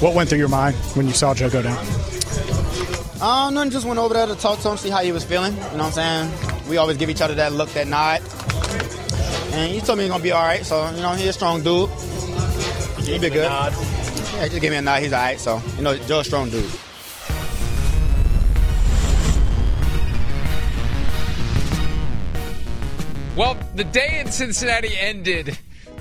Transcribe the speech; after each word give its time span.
What 0.00 0.14
went 0.14 0.28
through 0.28 0.38
your 0.38 0.48
mind 0.48 0.76
when 0.96 1.06
you 1.06 1.12
saw 1.12 1.34
Joe 1.34 1.48
go 1.48 1.62
down? 1.62 1.78
Uh, 3.20 3.50
nothing. 3.50 3.70
Just 3.70 3.86
went 3.86 3.98
over 3.98 4.12
there 4.12 4.26
to 4.26 4.34
talk 4.34 4.58
to 4.60 4.70
him, 4.70 4.76
see 4.76 4.90
how 4.90 4.98
he 5.02 5.12
was 5.12 5.24
feeling. 5.24 5.52
You 5.54 5.60
know 5.60 5.84
what 5.84 5.98
I'm 5.98 6.28
saying? 6.28 6.68
We 6.68 6.76
always 6.76 6.96
give 6.96 7.08
each 7.08 7.22
other 7.22 7.34
that 7.36 7.52
look, 7.52 7.70
that 7.70 7.86
nod. 7.86 8.20
And 9.54 9.72
he 9.72 9.80
told 9.80 9.98
me 9.98 10.04
he's 10.04 10.10
gonna 10.10 10.22
be 10.22 10.32
all 10.32 10.42
right. 10.42 10.66
So 10.66 10.90
you 10.90 11.00
know, 11.00 11.12
he's 11.12 11.28
a 11.28 11.32
strong 11.32 11.62
dude. 11.62 11.88
He'll 13.06 13.20
be 13.20 13.30
good. 13.30 13.50
Yeah, 13.50 14.48
just 14.48 14.60
give 14.60 14.72
me 14.72 14.76
a 14.76 14.82
nod. 14.82 15.00
He's 15.00 15.12
all 15.12 15.20
right. 15.20 15.38
So 15.38 15.62
you 15.76 15.82
know, 15.82 15.96
Joe's 15.96 16.22
a 16.22 16.24
strong 16.24 16.50
dude. 16.50 16.70
Well, 23.36 23.56
the 23.74 23.84
day 23.84 24.20
in 24.20 24.30
Cincinnati 24.30 24.96
ended 24.98 25.58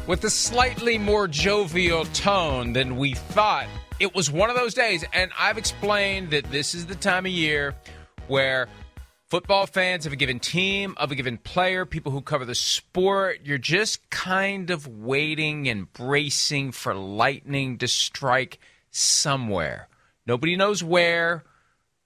with 0.08 0.24
a 0.24 0.30
slightly 0.30 0.98
more 0.98 1.28
jovial 1.28 2.06
tone 2.06 2.74
than 2.74 2.98
we 2.98 3.14
thought. 3.14 3.68
It 4.00 4.16
was 4.16 4.30
one 4.30 4.50
of 4.50 4.56
those 4.56 4.74
days, 4.74 5.06
and 5.14 5.32
I've 5.38 5.58
explained 5.58 6.32
that 6.32 6.52
this 6.52 6.74
is 6.74 6.88
the 6.88 6.96
time 6.96 7.26
of 7.26 7.32
year 7.32 7.76
where 8.28 8.68
football 9.28 9.66
fans 9.66 10.06
of 10.06 10.14
a 10.14 10.16
given 10.16 10.40
team, 10.40 10.96
of 10.98 11.12
a 11.12 11.16
given 11.16 11.38
player, 11.38 11.86
people 11.86 12.12
who 12.12 12.22
cover 12.22 12.44
the 12.44 12.56
sport, 12.56 13.42
you're 13.44 13.58
just 13.58 14.10
kind 14.10 14.72
of 14.72 14.88
waiting 14.88 15.68
and 15.68 15.92
bracing 15.94 16.72
for 16.72 16.94
lightning 16.94 17.78
to 17.78 17.88
strike 17.88 18.60
somewhere. 18.92 19.88
Nobody 20.26 20.56
knows 20.56 20.84
where, 20.84 21.44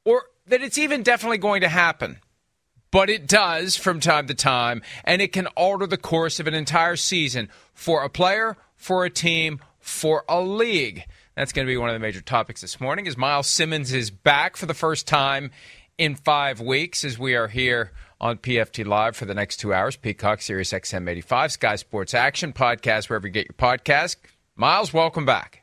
or 0.03 0.23
that 0.47 0.61
it's 0.61 0.77
even 0.77 1.03
definitely 1.03 1.37
going 1.37 1.61
to 1.61 1.69
happen 1.69 2.19
but 2.91 3.09
it 3.09 3.27
does 3.27 3.75
from 3.75 3.99
time 3.99 4.27
to 4.27 4.33
time, 4.33 4.81
and 5.03 5.21
it 5.21 5.33
can 5.33 5.47
alter 5.47 5.85
the 5.85 5.97
course 5.97 6.39
of 6.39 6.47
an 6.47 6.53
entire 6.53 6.95
season 6.95 7.49
for 7.73 8.03
a 8.03 8.09
player, 8.09 8.55
for 8.75 9.05
a 9.05 9.09
team, 9.09 9.59
for 9.79 10.23
a 10.29 10.41
league. 10.41 11.05
That's 11.37 11.53
going 11.53 11.67
to 11.67 11.71
be 11.71 11.77
one 11.77 11.87
of 11.87 11.93
the 11.93 11.99
major 11.99 12.19
topics 12.19 12.61
this 12.61 12.81
morning. 12.81 13.07
As 13.07 13.15
Myles 13.15 13.45
Simmons 13.45 13.93
is 13.93 14.09
back 14.09 14.57
for 14.57 14.65
the 14.65 14.73
first 14.73 15.05
time 15.05 15.51
in 15.95 16.15
five 16.15 16.59
weeks, 16.59 17.03
as 17.03 17.19
we 17.19 17.35
are 17.35 17.47
here 17.47 17.91
on 18.19 18.39
PFT 18.39 18.83
Live 18.83 19.15
for 19.15 19.25
the 19.25 19.35
next 19.35 19.57
two 19.57 19.71
hours. 19.71 19.95
Peacock, 19.95 20.41
Sirius 20.41 20.71
XM 20.71 21.07
85, 21.07 21.51
Sky 21.51 21.75
Sports 21.75 22.15
Action 22.15 22.53
podcast, 22.53 23.07
wherever 23.07 23.27
you 23.27 23.33
get 23.33 23.45
your 23.45 23.53
podcast. 23.53 24.15
Myles, 24.55 24.91
welcome 24.91 25.27
back. 25.27 25.61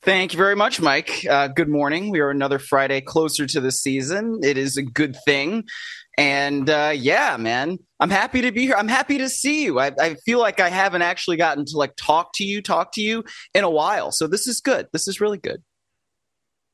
Thank 0.00 0.32
you 0.32 0.38
very 0.38 0.56
much, 0.56 0.80
Mike. 0.80 1.26
Uh, 1.28 1.48
good 1.48 1.68
morning. 1.68 2.10
We 2.10 2.20
are 2.20 2.30
another 2.30 2.58
Friday 2.58 3.02
closer 3.02 3.46
to 3.46 3.60
the 3.60 3.72
season. 3.72 4.40
It 4.42 4.56
is 4.56 4.78
a 4.78 4.82
good 4.82 5.14
thing. 5.26 5.64
And 6.18 6.70
uh, 6.70 6.92
yeah, 6.94 7.36
man, 7.36 7.78
I'm 8.00 8.10
happy 8.10 8.42
to 8.42 8.52
be 8.52 8.62
here. 8.62 8.74
I'm 8.76 8.88
happy 8.88 9.18
to 9.18 9.28
see 9.28 9.64
you. 9.64 9.78
I, 9.78 9.92
I, 10.00 10.14
feel 10.24 10.38
like 10.38 10.60
I 10.60 10.70
haven't 10.70 11.02
actually 11.02 11.36
gotten 11.36 11.66
to 11.66 11.76
like 11.76 11.94
talk 11.96 12.30
to 12.34 12.44
you, 12.44 12.62
talk 12.62 12.92
to 12.92 13.02
you 13.02 13.24
in 13.52 13.64
a 13.64 13.70
while. 13.70 14.12
So 14.12 14.26
this 14.26 14.46
is 14.46 14.60
good. 14.60 14.88
This 14.92 15.08
is 15.08 15.20
really 15.20 15.38
good. 15.38 15.62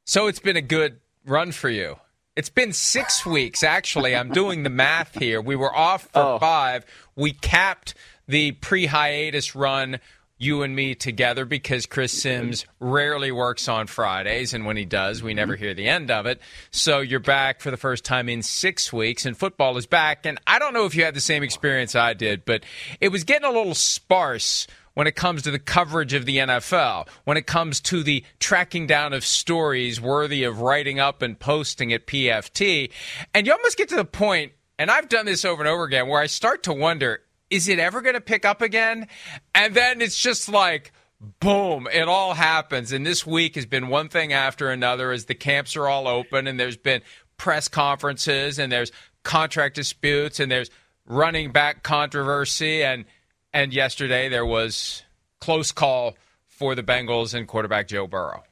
So 0.05 0.29
it's 0.29 0.39
been 0.39 0.57
a 0.57 0.63
good 0.63 1.01
run 1.27 1.51
for 1.51 1.69
you. 1.69 1.97
It's 2.37 2.51
been 2.51 2.73
six 2.73 3.27
weeks, 3.27 3.63
actually. 3.63 4.15
I'm 4.15 4.31
doing 4.31 4.63
the 4.63 4.71
math 4.71 5.19
here. 5.19 5.41
We 5.41 5.57
were 5.57 5.75
off 5.75 6.03
for 6.13 6.23
oh. 6.23 6.39
five. 6.39 6.85
We 7.17 7.33
capped 7.33 7.95
the 8.29 8.53
pre 8.53 8.87
hiatus 8.87 9.57
run 9.57 9.99
you 10.43 10.63
and 10.63 10.75
me 10.75 10.95
together 10.95 11.45
because 11.45 11.87
Chris 11.87 12.23
Sims 12.23 12.67
rarely 12.81 13.31
works 13.31 13.69
on 13.69 13.87
Fridays, 13.87 14.55
and 14.55 14.67
when 14.67 14.77
he 14.77 14.85
does, 14.85 15.23
we 15.23 15.35
never 15.35 15.55
hear 15.55 15.73
the 15.73 15.89
end 15.89 16.11
of 16.11 16.27
it. 16.27 16.41
So 16.71 17.01
you're 17.01 17.21
back 17.21 17.61
for 17.61 17.71
the 17.71 17.77
first 17.77 18.05
time 18.05 18.29
in 18.29 18.43
six 18.43 18.93
weeks, 18.93 19.25
and 19.25 19.37
football 19.37 19.77
is 19.77 19.87
back. 19.87 20.27
And 20.27 20.41
I 20.47 20.59
don't 20.59 20.75
know 20.75 20.85
if 20.85 20.95
you 20.95 21.05
had 21.05 21.15
the 21.15 21.21
same 21.21 21.43
experience 21.43 21.95
I 21.95 22.15
did, 22.15 22.45
but 22.45 22.65
it 23.01 23.11
was 23.11 23.25
getting 23.25 23.49
a 23.49 23.53
little 23.53 23.75
sparse 23.75 24.67
when 24.95 25.07
it 25.07 25.15
comes 25.15 25.43
to 25.43 25.51
the 25.51 25.59
coverage 25.59 26.13
of 26.13 26.27
the 26.27 26.39
NFL, 26.39 27.09
when 27.25 27.37
it 27.37 27.47
comes 27.47 27.81
to 27.81 28.03
the 28.03 28.25
tracking 28.41 28.87
down 28.87 29.13
of 29.13 29.25
stories 29.25 30.01
worthy 30.01 30.45
of 30.45 30.61
writing 30.61 30.99
up 30.99 31.23
and 31.23 31.39
posting 31.39 31.93
at 31.93 32.07
PFT. 32.07 32.91
And 33.33 33.47
you 33.47 33.53
almost 33.53 33.79
get 33.79 33.89
to 33.91 33.97
the 33.97 34.05
point, 34.05 34.53
and 34.79 34.91
I've 34.91 35.09
done 35.09 35.27
this 35.27 35.45
over 35.45 35.63
and 35.63 35.69
over 35.69 35.85
again, 35.85 36.09
where 36.09 36.21
I 36.21 36.27
start 36.27 36.65
to 36.65 36.73
wonder 36.73 37.21
is 37.53 37.69
it 37.69 37.79
ever 37.79 38.01
going 38.01 38.15
to 38.15 38.21
pick 38.21 38.45
up 38.45 38.63
again? 38.63 39.07
And 39.55 39.75
then 39.75 40.01
it's 40.01 40.19
just 40.19 40.49
like, 40.49 40.93
boom, 41.39 41.87
it 41.93 42.09
all 42.09 42.35
happens. 42.35 42.93
And 42.93 43.07
this 43.07 43.27
week 43.27 43.55
has 43.57 43.67
been 43.67 43.89
one 43.89 44.09
thing 44.09 44.33
after 44.33 44.71
another 44.71 45.13
as 45.13 45.27
the 45.27 45.35
camps 45.35 45.77
are 45.77 45.87
all 45.87 46.09
open 46.09 46.47
and 46.47 46.59
there's 46.59 46.79
been 46.79 47.03
press 47.37 47.69
conferences 47.69 48.59
and 48.59 48.73
there's 48.73 48.91
contract 49.23 49.77
disputes 49.77 50.41
and 50.41 50.51
there's 50.51 50.71
running 51.07 51.53
back 51.53 51.83
controversy 51.83 52.83
and 52.83 53.05
and 53.53 53.75
yesterday 53.75 54.29
there 54.29 54.47
was 54.47 55.03
close 55.41 55.73
call 55.73 56.17
for 56.47 56.75
the 56.75 56.83
Bengals 56.83 57.35
and 57.35 57.47
quarterback 57.47 57.89
Joe 57.89 58.07
Burrow. 58.07 58.45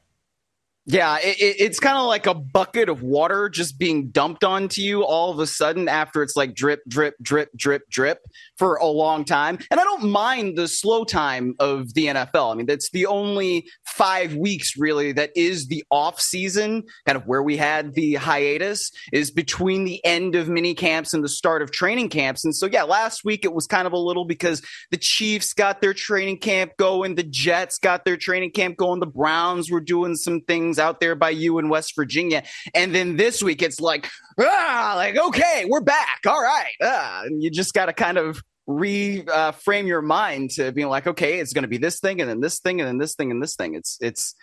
Yeah, 0.87 1.19
it, 1.19 1.37
it's 1.39 1.79
kind 1.79 1.99
of 1.99 2.07
like 2.07 2.27
a 2.27 2.33
bucket 2.33 2.89
of 2.89 3.03
water 3.03 3.51
just 3.51 3.79
being 3.79 4.09
dumped 4.09 4.45
onto 4.45 4.81
you 4.81 5.05
all 5.05 5.31
of 5.31 5.39
a 5.39 5.47
sudden 5.47 5.89
after 5.89 6.23
it's 6.23 6.37
like 6.37 6.55
drip, 6.55 6.81
drip, 6.89 7.15
drip, 7.21 7.51
drip, 7.55 7.83
drip 7.91 8.19
for 8.57 8.77
a 8.77 8.87
long 8.87 9.25
time. 9.27 9.59
And 9.71 9.79
I 9.79 9.85
don't 9.85 10.11
mind 10.11 10.57
the 10.57 10.67
slow 10.67 11.05
time 11.05 11.55
of 11.61 11.93
the 11.93 12.07
NFL. 12.07 12.53
I 12.53 12.55
mean, 12.57 12.67
that's 12.67 12.91
the 12.93 13.07
only 13.07 13.69
five 13.85 14.35
weeks 14.35 14.77
really 14.79 15.13
that 15.13 15.31
is 15.37 15.69
the 15.69 15.85
off 15.91 16.19
season, 16.19 16.85
kind 17.07 17.17
of 17.17 17.27
where 17.27 17.43
we 17.43 17.59
had 17.59 17.93
the 17.93 18.15
hiatus, 18.15 18.91
is 19.13 19.31
between 19.31 19.85
the 19.85 20.03
end 20.05 20.35
of 20.35 20.49
mini 20.49 20.75
camps 20.75 21.13
and 21.13 21.23
the 21.23 21.29
start 21.29 21.61
of 21.61 21.71
training 21.71 22.09
camps. 22.09 22.43
And 22.43 22.57
so, 22.57 22.65
yeah, 22.67 22.85
last 22.85 23.23
week 23.23 23.45
it 23.45 23.53
was 23.53 23.67
kind 23.67 23.87
of 23.87 23.93
a 23.93 23.99
little 23.99 24.25
because 24.25 24.63
the 24.91 24.97
Chiefs 24.97 25.53
got 25.53 25.83
their 25.83 25.95
training 25.95 26.39
camp 26.39 26.73
going, 26.79 27.17
the 27.17 27.23
Jets 27.23 27.79
got 27.79 28.07
their 28.07 28.17
training 28.17 28.53
camp 28.53 28.79
going, 28.79 28.99
the 28.99 29.07
Browns 29.07 29.71
were 29.71 29.81
doing 29.81 30.17
some 30.17 30.41
things 30.41 30.70
out 30.79 31.01
there 31.01 31.15
by 31.15 31.31
you 31.31 31.59
in 31.59 31.69
West 31.69 31.95
Virginia. 31.97 32.43
And 32.75 32.95
then 32.95 33.17
this 33.17 33.43
week 33.43 33.63
it's 33.63 33.81
like, 33.81 34.09
ah, 34.39 34.95
like, 34.97 35.17
okay, 35.17 35.65
we're 35.69 35.81
back. 35.81 36.21
All 36.27 36.41
right. 36.41 36.73
Ah, 36.83 37.23
and 37.25 37.43
you 37.43 37.51
just 37.51 37.75
got 37.75 37.87
to 37.87 37.93
kind 37.93 38.19
of 38.19 38.43
reframe 38.69 39.85
uh, 39.85 39.87
your 39.87 40.03
mind 40.03 40.51
to 40.51 40.73
being 40.73 40.89
like, 40.89 41.07
okay, 41.07 41.41
it's 41.41 41.53
going 41.53 41.63
to 41.63 41.69
be 41.69 41.79
this 41.79 42.01
thing 42.01 42.21
and 42.21 42.31
then 42.31 42.41
this 42.41 42.61
thing 42.61 42.81
and 42.81 42.89
then 42.89 42.99
this 42.99 43.15
thing 43.15 43.31
and 43.31 43.43
this 43.43 43.57
thing. 43.57 43.75
It's, 43.75 43.99
it's, 44.01 44.35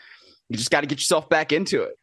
you 0.49 0.57
just 0.57 0.71
got 0.71 0.81
to 0.81 0.87
get 0.87 0.99
yourself 0.99 1.29
back 1.29 1.51
into 1.51 1.83
it. 1.83 1.95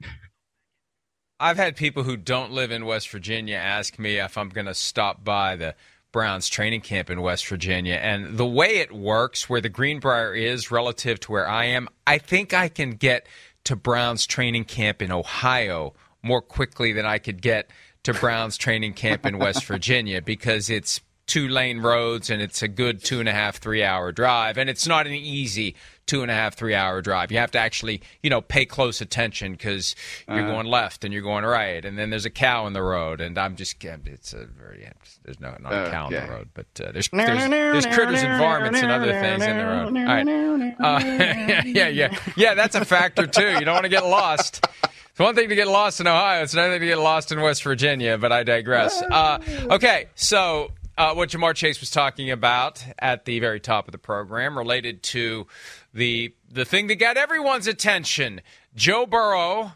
I've 1.41 1.57
had 1.57 1.77
people 1.77 2.05
who 2.05 2.17
don't 2.17 2.53
live 2.53 2.71
in 2.71 2.87
West 2.87 3.11
Virginia 3.11 3.57
ask 3.57 3.99
me 3.99 4.19
if 4.19 4.39
I'm 4.39 4.49
going 4.49 4.67
to 4.67 4.75
stop 4.75 5.25
by 5.25 5.57
the 5.57 5.75
Browns 6.13 6.49
training 6.49 6.81
camp 6.81 7.11
in 7.11 7.21
West 7.21 7.47
Virginia. 7.49 7.95
And 7.95 8.39
the 8.39 8.47
way 8.47 8.77
it 8.77 8.93
works, 8.93 9.49
where 9.51 9.61
the 9.61 9.69
Greenbrier 9.69 10.33
is 10.33 10.71
relative 10.71 11.19
to 11.21 11.33
where 11.33 11.49
I 11.49 11.65
am, 11.65 11.89
I 12.07 12.19
think 12.19 12.55
I 12.55 12.69
can 12.69 12.93
get 12.93 13.27
to 13.65 13.77
Brown's 13.77 14.27
training 14.27 14.65
camp 14.65 15.03
in 15.03 15.11
Ohio 15.11 15.95
more 16.23 16.43
quickly 16.43 16.93
than 16.93 17.07
I 17.07 17.19
could 17.19 17.43
get 17.43 17.71
to 18.05 18.15
Brown's 18.15 18.57
training 18.57 18.95
camp 18.95 19.27
in 19.27 19.39
West 19.39 19.65
Virginia 19.67 20.23
because 20.23 20.71
it's 20.71 21.01
two 21.27 21.49
lane 21.49 21.81
roads 21.81 22.31
and 22.31 22.43
it's 22.43 22.63
a 22.63 22.69
good 22.69 23.03
two 23.03 23.21
and 23.21 23.29
a 23.29 23.33
half, 23.33 23.57
three 23.57 23.83
hour 23.83 24.13
drive. 24.13 24.59
And 24.59 24.69
it's 24.69 24.87
not 24.87 25.07
an 25.07 25.15
easy 25.15 25.75
two 26.07 26.23
and 26.23 26.31
a 26.31 26.35
half, 26.35 26.55
three 26.55 26.75
hour 26.75 27.01
drive. 27.01 27.33
You 27.33 27.39
have 27.39 27.51
to 27.53 27.59
actually, 27.59 28.03
you 28.23 28.31
know, 28.31 28.41
pay 28.41 28.65
close 28.65 29.01
attention 29.01 29.53
because 29.53 29.95
you're 30.29 30.47
uh 30.47 30.51
going 30.51 30.67
left 30.67 31.05
and 31.05 31.13
you're 31.13 31.23
going 31.23 31.45
right. 31.45 31.85
And 31.85 31.99
then 31.99 32.11
there's 32.11 32.27
a 32.27 32.31
cow 32.31 32.67
in 32.67 32.73
the 32.73 32.83
road. 32.83 33.21
And 33.21 33.39
I'm 33.39 33.57
just, 33.57 33.83
it's 33.83 34.33
a 34.33 34.47
very, 34.47 34.89
there's 35.25 35.41
no, 35.41 35.57
not 35.61 35.73
a 35.73 35.91
cow 35.91 36.07
okay. 36.07 36.17
in 36.17 36.27
the 36.27 36.33
road, 36.33 36.49
but 36.55 36.67
uh, 36.81 36.93
there's, 36.93 37.09
there's, 37.09 37.49
there's 37.49 37.87
critters 37.87 38.23
and 38.23 38.39
varmints 38.39 38.81
and 38.81 38.91
other 38.91 39.13
things 39.13 39.45
in 39.45 39.57
the 39.57 39.65
road. 39.65 39.97
All 39.97 40.05
right. 40.05 40.77
Uh, 40.81 41.63
yeah, 41.67 41.89
yeah. 41.89 42.19
Yeah, 42.37 42.55
that's 42.55 42.75
a 42.75 42.85
factor 42.85 43.27
too. 43.27 43.53
You 43.53 43.65
don't 43.65 43.75
want 43.75 43.85
to 43.85 43.91
get 43.91 44.05
lost. 44.05 44.67
It's 45.11 45.21
one 45.21 45.37
thing 45.37 45.49
to 45.49 45.55
get 45.55 45.69
lost 45.69 46.01
in 46.01 46.09
Ohio. 46.09 46.43
It's 46.43 46.55
another 46.55 46.73
thing 46.73 46.81
to 46.81 46.87
get 46.87 46.99
lost 46.99 47.31
in 47.31 47.41
West 47.41 47.63
Virginia, 47.63 48.19
but 48.19 48.33
I 48.33 48.43
digress. 48.43 49.01
Uh, 49.01 49.39
okay, 49.71 50.07
so 50.17 50.73
uh, 50.97 51.15
what 51.15 51.31
Ja'Marr 51.31 51.55
Chase 51.55 51.81
was 51.81 51.91
talking 51.91 52.31
about 52.31 52.85
at 52.99 53.25
the 53.25 53.41
very 53.41 53.61
top 53.61 53.89
of 53.89 53.93
the 53.93 53.99
program 53.99 54.57
related 54.57 55.03
to 55.05 55.47
the 55.93 56.35
the 56.51 56.65
thing 56.65 56.87
that 56.87 56.97
got 56.97 57.17
everyone's 57.17 57.67
attention. 57.67 58.41
Joe 58.75 59.07
Burrow 59.07 59.73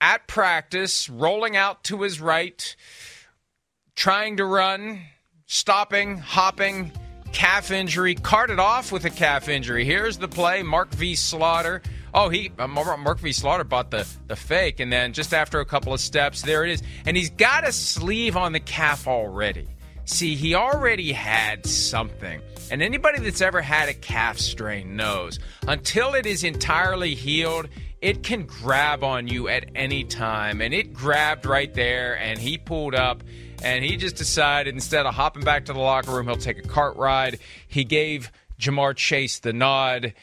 at 0.00 0.26
practice, 0.26 1.08
rolling 1.08 1.56
out 1.56 1.84
to 1.84 2.02
his 2.02 2.20
right, 2.20 2.76
trying 3.94 4.36
to 4.38 4.44
run, 4.44 5.00
stopping, 5.46 6.18
hopping, 6.18 6.92
calf 7.32 7.70
injury, 7.70 8.14
carted 8.14 8.58
off 8.58 8.90
with 8.90 9.04
a 9.04 9.10
calf 9.10 9.48
injury. 9.48 9.84
Here's 9.84 10.18
the 10.18 10.28
play: 10.28 10.62
Mark 10.62 10.90
V. 10.90 11.14
Slaughter. 11.14 11.82
Oh, 12.12 12.30
he 12.30 12.50
uh, 12.58 12.66
Mark 12.66 13.20
V. 13.20 13.30
Slaughter 13.30 13.64
bought 13.64 13.92
the 13.92 14.08
the 14.26 14.36
fake, 14.36 14.80
and 14.80 14.92
then 14.92 15.12
just 15.12 15.32
after 15.32 15.60
a 15.60 15.64
couple 15.64 15.92
of 15.92 16.00
steps, 16.00 16.42
there 16.42 16.64
it 16.64 16.70
is, 16.70 16.82
and 17.04 17.16
he's 17.16 17.30
got 17.30 17.66
a 17.66 17.70
sleeve 17.70 18.36
on 18.36 18.52
the 18.52 18.60
calf 18.60 19.06
already. 19.06 19.68
See, 20.08 20.36
he 20.36 20.54
already 20.54 21.12
had 21.12 21.66
something. 21.66 22.40
And 22.70 22.82
anybody 22.82 23.20
that's 23.20 23.42
ever 23.42 23.60
had 23.60 23.90
a 23.90 23.94
calf 23.94 24.38
strain 24.38 24.96
knows 24.96 25.38
until 25.66 26.14
it 26.14 26.24
is 26.24 26.44
entirely 26.44 27.14
healed, 27.14 27.68
it 28.00 28.22
can 28.22 28.46
grab 28.46 29.04
on 29.04 29.28
you 29.28 29.48
at 29.48 29.66
any 29.74 30.04
time. 30.04 30.62
And 30.62 30.72
it 30.72 30.94
grabbed 30.94 31.44
right 31.44 31.72
there, 31.74 32.18
and 32.18 32.38
he 32.38 32.56
pulled 32.56 32.94
up, 32.94 33.22
and 33.62 33.84
he 33.84 33.98
just 33.98 34.16
decided 34.16 34.74
instead 34.74 35.04
of 35.04 35.14
hopping 35.14 35.44
back 35.44 35.66
to 35.66 35.74
the 35.74 35.78
locker 35.78 36.12
room, 36.12 36.26
he'll 36.26 36.36
take 36.36 36.58
a 36.58 36.66
cart 36.66 36.96
ride. 36.96 37.38
He 37.68 37.84
gave 37.84 38.32
Ja'Marr 38.58 38.96
Chase 38.96 39.40
the 39.40 39.52
nod. 39.52 40.14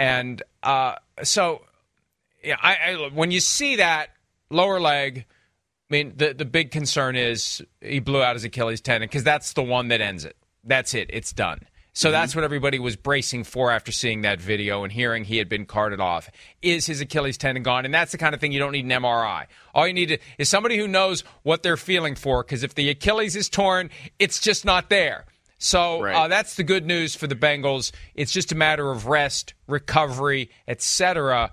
And 0.00 0.42
uh, 0.64 0.96
so 1.22 1.62
yeah, 2.42 2.56
I, 2.60 2.74
I 2.74 3.08
when 3.14 3.30
you 3.30 3.38
see 3.38 3.76
that 3.76 4.10
lower 4.50 4.80
leg, 4.80 5.26
I 5.90 5.94
mean 5.94 6.12
the 6.16 6.34
the 6.34 6.44
big 6.44 6.70
concern 6.70 7.16
is 7.16 7.62
he 7.80 8.00
blew 8.00 8.22
out 8.22 8.36
his 8.36 8.44
Achilles 8.44 8.80
tendon 8.80 9.08
because 9.08 9.24
that's 9.24 9.54
the 9.54 9.62
one 9.62 9.88
that 9.88 10.00
ends 10.00 10.24
it. 10.24 10.36
That's 10.64 10.94
it. 10.94 11.08
It's 11.12 11.32
done. 11.32 11.60
So 11.94 12.12
that's 12.12 12.32
what 12.36 12.44
everybody 12.44 12.78
was 12.78 12.94
bracing 12.94 13.42
for 13.42 13.72
after 13.72 13.90
seeing 13.90 14.20
that 14.20 14.40
video 14.40 14.84
and 14.84 14.92
hearing 14.92 15.24
he 15.24 15.38
had 15.38 15.48
been 15.48 15.66
carted 15.66 15.98
off. 15.98 16.30
Is 16.62 16.86
his 16.86 17.00
Achilles 17.00 17.36
tendon 17.36 17.64
gone? 17.64 17.84
And 17.84 17.92
that's 17.92 18.12
the 18.12 18.18
kind 18.18 18.36
of 18.36 18.40
thing 18.40 18.52
you 18.52 18.60
don't 18.60 18.70
need 18.70 18.84
an 18.84 18.92
MRI. 18.92 19.46
All 19.74 19.84
you 19.84 19.92
need 19.94 20.06
to, 20.10 20.18
is 20.38 20.48
somebody 20.48 20.78
who 20.78 20.86
knows 20.86 21.24
what 21.42 21.64
they're 21.64 21.76
feeling 21.76 22.14
for. 22.14 22.44
Because 22.44 22.62
if 22.62 22.76
the 22.76 22.88
Achilles 22.88 23.34
is 23.34 23.48
torn, 23.48 23.90
it's 24.20 24.40
just 24.40 24.64
not 24.64 24.90
there. 24.90 25.24
So 25.58 26.02
Right. 26.02 26.14
uh, 26.14 26.28
that's 26.28 26.54
the 26.54 26.62
good 26.62 26.86
news 26.86 27.16
for 27.16 27.26
the 27.26 27.34
Bengals. 27.34 27.90
It's 28.14 28.30
just 28.30 28.52
a 28.52 28.54
matter 28.54 28.92
of 28.92 29.06
rest, 29.08 29.54
recovery, 29.66 30.50
etc. 30.68 31.50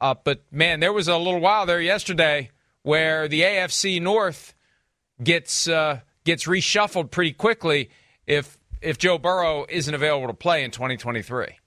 Uh, 0.00 0.14
but 0.24 0.42
man, 0.50 0.80
there 0.80 0.94
was 0.94 1.06
a 1.06 1.18
little 1.18 1.40
while 1.40 1.66
there 1.66 1.82
yesterday 1.82 2.50
where 2.82 3.28
the 3.28 3.42
AFC 3.42 4.00
North 4.00 4.54
gets 5.22 5.68
uh, 5.68 6.00
gets 6.24 6.46
reshuffled 6.46 7.10
pretty 7.10 7.32
quickly 7.32 7.90
if 8.26 8.58
if 8.80 8.98
Joe 8.98 9.18
Burrow 9.18 9.66
isn't 9.68 9.94
available 9.94 10.26
to 10.26 10.34
play 10.34 10.64
in 10.64 10.70
2023. 10.70 11.58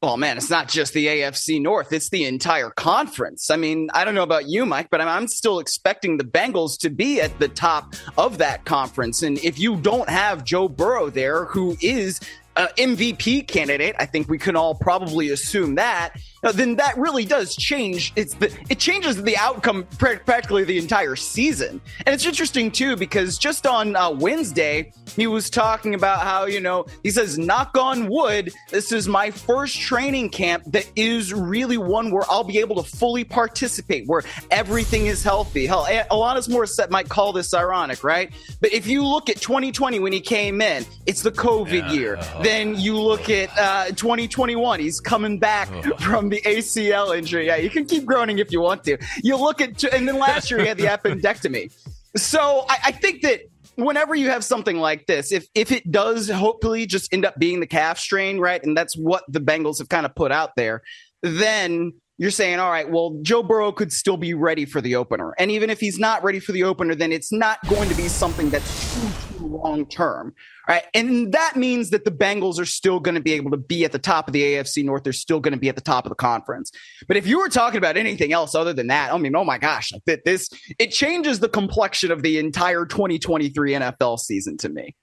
Well, 0.00 0.16
man, 0.16 0.36
it's 0.36 0.48
not 0.48 0.68
just 0.68 0.92
the 0.92 1.06
AFC 1.06 1.60
North, 1.60 1.92
it's 1.92 2.08
the 2.10 2.24
entire 2.24 2.70
conference. 2.70 3.50
I 3.50 3.56
mean, 3.56 3.90
I 3.92 4.04
don't 4.04 4.14
know 4.14 4.22
about 4.22 4.48
you, 4.48 4.64
Mike, 4.64 4.90
but 4.90 5.00
I'm, 5.00 5.26
still 5.26 5.58
expecting 5.58 6.18
the 6.18 6.24
Bengals 6.24 6.78
to 6.80 6.90
be 6.90 7.20
at 7.20 7.36
the 7.40 7.48
top 7.48 7.96
of 8.16 8.38
that 8.38 8.64
conference. 8.64 9.24
And 9.24 9.38
if 9.38 9.58
you 9.58 9.76
don't 9.76 10.08
have 10.08 10.44
Joe 10.44 10.68
Burrow 10.68 11.10
there, 11.10 11.46
who 11.46 11.76
is 11.80 12.20
an 12.56 12.68
MVP 12.78 13.48
candidate, 13.48 13.96
I 13.98 14.06
think 14.06 14.28
we 14.28 14.38
can 14.38 14.54
all 14.54 14.76
probably 14.76 15.30
assume 15.30 15.74
that, 15.74 16.12
then 16.42 16.76
that 16.76 16.96
really 16.96 17.24
does 17.24 17.56
change. 17.56 18.12
It's 18.16 18.34
the, 18.34 18.56
it 18.68 18.78
changes 18.78 19.22
the 19.22 19.36
outcome 19.36 19.86
pra- 19.98 20.20
practically 20.20 20.64
the 20.64 20.78
entire 20.78 21.16
season. 21.16 21.80
And 22.06 22.14
it's 22.14 22.26
interesting, 22.26 22.70
too, 22.70 22.96
because 22.96 23.38
just 23.38 23.66
on 23.66 23.96
uh, 23.96 24.10
Wednesday, 24.10 24.92
he 25.16 25.26
was 25.26 25.50
talking 25.50 25.94
about 25.94 26.20
how, 26.20 26.46
you 26.46 26.60
know, 26.60 26.86
he 27.02 27.10
says, 27.10 27.38
knock 27.38 27.76
on 27.76 28.08
wood, 28.08 28.52
this 28.70 28.92
is 28.92 29.08
my 29.08 29.30
first 29.30 29.80
training 29.80 30.30
camp 30.30 30.64
that 30.68 30.90
is 30.96 31.32
really 31.34 31.78
one 31.78 32.10
where 32.10 32.24
I'll 32.28 32.44
be 32.44 32.58
able 32.58 32.82
to 32.82 32.88
fully 32.88 33.24
participate, 33.24 34.06
where 34.06 34.22
everything 34.50 35.06
is 35.06 35.22
healthy. 35.22 35.66
Hell, 35.66 35.86
Alanis 36.10 36.48
Morissette 36.48 36.90
might 36.90 37.08
call 37.08 37.32
this 37.32 37.52
ironic, 37.54 38.04
right? 38.04 38.32
But 38.60 38.72
if 38.72 38.86
you 38.86 39.04
look 39.04 39.28
at 39.28 39.40
2020 39.40 39.98
when 40.00 40.12
he 40.12 40.20
came 40.20 40.60
in, 40.60 40.84
it's 41.06 41.22
the 41.22 41.32
COVID 41.32 41.92
year. 41.92 42.18
Then 42.42 42.78
you 42.78 42.98
look 42.98 43.30
at 43.30 43.50
uh, 43.58 43.86
2021, 43.88 44.80
he's 44.80 45.00
coming 45.00 45.38
back 45.38 45.68
from 46.00 46.27
the 46.28 46.40
ACL 46.42 47.16
injury. 47.16 47.46
Yeah, 47.46 47.56
you 47.56 47.70
can 47.70 47.86
keep 47.86 48.04
groaning 48.04 48.38
if 48.38 48.52
you 48.52 48.60
want 48.60 48.84
to. 48.84 48.98
You 49.22 49.36
look 49.36 49.60
at, 49.60 49.82
and 49.84 50.06
then 50.06 50.18
last 50.18 50.50
year 50.50 50.60
he 50.60 50.66
had 50.66 50.78
the 50.78 50.84
appendectomy. 50.86 51.72
So 52.16 52.64
I, 52.68 52.78
I 52.86 52.92
think 52.92 53.22
that 53.22 53.42
whenever 53.76 54.14
you 54.14 54.28
have 54.28 54.44
something 54.44 54.78
like 54.78 55.06
this, 55.06 55.32
if 55.32 55.46
if 55.54 55.72
it 55.72 55.90
does 55.90 56.28
hopefully 56.28 56.86
just 56.86 57.12
end 57.12 57.24
up 57.24 57.38
being 57.38 57.60
the 57.60 57.66
calf 57.66 57.98
strain, 57.98 58.38
right, 58.38 58.62
and 58.62 58.76
that's 58.76 58.96
what 58.96 59.24
the 59.28 59.40
Bengals 59.40 59.78
have 59.78 59.88
kind 59.88 60.06
of 60.06 60.14
put 60.14 60.32
out 60.32 60.50
there, 60.56 60.82
then 61.22 61.92
you're 62.20 62.32
saying, 62.32 62.58
all 62.58 62.70
right, 62.70 62.90
well, 62.90 63.16
Joe 63.22 63.44
Burrow 63.44 63.70
could 63.70 63.92
still 63.92 64.16
be 64.16 64.34
ready 64.34 64.64
for 64.64 64.80
the 64.80 64.96
opener, 64.96 65.34
and 65.38 65.50
even 65.50 65.70
if 65.70 65.80
he's 65.80 65.98
not 65.98 66.22
ready 66.24 66.40
for 66.40 66.52
the 66.52 66.64
opener, 66.64 66.94
then 66.94 67.12
it's 67.12 67.32
not 67.32 67.58
going 67.68 67.88
to 67.88 67.94
be 67.94 68.08
something 68.08 68.50
that's 68.50 68.94
too 68.94 69.38
too 69.38 69.46
long 69.46 69.86
term, 69.86 70.34
right? 70.68 70.84
And 70.94 71.32
that 71.32 71.56
means 71.56 71.90
that 71.90 72.04
the 72.04 72.10
Bengals 72.10 72.60
are 72.60 72.66
still 72.66 73.00
going 73.00 73.14
to 73.14 73.20
be 73.20 73.32
able 73.32 73.50
to 73.50 73.56
be 73.56 73.84
at 73.84 73.92
the 73.92 73.98
top 73.98 74.28
of 74.28 74.32
the 74.32 74.42
AFC 74.42 74.84
North. 74.84 75.02
They're 75.02 75.12
still 75.12 75.40
going 75.40 75.54
to 75.54 75.58
be 75.58 75.68
at 75.68 75.74
the 75.74 75.80
top 75.80 76.04
of 76.04 76.10
the 76.10 76.16
conference. 76.16 76.70
But 77.06 77.16
if 77.16 77.26
you 77.26 77.38
were 77.38 77.48
talking 77.48 77.78
about 77.78 77.96
anything 77.96 78.32
else 78.32 78.54
other 78.54 78.72
than 78.72 78.88
that, 78.88 79.12
I 79.12 79.18
mean, 79.18 79.34
oh 79.34 79.44
my 79.44 79.58
gosh, 79.58 79.92
like 79.92 80.04
that 80.04 80.24
this 80.24 80.50
it 80.78 80.90
changes 80.90 81.40
the 81.40 81.48
complexion 81.48 82.12
of 82.12 82.22
the 82.22 82.38
entire 82.38 82.84
2023 82.84 83.72
NFL 83.72 84.18
season 84.18 84.56
to 84.58 84.68
me. 84.68 84.94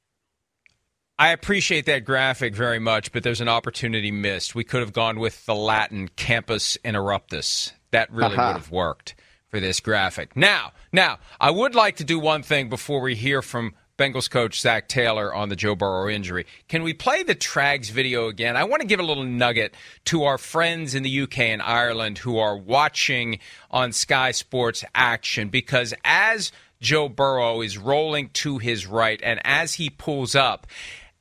I 1.18 1.30
appreciate 1.30 1.86
that 1.86 2.04
graphic 2.04 2.54
very 2.54 2.80
much, 2.80 3.14
but 3.14 3.24
there's 3.24 3.40
an 3.40 3.48
opportunity 3.48 4.12
missed. 4.12 4.54
We 4.54 4.66
could 4.66 4.82
have 4.82 4.92
gone 4.92 5.18
with 5.18 5.46
the 5.46 5.56
Latin 5.56 6.10
campus 6.10 6.78
interruptus. 6.84 7.72
That 7.92 8.12
really 8.12 8.36
Aha. 8.36 8.48
would 8.48 8.58
have 8.58 8.72
worked 8.72 9.16
for 9.48 9.62
this 9.62 9.80
graphic. 9.80 10.36
Now, 10.36 10.74
now, 10.92 11.20
I 11.40 11.52
would 11.52 11.74
like 11.74 11.96
to 11.98 12.04
do 12.04 12.20
one 12.20 12.44
thing 12.44 12.68
before 12.68 13.00
we 13.00 13.16
hear 13.16 13.42
from 13.42 13.76
Bengals 13.98 14.30
coach 14.30 14.60
Zac 14.60 14.90
Taylor 14.90 15.34
on 15.34 15.48
the 15.48 15.56
Joe 15.56 15.74
Burrow 15.74 16.10
injury. 16.10 16.46
Can 16.68 16.84
we 16.84 16.94
play 16.94 17.24
the 17.24 17.34
Trags 17.34 17.90
video 17.90 18.28
again? 18.28 18.58
I 18.58 18.66
want 18.66 18.82
to 18.82 18.88
give 18.88 19.00
a 19.00 19.04
little 19.04 19.24
nugget 19.24 19.74
to 20.06 20.26
our 20.26 20.38
friends 20.38 20.96
in 20.96 21.04
the 21.04 21.22
UK 21.22 21.40
and 21.40 21.62
Ireland 21.62 22.18
who 22.18 22.38
are 22.38 22.58
watching 22.58 23.40
on 23.72 23.94
Sky 23.94 24.32
Sports 24.32 24.84
Action 24.94 25.48
because 25.48 25.94
as 26.04 26.52
Joe 26.82 27.08
Burrow 27.08 27.62
is 27.62 27.78
rolling 27.78 28.30
to 28.34 28.58
his 28.58 28.86
right 28.86 29.22
and 29.24 29.40
as 29.46 29.76
he 29.76 29.90
pulls 29.90 30.36
up, 30.36 30.68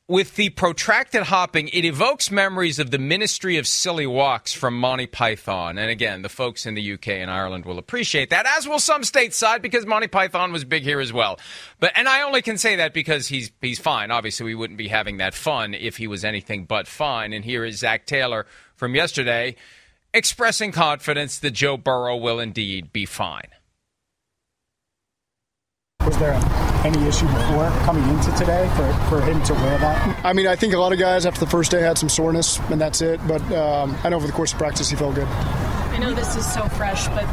with 0.07 0.37
the 0.37 0.51
protracted 0.51 1.25
hopping, 1.25 1.69
it 1.69 1.85
evokes 1.85 2.31
memories 2.31 2.79
of 2.79 2.91
the 2.91 2.99
Ministry 2.99 3.57
of 3.57 3.67
Silly 3.67 4.07
Walks 4.07 4.53
from 4.53 4.79
Monty 4.79 5.07
Python. 5.07 5.79
And 5.79 5.91
again, 5.91 6.21
the 6.21 6.29
folks 6.29 6.67
in 6.67 6.75
the 6.75 6.93
UK 6.93 7.09
and 7.09 7.31
Ireland 7.31 7.65
will 7.65 7.79
appreciate 7.79 8.29
that, 8.29 8.45
as 8.47 8.69
will 8.69 8.79
some 8.79 9.01
stateside, 9.01 9.63
because 9.63 9.87
Monty 9.87 10.09
Python 10.09 10.53
was 10.53 10.65
big 10.65 10.83
here 10.83 11.01
as 11.01 11.13
well. 11.13 11.39
But 11.81 11.93
and 11.97 12.07
I 12.07 12.23
only 12.23 12.43
can 12.43 12.59
say 12.59 12.77
that 12.77 12.93
because 12.93 13.29
he's 13.29 13.51
he's 13.63 13.79
fine. 13.79 14.11
Obviously, 14.11 14.45
we 14.45 14.55
wouldn't 14.55 14.79
be 14.79 14.89
having 14.89 15.17
that 15.19 15.35
fun 15.35 15.73
if 15.73 15.97
he 15.97 16.07
was 16.07 16.25
anything 16.25 16.67
but 16.67 16.87
fine. 16.87 17.33
And 17.33 17.45
here 17.45 17.65
is 17.65 17.79
Zac 17.79 18.05
Taylor 18.05 18.47
from 18.77 18.95
yesterday 18.95 19.57
expressing 20.13 20.71
confidence 20.71 21.39
that 21.39 21.51
Joe 21.51 21.77
Burrow 21.77 22.17
will 22.17 22.39
indeed 22.39 22.93
be 22.93 23.07
fine. 23.07 23.49
Was 26.05 26.19
there 26.19 26.35
any 26.85 27.07
issue 27.09 27.27
before 27.27 27.71
coming 27.85 28.07
into 28.11 28.31
today 28.33 28.71
for, 28.77 28.93
for 29.09 29.21
him 29.23 29.43
to 29.45 29.55
wear 29.55 29.79
that? 29.79 30.25
I 30.25 30.33
mean, 30.35 30.47
I 30.47 30.55
think 30.55 30.75
a 30.75 30.79
lot 30.79 30.93
of 30.93 30.99
guys 30.99 31.25
after 31.25 31.41
the 31.41 31.47
first 31.51 31.71
day 31.71 31.81
had 31.81 31.97
some 31.97 32.11
soreness, 32.11 32.59
and 32.71 32.79
that's 32.81 33.01
it. 33.01 33.21
But 33.27 33.41
um, 33.53 33.97
I 34.05 34.11
know 34.11 34.17
over 34.17 34.27
the 34.27 34.33
course 34.33 34.53
of 34.53 34.59
practice, 34.59 34.91
he 34.91 34.97
felt 34.97 35.15
good. 35.15 35.27
I 35.27 35.97
know 35.99 36.13
this 36.13 36.37
is 36.37 36.45
so 36.53 36.69
fresh, 36.69 37.09
but 37.09 37.25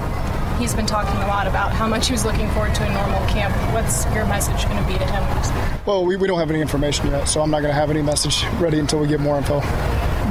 he's 0.57 0.73
been 0.73 0.85
talking 0.85 1.15
a 1.21 1.27
lot 1.27 1.47
about 1.47 1.73
how 1.73 1.85
much 1.87 2.07
he 2.07 2.13
was 2.13 2.23
looking 2.23 2.49
forward 2.51 2.73
to 2.75 2.83
a 2.85 2.93
normal 2.93 3.19
camp. 3.27 3.53
What's 3.73 4.05
your 4.15 4.25
message 4.25 4.63
going 4.65 4.77
to 4.81 4.87
be 4.87 4.97
to 4.97 5.05
him? 5.05 5.81
Well, 5.85 6.05
we, 6.05 6.15
we 6.15 6.27
don't 6.27 6.39
have 6.39 6.49
any 6.49 6.61
information 6.61 7.07
yet, 7.07 7.25
so 7.25 7.41
I'm 7.41 7.51
not 7.51 7.59
going 7.61 7.73
to 7.73 7.79
have 7.79 7.89
any 7.89 8.01
message 8.01 8.45
ready 8.59 8.79
until 8.79 8.99
we 8.99 9.07
get 9.07 9.19
more 9.19 9.37
info. 9.37 9.55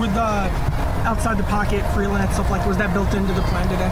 with 0.00 0.14
the 0.14 0.50
outside 1.04 1.36
the 1.38 1.42
pocket 1.44 1.82
freelance 1.94 2.32
stuff 2.34 2.50
like 2.50 2.66
was 2.66 2.76
that 2.78 2.92
built 2.94 3.12
into 3.14 3.32
the 3.34 3.42
plan 3.42 3.68
today? 3.68 3.90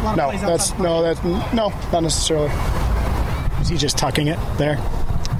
A 0.00 0.02
lot 0.04 0.18
of 0.18 0.40
No, 0.40 0.48
that's 0.48 0.70
no, 0.78 0.84
pocket. 1.02 1.22
that's 1.22 1.52
no, 1.54 1.68
not 1.92 2.02
necessarily. 2.02 2.48
Is 3.60 3.68
he 3.68 3.76
just 3.76 3.98
tucking 3.98 4.28
it 4.28 4.38
there? 4.58 4.76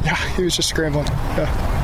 Yeah, 0.05 0.17
he 0.35 0.45
was 0.45 0.57
just 0.57 0.69
scrambling. 0.69 1.07
Yeah. 1.07 1.77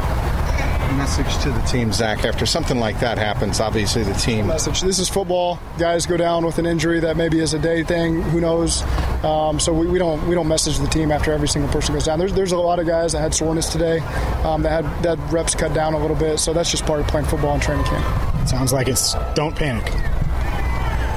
Message 0.97 1.43
to 1.43 1.51
the 1.51 1.61
team, 1.63 1.93
Zac. 1.93 2.25
After 2.25 2.47
something 2.47 2.79
like 2.79 3.01
that 3.01 3.19
happens, 3.19 3.61
obviously 3.61 4.03
the 4.03 4.15
team 4.15 4.47
Message: 4.47 4.81
This 4.81 4.99
is 4.99 5.09
football. 5.09 5.59
Guys 5.79 6.07
go 6.07 6.17
down 6.17 6.47
with 6.47 6.59
an 6.59 6.65
injury 6.65 7.01
that 7.01 7.17
maybe 7.17 7.41
is 7.41 7.53
a 7.55 7.59
day 7.59 7.83
thing. 7.83 8.23
Who 8.23 8.41
knows? 8.41 8.83
Um, 9.23 9.61
so 9.61 9.75
we, 9.75 9.89
we 9.89 9.99
don't 9.99 10.27
we 10.29 10.35
don't 10.35 10.49
message 10.49 10.79
the 10.79 10.87
team 10.87 11.11
after 11.11 11.33
every 11.33 11.49
single 11.49 11.71
person 11.71 11.93
goes 11.93 12.05
down. 12.07 12.19
There's 12.19 12.33
there's 12.33 12.53
a 12.53 12.57
lot 12.57 12.79
of 12.79 12.87
guys 12.87 13.13
that 13.13 13.21
had 13.21 13.35
soreness 13.35 13.69
today, 13.69 13.99
um, 14.45 14.63
that 14.63 14.85
had 14.85 15.03
that 15.03 15.19
reps 15.33 15.55
cut 15.55 15.75
down 15.75 15.93
a 15.93 15.99
little 15.99 16.17
bit. 16.17 16.39
So 16.39 16.53
that's 16.53 16.71
just 16.71 16.87
part 16.87 17.01
of 17.01 17.09
playing 17.09 17.27
football 17.27 17.53
and 17.53 17.63
training 17.63 17.85
camp. 17.85 18.49
Sounds 18.49 18.73
like 18.73 18.89
it's 18.89 19.15
don't 19.35 19.55
panic. 19.55 19.87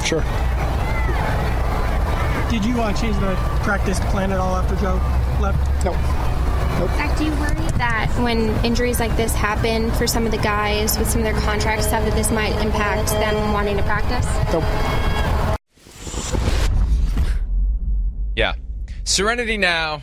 Sure. 0.04 0.22
Did 2.50 2.64
you 2.64 2.80
uh, 2.82 2.92
change 2.92 3.16
the 3.20 3.36
practice 3.60 4.00
plan 4.10 4.32
at 4.32 4.38
all 4.38 4.56
after 4.56 4.76
Joe 4.76 4.94
left? 5.40 5.84
No. 5.84 5.92
Zac, 6.96 7.18
do 7.18 7.24
you 7.26 7.30
worry 7.32 7.54
that 7.76 8.10
when 8.22 8.48
injuries 8.64 8.98
like 8.98 9.14
this 9.16 9.34
happen 9.34 9.90
for 9.92 10.06
some 10.06 10.24
of 10.24 10.32
the 10.32 10.38
guys 10.38 10.98
with 10.98 11.10
some 11.10 11.20
of 11.20 11.24
their 11.24 11.38
contract 11.42 11.82
stuff, 11.84 12.04
that 12.04 12.14
this 12.14 12.30
might 12.30 12.52
impact 12.62 13.10
them 13.10 13.52
wanting 13.52 13.76
to 13.76 13.82
practice? 13.82 14.26
Nope. 14.52 14.64
Yeah. 18.34 18.54
Serenity 19.04 19.58
now. 19.58 20.02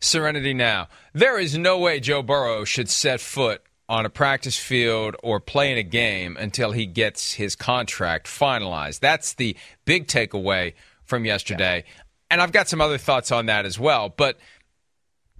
Serenity 0.00 0.52
now. 0.52 0.88
There 1.12 1.38
is 1.38 1.56
no 1.56 1.78
way 1.78 2.00
Joe 2.00 2.22
Burrow 2.22 2.64
should 2.64 2.88
set 2.88 3.20
foot 3.20 3.62
on 3.88 4.04
a 4.04 4.10
practice 4.10 4.58
field 4.58 5.14
or 5.22 5.38
play 5.38 5.70
in 5.70 5.78
a 5.78 5.82
game 5.82 6.36
until 6.38 6.72
he 6.72 6.86
gets 6.86 7.34
his 7.34 7.54
contract 7.54 8.26
finalized. 8.26 8.98
That's 8.98 9.34
the 9.34 9.56
big 9.84 10.08
takeaway 10.08 10.74
from 11.04 11.24
yesterday. 11.24 11.84
And 12.30 12.40
I've 12.40 12.52
got 12.52 12.68
some 12.68 12.80
other 12.80 12.98
thoughts 12.98 13.30
on 13.30 13.46
that 13.46 13.66
as 13.66 13.78
well. 13.78 14.08
But 14.08 14.38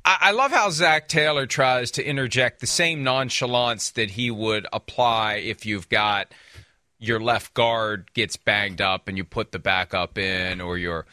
I, 0.05 0.19
I 0.21 0.31
love 0.31 0.52
how 0.52 0.71
Zac 0.71 1.09
Taylor 1.09 1.47
tries 1.47 1.90
to 1.93 2.07
interject 2.07 2.61
the 2.61 2.66
same 2.66 3.02
nonchalance 3.02 3.90
that 3.90 4.11
he 4.11 4.31
would 4.31 4.66
apply 4.73 5.35
if 5.35 5.66
you've 5.66 5.88
got 5.88 6.33
your 6.99 7.21
left 7.21 7.52
guard 7.55 8.12
gets 8.14 8.37
banged 8.37 8.81
up 8.81 9.09
and 9.09 9.19
you 9.19 9.25
put 9.25 9.52
the 9.52 9.59
backup 9.59 10.16
in, 10.16 10.61
or 10.61 10.78
your 10.78 11.07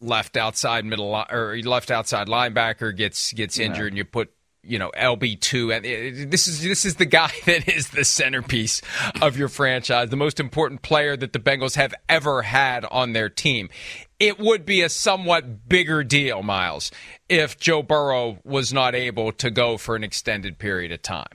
left 0.00 0.36
outside 0.36 0.84
middle 0.84 1.14
or 1.30 1.58
left 1.62 1.90
outside 1.90 2.26
linebacker 2.26 2.96
gets 2.96 3.32
gets 3.32 3.58
injured 3.58 3.88
and 3.88 3.96
you 3.96 4.04
put 4.04 4.32
you 4.62 4.78
know 4.78 4.90
LB 4.96 5.40
two, 5.40 5.72
and 5.72 5.84
eh, 5.84 6.24
this 6.26 6.46
is 6.46 6.62
this 6.62 6.84
is 6.84 6.96
the 6.96 7.04
guy 7.04 7.30
that 7.46 7.68
is 7.68 7.90
the 7.90 8.04
centerpiece 8.04 8.80
of 9.20 9.36
your 9.36 9.48
franchise, 9.48 10.10
the 10.10 10.16
most 10.16 10.40
important 10.40 10.82
player 10.82 11.16
that 11.16 11.32
the 11.32 11.38
Bengals 11.38 11.76
have 11.76 11.94
ever 12.08 12.42
had 12.42 12.84
on 12.84 13.12
their 13.12 13.28
team. 13.28 13.68
It 14.22 14.38
would 14.38 14.64
be 14.64 14.82
a 14.82 14.88
somewhat 14.88 15.68
bigger 15.68 16.04
deal, 16.04 16.44
Myles, 16.44 16.92
if 17.28 17.58
Joe 17.58 17.82
Burrow 17.82 18.38
was 18.44 18.72
not 18.72 18.94
able 18.94 19.32
to 19.32 19.50
go 19.50 19.76
for 19.76 19.96
an 19.96 20.04
extended 20.04 20.60
period 20.60 20.92
of 20.92 21.02
time. 21.02 21.26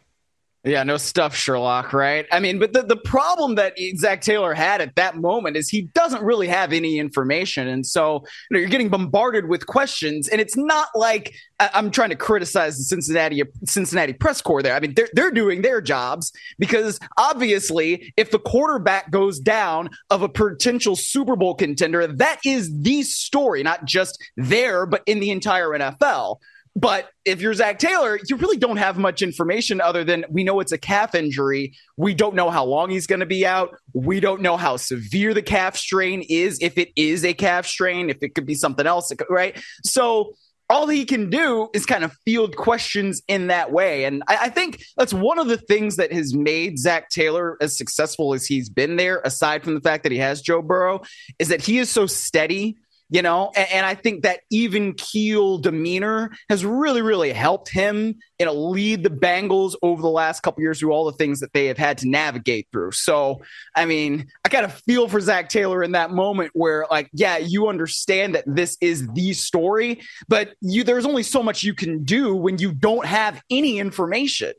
Yeah, 0.68 0.84
no 0.84 0.98
stuff, 0.98 1.34
Sherlock, 1.34 1.94
right? 1.94 2.26
I 2.30 2.42
mean, 2.42 2.60
but 2.60 2.74
the, 2.74 2.84
the 2.84 2.98
problem 2.98 3.56
that 3.56 3.74
Zac 3.96 4.20
Taylor 4.20 4.54
had 4.54 4.82
at 4.82 4.96
that 4.96 5.16
moment 5.16 5.56
is 5.56 5.70
he 5.70 5.84
doesn't 5.94 6.22
really 6.22 6.50
have 6.50 6.74
any 6.74 7.00
information. 7.00 7.70
And 7.70 7.86
so 7.86 8.26
you 8.50 8.56
know, 8.56 8.60
you're 8.60 8.68
getting 8.68 8.90
bombarded 8.90 9.48
with 9.48 9.66
questions. 9.66 10.28
And 10.28 10.42
it's 10.42 10.58
not 10.58 10.90
like 10.94 11.34
I, 11.62 11.70
am 11.74 11.90
trying 11.90 12.10
to 12.10 12.18
criticize 12.18 12.78
the 12.78 12.84
Cincinnati 12.84 13.44
Cincinnati 13.66 14.12
press 14.12 14.42
corps 14.42 14.62
there. 14.62 14.76
I 14.76 14.82
mean, 14.82 14.94
they're, 14.94 15.10
they're 15.14 15.32
doing 15.32 15.62
their 15.62 15.80
jobs 15.80 16.34
because 16.60 17.00
obviously, 17.18 18.14
if 18.18 18.32
the 18.32 18.40
quarterback 18.40 19.10
goes 19.10 19.40
down 19.40 19.90
of 20.10 20.22
a 20.22 20.30
potential 20.30 20.98
Super 20.98 21.38
Bowl 21.38 21.56
contender, 21.56 22.06
that 22.08 22.42
is 22.46 22.78
the 22.82 23.04
story, 23.04 23.64
not 23.64 23.86
just 23.86 24.22
there, 24.36 24.86
but 24.86 25.02
in 25.06 25.22
the 25.22 25.32
entire 25.32 25.70
NFL. 25.70 26.40
But 26.78 27.10
if 27.26 27.42
you're 27.42 27.56
Zac 27.56 27.80
Taylor, 27.80 28.20
you 28.30 28.36
really 28.36 28.56
don't 28.56 28.78
have 28.78 29.00
much 29.00 29.24
information 29.24 29.82
other 29.82 30.04
than 30.04 30.26
we 30.30 30.44
know 30.44 30.60
it's 30.60 30.72
a 30.72 30.78
calf 30.78 31.16
injury. 31.16 31.74
We 31.98 32.14
don't 32.14 32.36
know 32.36 32.52
how 32.52 32.66
long 32.66 32.92
he's 32.92 33.08
going 33.08 33.22
to 33.22 33.26
be 33.26 33.48
out. 33.48 33.76
We 33.94 34.20
don't 34.20 34.44
know 34.44 34.58
how 34.58 34.78
severe 34.78 35.34
the 35.34 35.42
calf 35.42 35.76
strain 35.76 36.24
is, 36.30 36.60
if 36.62 36.78
it 36.78 36.92
is 36.96 37.26
a 37.26 37.34
calf 37.34 37.66
strain, 37.66 38.12
if 38.12 38.18
it 38.22 38.36
could 38.36 38.46
be 38.46 38.54
something 38.54 38.86
else, 38.86 39.12
right? 39.28 39.60
So 39.84 40.36
all 40.70 40.86
he 40.88 41.04
can 41.06 41.32
do 41.32 41.70
is 41.74 41.88
kind 41.88 42.04
of 42.04 42.14
field 42.26 42.56
questions 42.56 43.24
in 43.28 43.48
that 43.48 43.72
way. 43.72 44.04
And 44.04 44.22
I, 44.28 44.38
I, 44.42 44.50
think 44.50 44.84
that's 44.98 45.14
one 45.14 45.40
of 45.40 45.48
the 45.48 45.58
things 45.58 45.96
that 45.96 46.12
has 46.12 46.36
made 46.36 46.78
Zac 46.78 47.10
Taylor 47.10 47.58
as 47.60 47.78
successful 47.78 48.34
as 48.34 48.46
he's 48.46 48.70
been 48.70 48.98
there, 48.98 49.22
aside 49.24 49.64
from 49.64 49.74
the 49.74 49.82
fact 49.82 50.04
that 50.04 50.12
he 50.12 50.18
has 50.20 50.42
Joe 50.42 50.62
Burrow, 50.62 51.02
is 51.40 51.48
that 51.48 51.62
he 51.62 51.80
is 51.80 51.90
so 51.90 52.06
steady 52.06 52.78
you 53.10 53.22
know 53.22 53.52
and, 53.56 53.68
and, 53.72 53.86
i 53.86 53.96
think 53.96 54.24
that 54.24 54.42
even 54.50 54.94
keel 54.94 55.58
demeanor 55.58 56.32
has 56.50 56.66
really 56.66 57.02
really 57.02 57.32
helped 57.32 57.70
him 57.70 58.16
you 58.40 58.46
know 58.46 58.54
lead 58.54 59.04
the 59.04 59.10
bengals 59.10 59.76
over 59.82 60.02
the 60.02 60.10
last 60.10 60.42
couple 60.42 60.62
years 60.62 60.80
through 60.80 60.92
all 60.92 61.06
the 61.06 61.18
things 61.18 61.40
that 61.40 61.54
they 61.54 61.68
have 61.68 61.78
had 61.78 61.98
to 61.98 62.08
navigate 62.08 62.68
through. 62.72 62.92
So 62.92 63.42
i 63.76 63.86
mean 63.86 64.28
i 64.46 64.50
kind 64.50 64.66
of 64.66 64.74
feel 64.74 65.08
for 65.08 65.20
Zac 65.20 65.50
taylor 65.50 65.84
in 65.84 65.94
that 65.94 66.12
moment 66.12 66.52
where 66.54 66.86
like 66.90 67.10
yeah 67.14 67.38
you 67.38 67.68
understand 67.68 68.36
that 68.36 68.44
this 68.48 68.78
is 68.82 69.08
the 69.14 69.34
story 69.34 70.02
but 70.28 70.54
you 70.62 70.84
there's 70.84 71.06
only 71.06 71.24
so 71.24 71.44
much 71.44 71.64
you 71.64 71.74
can 71.74 72.04
do 72.04 72.36
when 72.36 72.58
you 72.58 72.72
don't 72.72 73.06
have 73.06 73.42
any 73.50 73.80
information. 73.80 74.54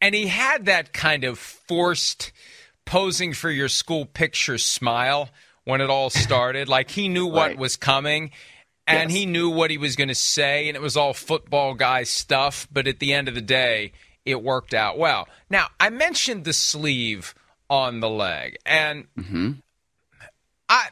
And 0.00 0.14
he 0.14 0.26
had 0.26 0.66
that 0.66 0.92
kind 0.92 1.24
of 1.24 1.38
forced 1.38 2.32
posing 2.84 3.32
for 3.32 3.50
your 3.50 3.68
school 3.68 4.04
picture 4.04 4.58
smile 4.58 5.30
when 5.64 5.80
it 5.80 5.90
all 5.90 6.10
started. 6.10 6.68
like 6.68 6.90
he 6.90 7.08
knew 7.08 7.26
what 7.26 7.48
right. 7.48 7.58
was 7.58 7.76
coming 7.76 8.30
and 8.86 9.10
yes. 9.10 9.18
he 9.18 9.26
knew 9.26 9.50
what 9.50 9.70
he 9.70 9.78
was 9.78 9.96
going 9.96 10.08
to 10.08 10.14
say, 10.14 10.68
and 10.68 10.76
it 10.76 10.82
was 10.82 10.96
all 10.96 11.14
football 11.14 11.74
guy 11.74 12.02
stuff. 12.02 12.68
But 12.70 12.86
at 12.86 12.98
the 12.98 13.14
end 13.14 13.28
of 13.28 13.34
the 13.34 13.40
day, 13.40 13.92
it 14.24 14.42
worked 14.42 14.74
out 14.74 14.98
well. 14.98 15.28
Now, 15.48 15.68
I 15.80 15.90
mentioned 15.90 16.44
the 16.44 16.52
sleeve 16.52 17.34
on 17.70 18.00
the 18.00 18.10
leg, 18.10 18.56
and 18.66 19.06
mm-hmm. 19.18 19.52
I 20.68 20.88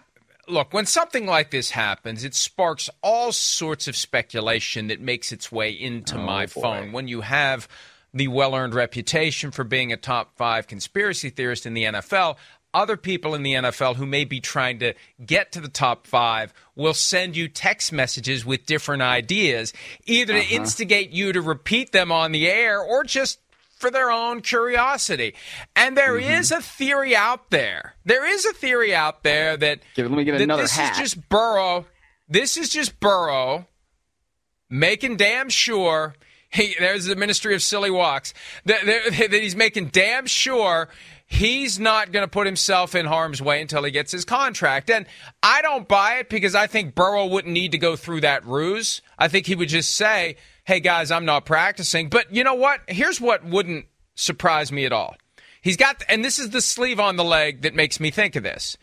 look 0.49 0.73
when 0.73 0.87
something 0.87 1.27
like 1.27 1.51
this 1.51 1.71
happens, 1.71 2.25
it 2.25 2.35
sparks 2.35 2.89
all 3.03 3.33
sorts 3.33 3.89
of 3.89 3.97
speculation 3.97 4.89
that 4.89 5.01
makes 5.01 5.31
its 5.33 5.53
way 5.53 5.71
into 5.71 6.17
oh, 6.17 6.23
my 6.23 6.47
boy. 6.47 6.63
phone. 6.63 6.93
When 6.93 7.09
you 7.09 7.21
have 7.21 7.69
the 8.15 8.29
well 8.29 8.55
earned 8.55 8.75
reputation 8.75 9.51
for 9.51 9.65
being 9.65 9.93
a 9.93 9.97
top 9.99 10.37
five 10.37 10.67
conspiracy 10.67 11.29
theorist 11.29 11.67
in 11.67 11.75
the 11.75 11.85
NFL, 11.85 12.37
other 12.75 12.97
people 12.97 13.35
in 13.35 13.43
the 13.43 13.53
NFL 13.53 13.97
who 13.97 14.07
may 14.07 14.25
be 14.25 14.41
trying 14.41 14.79
to 14.81 14.95
get 15.25 15.53
to 15.53 15.61
the 15.61 15.69
top 15.69 16.07
five 16.07 16.53
will 16.75 16.95
send 16.95 17.37
you 17.37 17.49
text 17.49 17.93
messages 17.93 18.45
with 18.45 18.67
different 18.67 19.03
ideas, 19.03 19.73
either 20.07 20.35
uh-huh. 20.35 20.49
to 20.49 20.55
instigate 20.55 21.11
you 21.11 21.33
to 21.33 21.41
repeat 21.41 21.93
them 21.93 22.11
on 22.11 22.33
the 22.33 22.49
air 22.49 22.81
or 22.81 23.05
just 23.05 23.39
for 23.83 23.91
their 23.91 24.11
own 24.11 24.41
curiosity. 24.41 25.35
And 25.77 25.97
there 25.97 26.15
mm-hmm. 26.15 26.31
is 26.31 26.51
a 26.51 26.63
theory 26.63 27.15
out 27.15 27.51
there. 27.51 27.95
There 28.05 28.25
is 28.25 28.47
a 28.47 28.53
theory 28.53 28.95
out 28.95 29.23
there 29.23 29.57
that, 29.57 29.81
let 29.97 30.11
me 30.11 30.25
get 30.25 30.41
another 30.41 30.63
this 30.63 30.73
hat. 30.73 30.93
is 30.93 30.99
just 30.99 31.29
Burrow. 31.29 31.85
This 32.29 32.57
is 32.57 32.71
just 32.71 32.99
Burrow 33.01 33.67
making 34.71 35.17
damn 35.17 35.51
sure. 35.51 36.15
He, 36.49 36.75
there's 36.79 37.07
the 37.07 37.17
Ministry 37.17 37.55
of 37.55 37.63
Silly 37.63 37.91
Walks. 37.91 38.33
That, 38.67 38.85
that 38.87 39.33
he's 39.43 39.57
making 39.57 39.89
damn 39.89 40.27
sure 40.27 40.89
he's 41.33 41.81
not 41.81 42.13
going 42.13 42.25
to 42.25 42.29
put 42.29 42.47
himself 42.47 42.95
in 42.95 43.07
harm's 43.07 43.41
way 43.41 43.63
until 43.63 43.83
he 43.85 43.91
gets 43.91 44.13
his 44.13 44.27
contract. 44.27 44.91
And 44.91 45.07
I 45.43 45.63
don't 45.63 45.89
buy 45.89 46.17
it 46.17 46.29
because 46.29 46.55
I 46.55 46.67
think 46.67 46.95
Burrow 46.95 47.25
wouldn't 47.25 47.55
need 47.55 47.73
to 47.73 47.79
go 47.79 47.97
through 47.97 48.21
that 48.21 48.45
ruse. 48.45 49.01
I 49.19 49.29
think 49.29 49.47
he 49.47 49.55
would 49.55 49.71
just 49.71 49.95
say, 49.95 50.37
hey, 50.65 50.81
guys, 50.81 51.11
I'm 51.11 51.25
not 51.25 51.47
practicing. 51.47 52.11
But 52.11 52.35
you 52.35 52.45
know 52.45 52.55
what? 52.55 52.81
Here's 52.87 53.19
what 53.19 53.47
wouldn't 53.47 53.87
surprise 54.15 54.71
me 54.71 54.85
at 54.85 54.93
all. 54.93 55.17
He's 55.63 55.79
got, 55.79 56.03
and 56.07 56.23
this 56.23 56.39
is 56.39 56.51
the 56.51 56.61
sleeve 56.61 57.01
on 57.01 57.17
the 57.17 57.25
leg 57.25 57.63
that 57.63 57.75
makes 57.75 57.99
me 57.99 58.11
think 58.11 58.37
of 58.37 58.43
this. 58.43 58.77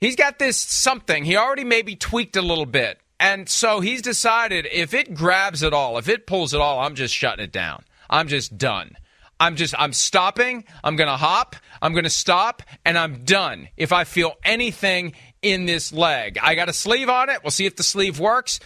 He's 0.00 0.16
got 0.16 0.40
this 0.40 0.56
something. 0.56 1.24
He 1.24 1.36
already 1.36 1.64
maybe 1.64 1.94
tweaked 1.94 2.36
a 2.36 2.42
little 2.42 2.66
bit. 2.66 2.98
And 3.20 3.48
so 3.48 3.78
he's 3.78 4.02
decided 4.02 4.66
if 4.72 4.92
it 4.92 5.14
grabs 5.14 5.62
it 5.62 5.72
all, 5.72 5.98
if 5.98 6.08
it 6.08 6.26
pulls 6.26 6.52
it 6.52 6.60
all, 6.60 6.80
I'm 6.80 6.96
just 6.96 7.14
shutting 7.14 7.44
it 7.44 7.52
down. 7.52 7.84
I'm 8.10 8.26
just 8.26 8.58
done. 8.58 8.96
I'm 9.38 9.56
just, 9.56 9.74
I'm 9.78 9.92
stopping. 9.92 10.64
I'm 10.82 10.96
going 10.96 11.08
to 11.08 11.16
hop. 11.16 11.56
I'm 11.82 11.92
going 11.92 12.04
to 12.04 12.10
stop 12.10 12.62
and 12.84 12.98
I'm 12.98 13.24
done. 13.24 13.68
If 13.76 13.92
I 13.92 14.04
feel 14.04 14.34
anything 14.44 15.12
in 15.42 15.66
this 15.66 15.92
leg, 15.92 16.38
I 16.42 16.54
got 16.54 16.68
a 16.68 16.72
sleeve 16.72 17.08
on 17.08 17.28
it. 17.28 17.42
We'll 17.42 17.50
see 17.50 17.66
if 17.66 17.76
the 17.76 17.82
sleeve 17.82 18.18
works. 18.18 18.60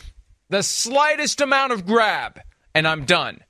The 0.49 0.62
slightest 0.62 1.41
amount 1.41 1.73
of 1.73 1.87
grab 1.87 2.41
and 2.75 2.87
I'm 2.87 3.05
done. 3.05 3.41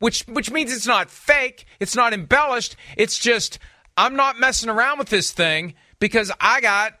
Which, 0.00 0.22
which 0.22 0.50
means 0.50 0.72
it's 0.72 0.86
not 0.86 1.10
fake. 1.10 1.64
It's 1.80 1.96
not 1.96 2.12
embellished. 2.12 2.76
It's 2.96 3.18
just, 3.18 3.58
I'm 3.96 4.16
not 4.16 4.38
messing 4.38 4.68
around 4.68 4.98
with 4.98 5.08
this 5.08 5.30
thing 5.30 5.74
because 6.00 6.32
I 6.40 6.60
got 6.60 6.94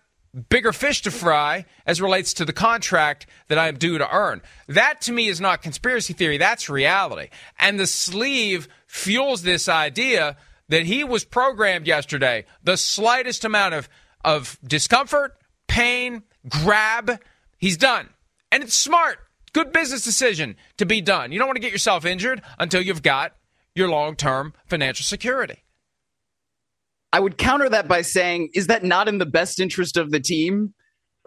bigger 0.48 0.72
fish 0.72 1.02
to 1.02 1.10
fry 1.10 1.64
as 1.86 2.00
relates 2.00 2.34
to 2.34 2.44
the 2.44 2.52
contract 2.52 3.26
that 3.48 3.58
I 3.58 3.68
am 3.68 3.76
due 3.76 3.98
to 3.98 4.14
earn. 4.14 4.42
That 4.68 5.00
to 5.02 5.12
me 5.12 5.28
is 5.28 5.40
not 5.40 5.62
conspiracy 5.62 6.12
theory, 6.12 6.38
that's 6.38 6.68
reality. 6.68 7.28
And 7.58 7.78
the 7.78 7.86
sleeve 7.86 8.68
fuels 8.94 9.42
this 9.42 9.68
idea 9.68 10.36
that 10.68 10.86
he 10.86 11.02
was 11.02 11.24
programmed 11.24 11.86
yesterday. 11.86 12.44
The 12.62 12.76
slightest 12.76 13.44
amount 13.44 13.74
of, 13.74 13.88
of 14.24 14.56
discomfort, 14.64 15.36
pain, 15.66 16.22
grab, 16.48 17.20
he's 17.58 17.76
done. 17.76 18.08
And 18.52 18.62
it's 18.62 18.74
smart. 18.74 19.18
Good 19.52 19.72
business 19.72 20.04
decision 20.04 20.56
to 20.78 20.86
be 20.86 21.00
done. 21.00 21.32
You 21.32 21.38
don't 21.38 21.48
want 21.48 21.56
to 21.56 21.60
get 21.60 21.72
yourself 21.72 22.04
injured 22.04 22.40
until 22.58 22.82
you've 22.82 23.02
got 23.02 23.34
your 23.74 23.88
long 23.88 24.14
term 24.14 24.54
financial 24.66 25.04
security. 25.04 25.64
I 27.12 27.18
would 27.18 27.36
counter 27.36 27.68
that 27.68 27.88
by 27.88 28.02
saying, 28.02 28.50
is 28.54 28.68
that 28.68 28.84
not 28.84 29.08
in 29.08 29.18
the 29.18 29.26
best 29.26 29.58
interest 29.58 29.96
of 29.96 30.12
the 30.12 30.20
team? 30.20 30.72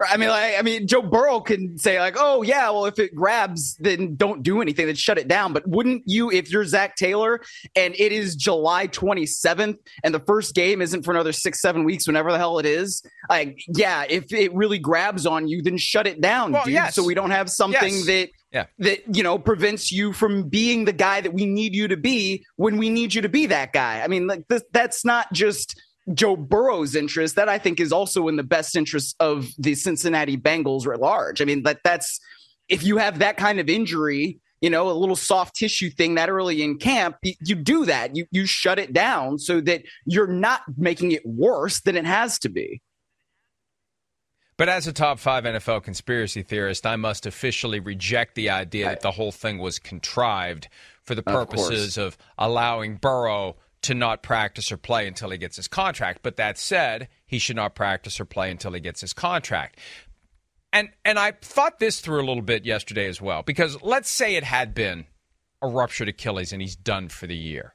I 0.00 0.16
mean, 0.16 0.28
like, 0.28 0.54
I 0.56 0.62
mean, 0.62 0.86
Joe 0.86 1.02
Burrow 1.02 1.40
can 1.40 1.76
say 1.76 1.98
like, 1.98 2.14
"Oh 2.16 2.42
yeah, 2.42 2.70
well, 2.70 2.86
if 2.86 2.98
it 2.98 3.14
grabs, 3.14 3.76
then 3.76 4.14
don't 4.14 4.42
do 4.42 4.62
anything. 4.62 4.86
Then 4.86 4.94
shut 4.94 5.18
it 5.18 5.26
down." 5.26 5.52
But 5.52 5.66
wouldn't 5.66 6.04
you, 6.06 6.30
if 6.30 6.50
you're 6.50 6.64
Zac 6.64 6.96
Taylor 6.96 7.40
and 7.74 7.94
it 7.98 8.12
is 8.12 8.36
July 8.36 8.86
27th 8.88 9.78
and 10.04 10.14
the 10.14 10.20
first 10.20 10.54
game 10.54 10.80
isn't 10.80 11.02
for 11.04 11.10
another 11.10 11.32
six, 11.32 11.60
seven 11.60 11.84
weeks, 11.84 12.06
whenever 12.06 12.30
the 12.30 12.38
hell 12.38 12.58
it 12.58 12.66
is? 12.66 13.02
Like, 13.28 13.60
yeah, 13.74 14.04
if 14.08 14.32
it 14.32 14.54
really 14.54 14.78
grabs 14.78 15.26
on 15.26 15.48
you, 15.48 15.62
then 15.62 15.78
shut 15.78 16.06
it 16.06 16.20
down, 16.20 16.52
well, 16.52 16.64
dude. 16.64 16.74
Yes. 16.74 16.94
So 16.94 17.02
we 17.04 17.14
don't 17.14 17.32
have 17.32 17.50
something 17.50 17.94
yes. 17.94 18.06
that 18.06 18.28
yeah. 18.52 18.66
that 18.78 19.16
you 19.16 19.22
know 19.22 19.38
prevents 19.38 19.92
you 19.92 20.12
from 20.12 20.48
being 20.48 20.84
the 20.84 20.92
guy 20.92 21.20
that 21.20 21.32
we 21.32 21.46
need 21.46 21.74
you 21.74 21.88
to 21.88 21.96
be 21.96 22.44
when 22.56 22.76
we 22.76 22.88
need 22.88 23.14
you 23.14 23.22
to 23.22 23.28
be 23.28 23.46
that 23.46 23.72
guy. 23.72 24.02
I 24.02 24.08
mean, 24.08 24.26
like 24.26 24.46
this, 24.48 24.62
that's 24.72 25.04
not 25.04 25.32
just 25.32 25.80
Joe 26.14 26.36
Burrow's 26.36 26.94
interest, 26.94 27.36
that 27.36 27.48
I 27.48 27.58
think 27.58 27.80
is 27.80 27.92
also 27.92 28.28
in 28.28 28.36
the 28.36 28.42
best 28.42 28.76
interest 28.76 29.16
of 29.20 29.48
the 29.58 29.74
Cincinnati 29.74 30.36
Bengals 30.36 30.92
at 30.92 31.00
large. 31.00 31.40
I 31.40 31.44
mean, 31.44 31.62
that 31.64 31.80
that's 31.84 32.20
if 32.68 32.82
you 32.82 32.98
have 32.98 33.18
that 33.20 33.36
kind 33.36 33.60
of 33.60 33.68
injury, 33.68 34.38
you 34.60 34.70
know, 34.70 34.90
a 34.90 34.92
little 34.92 35.16
soft 35.16 35.56
tissue 35.56 35.90
thing 35.90 36.16
that 36.16 36.28
early 36.28 36.62
in 36.62 36.78
camp, 36.78 37.16
you, 37.22 37.54
do 37.54 37.84
that. 37.86 38.16
You 38.16 38.26
you 38.30 38.46
shut 38.46 38.78
it 38.78 38.92
down 38.92 39.38
so 39.38 39.60
that 39.62 39.82
you're 40.04 40.26
not 40.26 40.62
making 40.76 41.12
it 41.12 41.24
worse 41.24 41.80
than 41.80 41.96
it 41.96 42.04
has 42.04 42.38
to 42.40 42.48
be. 42.48 42.82
But 44.56 44.68
as 44.68 44.88
a 44.88 44.92
top 44.92 45.20
five 45.20 45.44
NFL 45.44 45.84
conspiracy 45.84 46.42
theorist, 46.42 46.84
I 46.84 46.96
must 46.96 47.26
officially 47.26 47.78
reject 47.78 48.34
the 48.34 48.50
idea 48.50 48.86
that 48.86 49.02
the 49.02 49.12
whole 49.12 49.30
thing 49.30 49.58
was 49.58 49.78
contrived 49.78 50.68
for 51.04 51.14
the 51.14 51.22
purposes 51.22 51.96
of, 51.96 52.06
of 52.06 52.18
allowing 52.38 52.96
Burrow 52.96 53.56
to 53.82 53.94
not 53.94 54.22
practice 54.22 54.72
or 54.72 54.76
play 54.76 55.06
until 55.06 55.30
he 55.30 55.38
gets 55.38 55.56
his 55.56 55.68
contract. 55.68 56.20
But 56.22 56.36
that 56.36 56.58
said, 56.58 57.08
he 57.26 57.38
should 57.38 57.56
not 57.56 57.74
practice 57.74 58.20
or 58.20 58.24
play 58.24 58.50
until 58.50 58.72
he 58.72 58.80
gets 58.80 59.00
his 59.00 59.12
contract. 59.12 59.78
And 60.72 60.90
and 61.04 61.18
I 61.18 61.32
thought 61.32 61.78
this 61.78 62.00
through 62.00 62.20
a 62.20 62.26
little 62.26 62.42
bit 62.42 62.64
yesterday 62.64 63.06
as 63.06 63.20
well 63.20 63.42
because 63.42 63.80
let's 63.82 64.10
say 64.10 64.36
it 64.36 64.44
had 64.44 64.74
been 64.74 65.06
a 65.62 65.68
ruptured 65.68 66.08
Achilles 66.08 66.52
and 66.52 66.60
he's 66.60 66.76
done 66.76 67.08
for 67.08 67.26
the 67.26 67.36
year. 67.36 67.74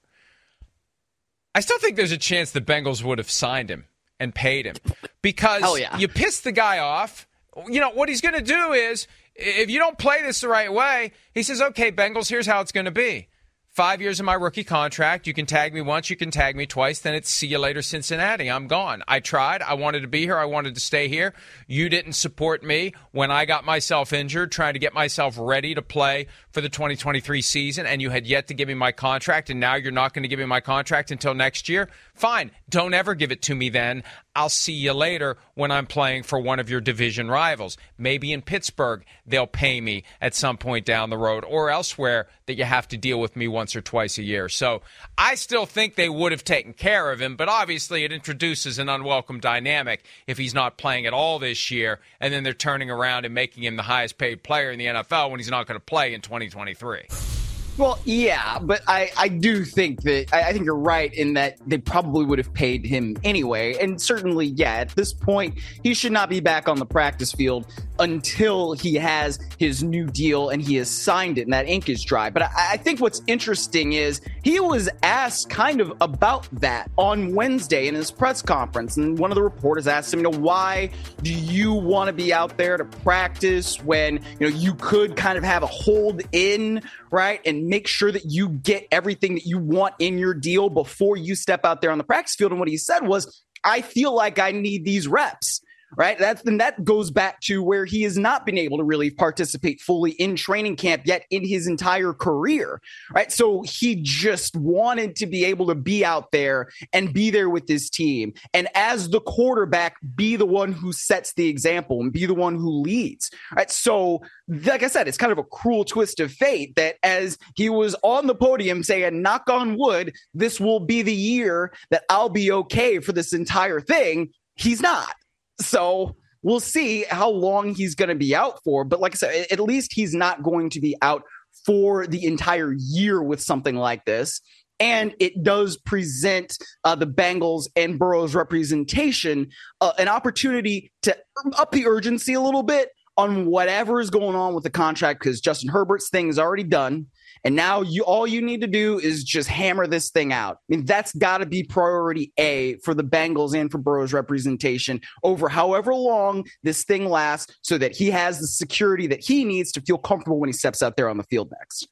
I 1.55 1.59
still 1.59 1.79
think 1.79 1.95
there's 1.95 2.11
a 2.11 2.17
chance 2.17 2.51
the 2.51 2.61
Bengals 2.61 3.03
would 3.03 3.17
have 3.17 3.29
signed 3.29 3.69
him 3.69 3.85
and 4.19 4.33
paid 4.33 4.65
him 4.65 4.75
because 5.21 5.79
yeah. 5.79 5.97
you 5.97 6.07
piss 6.07 6.41
the 6.41 6.51
guy 6.51 6.79
off. 6.79 7.27
You 7.67 7.79
know 7.79 7.91
what 7.91 8.09
he's 8.09 8.21
going 8.21 8.35
to 8.35 8.41
do 8.41 8.73
is 8.73 9.07
if 9.35 9.69
you 9.69 9.79
don't 9.79 9.97
play 9.97 10.21
this 10.21 10.41
the 10.41 10.47
right 10.47 10.71
way, 10.71 11.11
he 11.33 11.43
says, 11.43 11.61
"Okay, 11.61 11.91
Bengals, 11.91 12.29
here's 12.29 12.47
how 12.47 12.61
it's 12.61 12.71
going 12.71 12.85
to 12.85 12.91
be." 12.91 13.27
Five 13.73 14.01
years 14.01 14.19
of 14.19 14.27
my 14.27 14.35
rookie 14.35 14.63
contract. 14.63 15.25
You 15.25 15.33
can 15.33 15.47
tag 15.47 15.73
me 15.73 15.81
once, 15.81 16.07
you 16.11 16.15
can 16.15 16.29
tag 16.29 16.55
me 16.55 16.67
twice. 16.67 16.99
Then 16.99 17.15
it's 17.15 17.27
see 17.27 17.47
you 17.47 17.57
later, 17.57 17.81
Cincinnati. 17.81 18.47
I'm 18.47 18.67
gone. 18.67 19.01
I 19.07 19.19
tried. 19.19 19.63
I 19.63 19.73
wanted 19.73 20.01
to 20.01 20.07
be 20.07 20.21
here. 20.21 20.37
I 20.37 20.45
wanted 20.45 20.75
to 20.75 20.79
stay 20.79 21.07
here. 21.07 21.33
You 21.65 21.89
didn't 21.89 22.13
support 22.13 22.63
me 22.63 22.93
when 23.13 23.31
I 23.31 23.45
got 23.45 23.65
myself 23.65 24.13
injured, 24.13 24.51
trying 24.51 24.73
to 24.73 24.79
get 24.79 24.93
myself 24.93 25.37
ready 25.39 25.73
to 25.73 25.81
play 25.81 26.27
for 26.51 26.61
the 26.61 26.69
2023 26.69 27.41
season, 27.41 27.87
and 27.87 27.99
you 27.99 28.11
had 28.11 28.27
yet 28.27 28.47
to 28.49 28.53
give 28.53 28.67
me 28.67 28.75
my 28.75 28.91
contract, 28.91 29.49
and 29.49 29.59
now 29.59 29.73
you're 29.73 29.91
not 29.91 30.13
going 30.13 30.21
to 30.21 30.29
give 30.29 30.37
me 30.37 30.45
my 30.45 30.59
contract 30.59 31.09
until 31.09 31.33
next 31.33 31.67
year. 31.67 31.89
Fine. 32.13 32.51
Don't 32.69 32.93
ever 32.93 33.15
give 33.15 33.31
it 33.31 33.41
to 33.41 33.55
me 33.55 33.69
then. 33.69 34.03
I'll 34.35 34.49
see 34.49 34.73
you 34.73 34.93
later 34.93 35.37
when 35.53 35.69
I'm 35.69 35.85
playing 35.85 36.23
for 36.23 36.39
one 36.39 36.59
of 36.59 36.69
your 36.69 36.81
division 36.81 37.29
rivals. 37.29 37.77
Maybe 37.97 38.33
in 38.33 38.41
Pittsburgh, 38.41 39.05
they'll 39.27 39.45
pay 39.45 39.79
me 39.79 40.03
at 40.19 40.33
some 40.33 40.57
point 40.57 40.85
down 40.85 41.11
the 41.11 41.17
road, 41.17 41.45
or 41.47 41.69
elsewhere 41.69 42.27
that 42.47 42.55
you 42.55 42.63
have 42.63 42.87
to 42.89 42.97
deal 42.97 43.19
with 43.19 43.35
me 43.35 43.47
once 43.47 43.75
or 43.75 43.81
twice 43.81 44.17
a 44.17 44.23
year. 44.23 44.49
So 44.49 44.81
I 45.17 45.35
still 45.35 45.67
think 45.67 45.95
they 45.95 46.09
would 46.09 46.31
have 46.31 46.43
taken 46.43 46.73
care 46.73 47.11
of 47.11 47.21
him, 47.21 47.35
but 47.35 47.47
obviously 47.47 48.03
it 48.03 48.11
introduces 48.11 48.79
an 48.79 48.89
unwelcome 48.89 49.39
dynamic 49.39 50.03
if 50.25 50.39
he's 50.39 50.53
not 50.53 50.77
playing 50.77 51.05
at 51.05 51.13
all 51.13 51.37
this 51.37 51.69
year, 51.69 51.99
and 52.19 52.33
then 52.33 52.43
they're 52.43 52.53
turning 52.53 52.89
around 52.89 53.25
and 53.25 53.35
making 53.35 53.63
him 53.63 53.75
the 53.75 53.83
highest 53.83 54.17
paid 54.17 54.41
player 54.41 54.71
in 54.71 54.79
the 54.79 54.85
NFL 54.85 55.29
when 55.29 55.39
he's 55.39 55.51
not 55.51 55.67
going 55.67 55.79
to 55.79 55.85
play 55.85 56.13
in 56.13 56.21
2023. 56.21 57.42
Well, 57.75 57.97
yeah, 58.05 58.59
but 58.59 58.81
I, 58.87 59.11
I 59.17 59.29
do 59.29 59.65
think 59.65 60.03
that 60.03 60.31
I, 60.31 60.49
I 60.49 60.53
think 60.53 60.65
you're 60.65 60.75
right 60.75 61.11
in 61.11 61.33
that 61.33 61.57
they 61.65 61.79
probably 61.79 62.23
would 62.23 62.37
have 62.37 62.53
paid 62.53 62.85
him 62.85 63.17
anyway. 63.23 63.75
And 63.81 63.99
certainly, 63.99 64.45
yeah, 64.45 64.75
at 64.75 64.89
this 64.89 65.11
point, 65.11 65.59
he 65.81 65.95
should 65.95 66.11
not 66.11 66.29
be 66.29 66.39
back 66.39 66.67
on 66.67 66.77
the 66.77 66.85
practice 66.85 67.31
field 67.31 67.65
until 67.97 68.73
he 68.73 68.95
has 68.95 69.39
his 69.57 69.83
new 69.83 70.05
deal 70.05 70.49
and 70.49 70.61
he 70.61 70.75
has 70.75 70.89
signed 70.89 71.37
it 71.37 71.43
and 71.43 71.53
that 71.53 71.67
ink 71.67 71.89
is 71.89 72.03
dry. 72.03 72.29
But 72.29 72.43
I, 72.43 72.73
I 72.73 72.77
think 72.77 72.99
what's 72.99 73.21
interesting 73.25 73.93
is 73.93 74.21
he 74.43 74.59
was 74.59 74.87
asked 75.01 75.49
kind 75.49 75.81
of 75.81 75.93
about 75.99 76.47
that 76.59 76.91
on 76.97 77.33
Wednesday 77.33 77.87
in 77.87 77.95
his 77.95 78.11
press 78.11 78.41
conference. 78.43 78.97
And 78.97 79.17
one 79.17 79.31
of 79.31 79.35
the 79.35 79.43
reporters 79.43 79.87
asked 79.87 80.13
him, 80.13 80.19
you 80.19 80.29
know, 80.29 80.37
why 80.37 80.91
do 81.23 81.33
you 81.33 81.73
want 81.73 82.07
to 82.07 82.13
be 82.13 82.31
out 82.31 82.55
there 82.57 82.77
to 82.77 82.85
practice 82.85 83.81
when, 83.81 84.19
you 84.39 84.49
know, 84.49 84.55
you 84.55 84.75
could 84.75 85.15
kind 85.15 85.39
of 85.39 85.43
have 85.43 85.63
a 85.63 85.67
hold 85.67 86.21
in, 86.31 86.83
right? 87.13 87.39
And 87.45 87.67
make 87.67 87.87
sure 87.87 88.11
that 88.11 88.23
you 88.25 88.49
get 88.49 88.87
everything 88.91 89.35
that 89.35 89.45
you 89.45 89.59
want 89.59 89.93
in 89.99 90.17
your 90.17 90.33
deal 90.33 90.69
before 90.69 91.15
you 91.15 91.35
step 91.35 91.63
out 91.63 91.79
there 91.79 91.91
on 91.91 91.99
the 91.99 92.03
practice 92.03 92.35
field. 92.35 92.51
And 92.51 92.59
what 92.59 92.67
he 92.67 92.75
said 92.75 93.07
was, 93.07 93.43
I 93.63 93.81
feel 93.81 94.13
like 94.15 94.39
I 94.39 94.51
need 94.51 94.83
these 94.83 95.07
reps 95.07 95.61
right? 95.95 96.17
That's 96.17 96.41
and 96.43 96.59
that 96.59 96.83
goes 96.83 97.11
back 97.11 97.39
to 97.41 97.63
where 97.63 97.85
he 97.85 98.01
has 98.03 98.17
not 98.17 98.45
been 98.45 98.57
able 98.57 98.77
to 98.77 98.83
really 98.83 99.09
participate 99.09 99.81
fully 99.81 100.11
in 100.11 100.35
training 100.35 100.75
camp 100.75 101.03
yet 101.05 101.25
in 101.29 101.45
his 101.45 101.67
entire 101.67 102.13
career, 102.13 102.81
right? 103.11 103.31
So 103.31 103.61
he 103.61 103.95
just 103.95 104.55
wanted 104.55 105.15
to 105.17 105.25
be 105.25 105.45
able 105.45 105.67
to 105.67 105.75
be 105.75 106.03
out 106.05 106.31
there 106.31 106.69
and 106.91 107.13
be 107.13 107.29
there 107.29 107.49
with 107.49 107.67
his 107.67 107.89
team, 107.89 108.33
and 108.53 108.67
as 108.75 109.09
the 109.09 109.21
quarterback, 109.21 109.95
be 110.15 110.35
the 110.35 110.45
one 110.45 110.71
who 110.71 110.91
sets 110.91 111.33
the 111.33 111.47
example 111.47 112.01
and 112.01 112.11
be 112.11 112.25
the 112.25 112.33
one 112.33 112.55
who 112.55 112.81
leads, 112.81 113.31
right? 113.55 113.71
So, 113.71 114.21
like 114.47 114.83
I 114.83 114.87
said, 114.87 115.07
it's 115.07 115.17
kind 115.17 115.31
of 115.31 115.37
a 115.37 115.43
cruel 115.43 115.85
twist 115.85 116.19
of 116.19 116.31
fate 116.31 116.75
that 116.75 116.95
as 117.03 117.37
he 117.55 117.69
was 117.69 117.95
on 118.03 118.27
the 118.27 118.35
podium 118.35 118.83
saying, 118.83 119.21
"Knock 119.21 119.49
on 119.49 119.77
wood, 119.77 120.13
this 120.33 120.59
will 120.59 120.79
be 120.79 121.01
the 121.01 121.13
year 121.13 121.73
that 121.89 122.03
I'll 122.09 122.29
be 122.29 122.51
okay 122.51 122.99
for 122.99 123.11
this 123.11 123.33
entire 123.33 123.79
thing." 123.79 124.29
He's 124.55 124.81
not 124.81 125.15
so 125.59 126.15
we'll 126.41 126.59
see 126.59 127.05
how 127.09 127.29
long 127.29 127.73
he's 127.73 127.95
going 127.95 128.09
to 128.09 128.15
be 128.15 128.35
out 128.35 128.59
for. 128.63 128.83
But 128.83 128.99
like 128.99 129.13
I 129.13 129.17
said, 129.17 129.47
at 129.49 129.59
least 129.59 129.93
he's 129.93 130.13
not 130.13 130.43
going 130.43 130.69
to 130.71 130.81
be 130.81 130.95
out 131.01 131.23
for 131.65 132.05
the 132.05 132.25
entire 132.25 132.73
year 132.77 133.21
with 133.23 133.41
something 133.41 133.75
like 133.75 134.05
this. 134.05 134.41
And 134.79 135.15
it 135.19 135.43
does 135.43 135.77
present 135.77 136.57
uh, 136.83 136.95
the 136.95 137.07
Bengals 137.07 137.67
and 137.75 137.97
Burrow's 137.97 138.35
representation 138.35 139.49
uh, 139.79 139.93
an 139.97 140.07
opportunity 140.07 140.91
to 141.03 141.15
up 141.57 141.71
the 141.71 141.87
urgency 141.87 142.33
a 142.33 142.41
little 142.41 142.63
bit 142.63 142.89
on 143.15 143.45
whatever 143.45 143.99
is 143.99 144.09
going 144.09 144.35
on 144.35 144.55
with 144.55 144.63
the 144.63 144.69
contract 144.69 145.21
because 145.21 145.39
Justin 145.39 145.69
Herbert's 145.69 146.09
thing 146.09 146.27
is 146.27 146.39
already 146.39 146.63
done. 146.63 147.05
And 147.45 147.55
now 147.55 147.81
you 147.81 148.03
all 148.03 148.25
you 148.25 148.41
need 148.41 148.61
to 148.61 148.67
do 148.67 148.99
is 148.99 149.23
just 149.23 149.49
hammer 149.49 149.85
this 149.85 150.09
thing 150.09 150.31
out. 150.31 150.57
I 150.57 150.75
mean, 150.75 150.85
that's 150.85 151.13
got 151.13 151.39
to 151.39 151.45
be 151.45 151.63
priority 151.63 152.31
A 152.37 152.77
for 152.77 152.93
the 152.93 153.03
Bengals 153.03 153.53
and 153.53 153.69
for 153.69 153.77
Burrow's 153.77 154.13
representation 154.13 155.01
over 155.23 155.49
however 155.49 155.93
long 155.93 156.45
this 156.63 156.83
thing 156.83 157.09
lasts 157.09 157.55
so 157.61 157.77
that 157.77 157.95
he 157.95 158.09
has 158.11 158.39
the 158.39 158.47
security 158.47 159.07
that 159.07 159.23
he 159.23 159.43
needs 159.43 159.71
to 159.73 159.81
feel 159.81 159.97
comfortable 159.97 160.39
when 160.39 160.47
he 160.49 160.53
steps 160.53 160.81
out 160.81 160.95
there 160.95 161.09
on 161.09 161.17
the 161.17 161.23
field 161.23 161.51
next. 161.59 161.87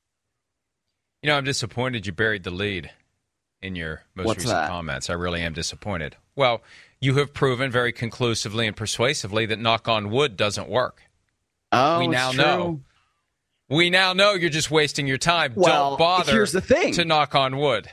You 1.21 1.27
know, 1.27 1.37
I'm 1.37 1.43
disappointed 1.43 2.05
you 2.05 2.13
buried 2.13 2.43
the 2.43 2.51
lead 2.51 2.89
in 3.61 3.75
your 3.75 4.03
most 4.15 4.25
What's 4.25 4.37
recent 4.39 4.53
that? 4.53 4.69
comments. 4.69 5.09
I 5.09 5.13
really 5.13 5.41
am 5.41 5.53
disappointed. 5.53 6.15
Well, 6.35 6.61
you 6.99 7.15
have 7.17 7.33
proven 7.33 7.69
very 7.69 7.91
conclusively 7.91 8.67
and 8.67 8.75
persuasively 8.75 9.45
that 9.47 9.59
knock 9.59 9.87
on 9.87 10.09
wood 10.09 10.37
doesn't 10.37 10.69
work. 10.69 11.03
Oh, 11.71 11.99
we 11.99 12.07
now 12.07 12.31
true. 12.31 12.43
know. 12.43 12.81
We 13.71 13.89
now 13.89 14.13
know 14.13 14.33
you're 14.33 14.49
just 14.49 14.69
wasting 14.69 15.07
your 15.07 15.17
time. 15.17 15.53
Well, 15.55 15.91
Don't 15.91 15.97
bother 15.99 16.31
here's 16.33 16.51
the 16.51 16.61
thing. 16.61 16.93
to 16.93 17.05
knock 17.05 17.33
on 17.35 17.55
wood. 17.57 17.89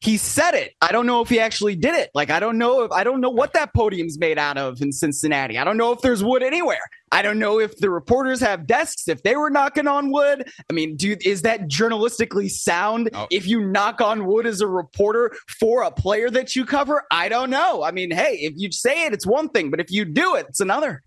he 0.00 0.16
said 0.16 0.54
it. 0.54 0.74
I 0.80 0.92
don't 0.92 1.04
know 1.06 1.20
if 1.20 1.28
he 1.28 1.38
actually 1.38 1.76
did 1.76 1.94
it. 1.94 2.10
Like 2.14 2.30
I 2.30 2.40
don't 2.40 2.56
know 2.56 2.84
if 2.84 2.90
I 2.90 3.04
don't 3.04 3.20
know 3.20 3.28
what 3.28 3.52
that 3.52 3.74
podium's 3.74 4.18
made 4.18 4.38
out 4.38 4.56
of 4.56 4.80
in 4.80 4.92
Cincinnati. 4.92 5.58
I 5.58 5.64
don't 5.64 5.76
know 5.76 5.92
if 5.92 6.00
there's 6.00 6.24
wood 6.24 6.42
anywhere. 6.42 6.80
I 7.12 7.20
don't 7.20 7.38
know 7.38 7.60
if 7.60 7.76
the 7.76 7.90
reporters 7.90 8.40
have 8.40 8.66
desks. 8.66 9.08
If 9.08 9.22
they 9.22 9.36
were 9.36 9.50
knocking 9.50 9.86
on 9.86 10.10
wood, 10.10 10.48
I 10.70 10.72
mean, 10.72 10.96
dude, 10.96 11.26
is 11.26 11.42
that 11.42 11.68
journalistically 11.68 12.48
sound? 12.50 13.10
Oh. 13.12 13.26
If 13.30 13.46
you 13.46 13.60
knock 13.66 14.00
on 14.00 14.24
wood 14.24 14.46
as 14.46 14.62
a 14.62 14.66
reporter 14.66 15.36
for 15.58 15.82
a 15.82 15.90
player 15.90 16.30
that 16.30 16.56
you 16.56 16.64
cover, 16.64 17.04
I 17.10 17.28
don't 17.28 17.50
know. 17.50 17.82
I 17.82 17.90
mean, 17.90 18.10
hey, 18.10 18.38
if 18.40 18.54
you 18.56 18.72
say 18.72 19.04
it, 19.04 19.12
it's 19.12 19.26
one 19.26 19.50
thing, 19.50 19.68
but 19.70 19.80
if 19.80 19.90
you 19.90 20.06
do 20.06 20.36
it, 20.36 20.46
it's 20.48 20.60
another. 20.60 21.02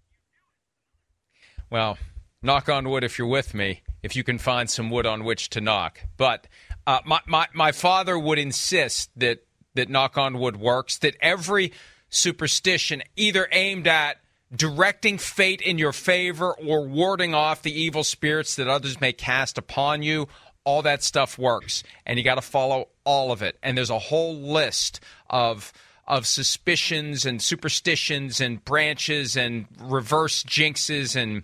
Well, 1.71 1.97
knock 2.44 2.70
on 2.70 2.90
wood 2.90 3.04
if 3.04 3.18
you're 3.18 3.28
with 3.28 3.54
me, 3.54 3.82
if 4.04 4.16
you 4.16 4.24
can 4.24 4.38
find 4.38 4.70
some 4.70 4.90
wood 4.90 5.06
on 5.06 5.24
which 5.24 5.50
to 5.52 5.62
knock. 5.62 6.02
But 6.18 6.48
uh, 6.86 7.00
my, 7.06 7.22
my, 7.26 7.48
my 7.54 7.72
father 7.72 8.20
would 8.20 8.38
insist 8.38 9.10
that, 9.18 9.46
that 9.76 9.90
knock 9.90 10.18
on 10.18 10.38
wood 10.38 10.58
works, 10.58 10.98
that 11.00 11.16
every 11.22 11.72
superstition 12.10 13.02
either 13.16 13.48
aimed 13.52 13.88
at 13.88 14.18
directing 14.56 15.18
fate 15.18 15.62
in 15.62 15.80
your 15.80 15.94
favor 15.94 16.54
or 16.54 16.86
warding 16.86 17.34
off 17.34 17.64
the 17.64 17.82
evil 17.82 18.04
spirits 18.04 18.56
that 18.56 18.68
others 18.68 19.02
may 19.02 19.14
cast 19.14 19.58
upon 19.58 20.04
you. 20.04 20.28
All 20.66 20.84
that 20.84 21.04
stuff 21.04 21.38
works, 21.38 21.84
and 22.06 22.18
you 22.18 22.24
got 22.24 22.36
to 22.36 22.42
follow 22.42 22.88
all 23.04 23.32
of 23.32 23.42
it. 23.42 23.58
And 23.62 23.78
there's 23.78 23.90
a 23.90 24.00
whole 24.00 24.36
list 24.36 25.00
of 25.30 25.74
of 26.06 26.28
suspicions 26.28 27.26
and 27.26 27.42
superstitions 27.42 28.42
and 28.42 28.64
branches 28.66 29.38
and 29.38 29.66
reverse 29.80 30.44
jinxes, 30.44 31.16
and 31.16 31.44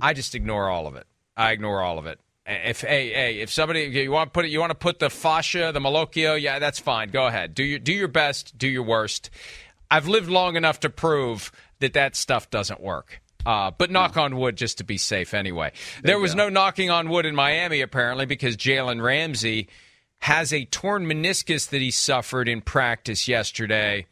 I 0.00 0.12
just 0.12 0.34
ignore 0.34 0.68
all 0.68 0.86
of 0.86 0.96
it. 0.96 1.06
I 1.36 1.52
ignore 1.52 1.82
all 1.82 1.98
of 1.98 2.06
it. 2.06 2.20
If 2.46 2.82
hey 2.82 3.12
hey, 3.12 3.40
if 3.40 3.50
somebody 3.50 3.82
you 3.82 4.10
want 4.10 4.28
to 4.28 4.32
put 4.32 4.44
it, 4.44 4.50
you 4.50 4.60
want 4.60 4.70
to 4.70 4.76
put 4.76 5.00
the 5.00 5.10
fascia, 5.10 5.72
the 5.72 5.80
malocchio, 5.80 6.40
yeah, 6.40 6.58
that's 6.58 6.78
fine. 6.78 7.08
Go 7.08 7.26
ahead. 7.26 7.54
Do 7.54 7.64
your 7.64 7.78
do 7.78 7.92
your 7.92 8.08
best. 8.08 8.56
Do 8.56 8.68
your 8.68 8.84
worst. 8.84 9.30
I've 9.90 10.06
lived 10.06 10.28
long 10.28 10.56
enough 10.56 10.80
to 10.80 10.90
prove 10.90 11.50
that 11.80 11.92
that 11.94 12.16
stuff 12.16 12.50
doesn't 12.50 12.80
work. 12.80 13.20
Uh, 13.44 13.70
but 13.70 13.92
knock 13.92 14.16
on 14.16 14.36
wood 14.36 14.56
just 14.56 14.78
to 14.78 14.84
be 14.84 14.98
safe 14.98 15.32
anyway. 15.32 15.70
There, 16.02 16.18
was 16.18 16.34
no 16.34 16.48
knocking 16.48 16.90
on 16.90 17.08
wood 17.08 17.26
in 17.26 17.36
Miami 17.36 17.80
apparently 17.80 18.26
because 18.26 18.56
Jalen 18.56 19.00
Ramsey 19.00 19.68
has 20.18 20.52
a 20.52 20.64
torn 20.64 21.06
meniscus 21.06 21.68
that 21.68 21.80
he 21.80 21.92
suffered 21.92 22.48
in 22.48 22.60
practice 22.60 23.28
yesterday. 23.28 24.06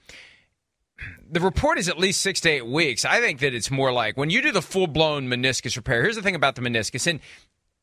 The 1.31 1.41
report 1.41 1.79
is 1.79 1.89
at 1.89 1.99
least 1.99 2.21
six 2.21 2.41
to 2.41 2.51
eight 2.51 2.67
weeks. 2.67 3.05
I 3.05 3.21
think 3.21 3.41
that 3.41 3.55
it's 3.55 3.71
more 3.71 3.93
like 3.93 4.17
when 4.17 4.31
you 4.31 4.43
do 4.43 4.53
the 4.53 4.63
full 4.63 4.87
blown 4.87 5.29
meniscus 5.29 5.77
repair. 5.77 6.03
Here's 6.03 6.17
the 6.17 6.23
thing 6.23 6.35
about 6.35 6.55
the 6.55 6.63
meniscus, 6.63 7.07
and 7.07 7.21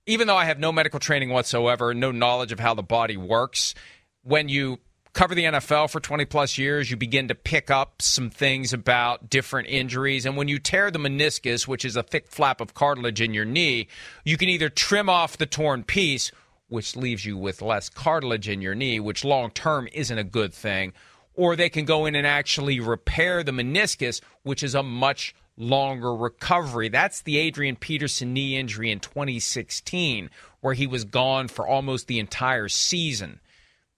even 0.06 0.28
though 0.28 0.38
I 0.38 0.46
have 0.46 0.60
no 0.60 0.72
medical 0.72 1.00
training 1.00 1.30
whatsoever, 1.30 1.94
no 1.94 2.12
knowledge 2.12 2.52
of 2.52 2.60
how 2.60 2.74
the 2.74 2.84
body 2.84 3.18
works, 3.18 3.76
when 4.24 4.50
you 4.50 4.80
cover 5.14 5.36
the 5.36 5.44
NFL 5.44 5.90
for 5.90 6.00
20 6.00 6.26
plus 6.26 6.58
years, 6.58 6.90
you 6.90 6.98
begin 6.98 7.28
to 7.28 7.36
pick 7.36 7.70
up 7.70 8.02
some 8.02 8.30
things 8.30 8.74
about 8.74 9.30
different 9.30 9.68
injuries. 9.68 10.26
And 10.26 10.38
when 10.38 10.48
you 10.48 10.58
tear 10.58 10.90
the 10.90 11.00
meniscus, 11.00 11.68
which 11.68 11.84
is 11.84 11.96
a 11.96 12.04
thick 12.04 12.28
flap 12.28 12.62
of 12.62 12.74
cartilage 12.74 13.22
in 13.22 13.34
your 13.34 13.46
knee, 13.46 13.88
you 14.24 14.38
can 14.38 14.50
either 14.50 14.70
trim 14.70 15.10
off 15.10 15.38
the 15.38 15.46
torn 15.46 15.84
piece, 15.84 16.32
which 16.70 16.96
leaves 16.96 17.26
you 17.26 17.38
with 17.38 17.62
less 17.62 17.90
cartilage 17.90 18.48
in 18.48 18.62
your 18.62 18.76
knee, 18.76 19.00
which 19.00 19.26
long 19.26 19.52
term 19.52 19.88
isn't 19.94 20.18
a 20.18 20.24
good 20.24 20.54
thing, 20.54 20.94
or 21.36 21.56
they 21.56 21.70
can 21.70 21.86
go 21.86 22.06
in 22.06 22.16
and 22.16 22.28
actually 22.28 22.80
repair 22.80 23.44
the 23.44 23.52
meniscus, 23.52 24.22
which 24.44 24.64
is 24.64 24.76
a 24.76 24.84
much 24.84 25.34
longer 25.58 26.14
recovery. 26.14 26.90
That's 26.90 27.22
the 27.22 27.38
Adrian 27.38 27.76
Peterson 27.76 28.34
knee 28.34 28.58
injury 28.58 28.92
in 28.92 29.00
2016, 29.00 30.30
where 30.62 30.74
he 30.74 30.88
was 30.88 31.04
gone 31.04 31.48
for 31.48 31.68
almost 31.68 32.08
the 32.08 32.20
entire 32.20 32.68
season. 32.68 33.40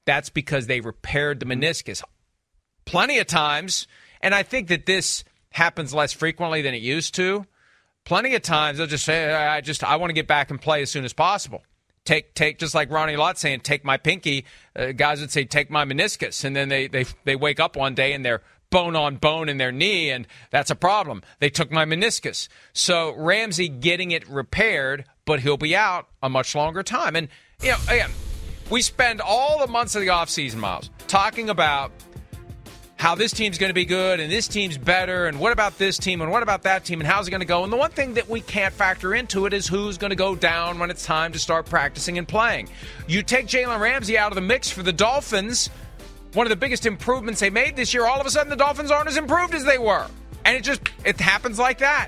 That's 0.06 0.30
because 0.30 0.67
they 0.67 0.82
repaired 0.82 1.39
the 1.39 1.46
meniscus. 1.46 2.04
Plenty 2.86 3.17
of 3.19 3.28
times, 3.28 3.88
and 4.22 4.36
I 4.36 4.43
think 4.43 4.67
that 4.67 4.86
this 4.86 5.24
happens 5.52 5.93
less 5.93 6.12
frequently 6.12 6.62
than 6.62 6.74
it 6.74 6.82
used 6.82 7.15
to. 7.15 7.46
Plenty 8.04 8.36
of 8.36 8.41
times 8.41 8.78
they'll 8.78 8.88
just 8.88 9.06
say, 9.06 9.34
"I 9.34 9.62
just 9.62 9.84
I 9.84 9.96
want 9.96 10.10
to 10.10 10.13
get 10.13 10.28
back 10.28 10.52
and 10.52 10.62
play 10.62 10.82
as 10.82 10.91
soon 10.91 11.06
as 11.06 11.13
possible." 11.13 11.63
Take 12.05 12.33
take 12.33 12.59
just 12.59 12.75
like 12.75 12.91
Ronnie 12.91 13.15
Lott 13.15 13.37
saying, 13.37 13.61
"Take 13.61 13.85
my 13.85 13.97
pinky." 13.97 14.45
Uh, 14.75 14.91
guys 14.91 15.21
would 15.21 15.31
say, 15.31 15.45
"Take 15.45 15.69
my 15.69 15.85
meniscus," 15.85 16.43
and 16.43 16.55
then 16.55 16.69
they 16.69 16.87
they 16.87 17.05
they 17.23 17.35
wake 17.35 17.59
up 17.59 17.75
one 17.75 17.95
day 17.95 18.13
and 18.13 18.25
they're 18.25 18.41
bone 18.69 18.95
on 18.95 19.15
bone 19.17 19.47
in 19.47 19.57
their 19.57 19.71
knee, 19.71 20.09
and 20.09 20.27
that's 20.49 20.71
a 20.71 20.75
problem. 20.75 21.21
They 21.39 21.49
took 21.49 21.71
my 21.71 21.85
meniscus. 21.85 22.49
So 22.73 23.13
Ramsey 23.15 23.69
getting 23.69 24.11
it 24.11 24.27
repaired, 24.27 25.05
but 25.25 25.41
he'll 25.41 25.57
be 25.57 25.75
out 25.75 26.07
a 26.21 26.29
much 26.29 26.55
longer 26.55 26.83
time. 26.83 27.15
And 27.15 27.29
you 27.61 27.69
know, 27.69 27.77
again, 27.87 28.11
we 28.69 28.81
spend 28.81 29.21
all 29.21 29.59
the 29.59 29.67
months 29.67 29.95
of 29.95 30.01
the 30.01 30.07
offseason, 30.07 30.55
Myles, 30.55 30.89
talking 31.07 31.49
about 31.49 31.91
how 33.03 33.15
this 33.15 33.33
team's 33.33 33.57
going 33.57 33.69
to 33.69 33.73
be 33.73 33.83
good 33.83 34.21
and 34.21 34.31
this 34.31 34.47
team's 34.47 34.77
better 34.77 35.25
and 35.25 35.37
what 35.37 35.51
about 35.51 35.77
this 35.77 35.97
team 35.97 36.21
and 36.21 36.31
what 36.31 36.41
about 36.41 36.63
that 36.63 36.85
team 36.85 37.01
and 37.01 37.05
how's 37.05 37.27
it 37.27 37.31
going 37.31 37.41
to 37.41 37.45
go. 37.45 37.65
And 37.65 37.73
the 37.73 37.75
one 37.75 37.91
thing 37.91 38.13
that 38.13 38.29
we 38.29 38.39
can't 38.39 38.73
factor 38.73 39.13
into 39.13 39.45
it 39.45 39.51
is 39.51 39.67
who's 39.67 39.97
going 39.97 40.11
to 40.11 40.15
go 40.15 40.37
down 40.37 40.79
when 40.79 40.89
it's 40.89 41.05
time 41.05 41.33
to 41.33 41.39
start 41.39 41.65
practicing 41.65 42.17
and 42.17 42.25
playing. 42.25 42.69
You 43.05 43.21
take 43.21 43.47
Jalen 43.47 43.81
Ramsey 43.81 44.17
out 44.17 44.31
of 44.31 44.35
the 44.35 44.41
mix 44.41 44.69
for 44.69 44.83
the 44.83 44.93
Dolphins, 44.93 45.69
one 46.31 46.45
of 46.45 46.49
the 46.49 46.55
biggest 46.55 46.85
improvements 46.85 47.41
they 47.41 47.49
made 47.49 47.75
this 47.75 47.93
year, 47.93 48.05
all 48.05 48.21
of 48.21 48.25
a 48.25 48.31
sudden 48.31 48.49
the 48.49 48.55
Dolphins 48.55 48.89
aren't 48.89 49.09
as 49.09 49.17
improved 49.17 49.53
as 49.53 49.65
they 49.65 49.77
were. 49.77 50.07
And 50.45 50.55
it 50.55 50.63
just 50.63 50.79
it 51.03 51.19
happens 51.19 51.59
like 51.59 51.79
that. 51.79 52.07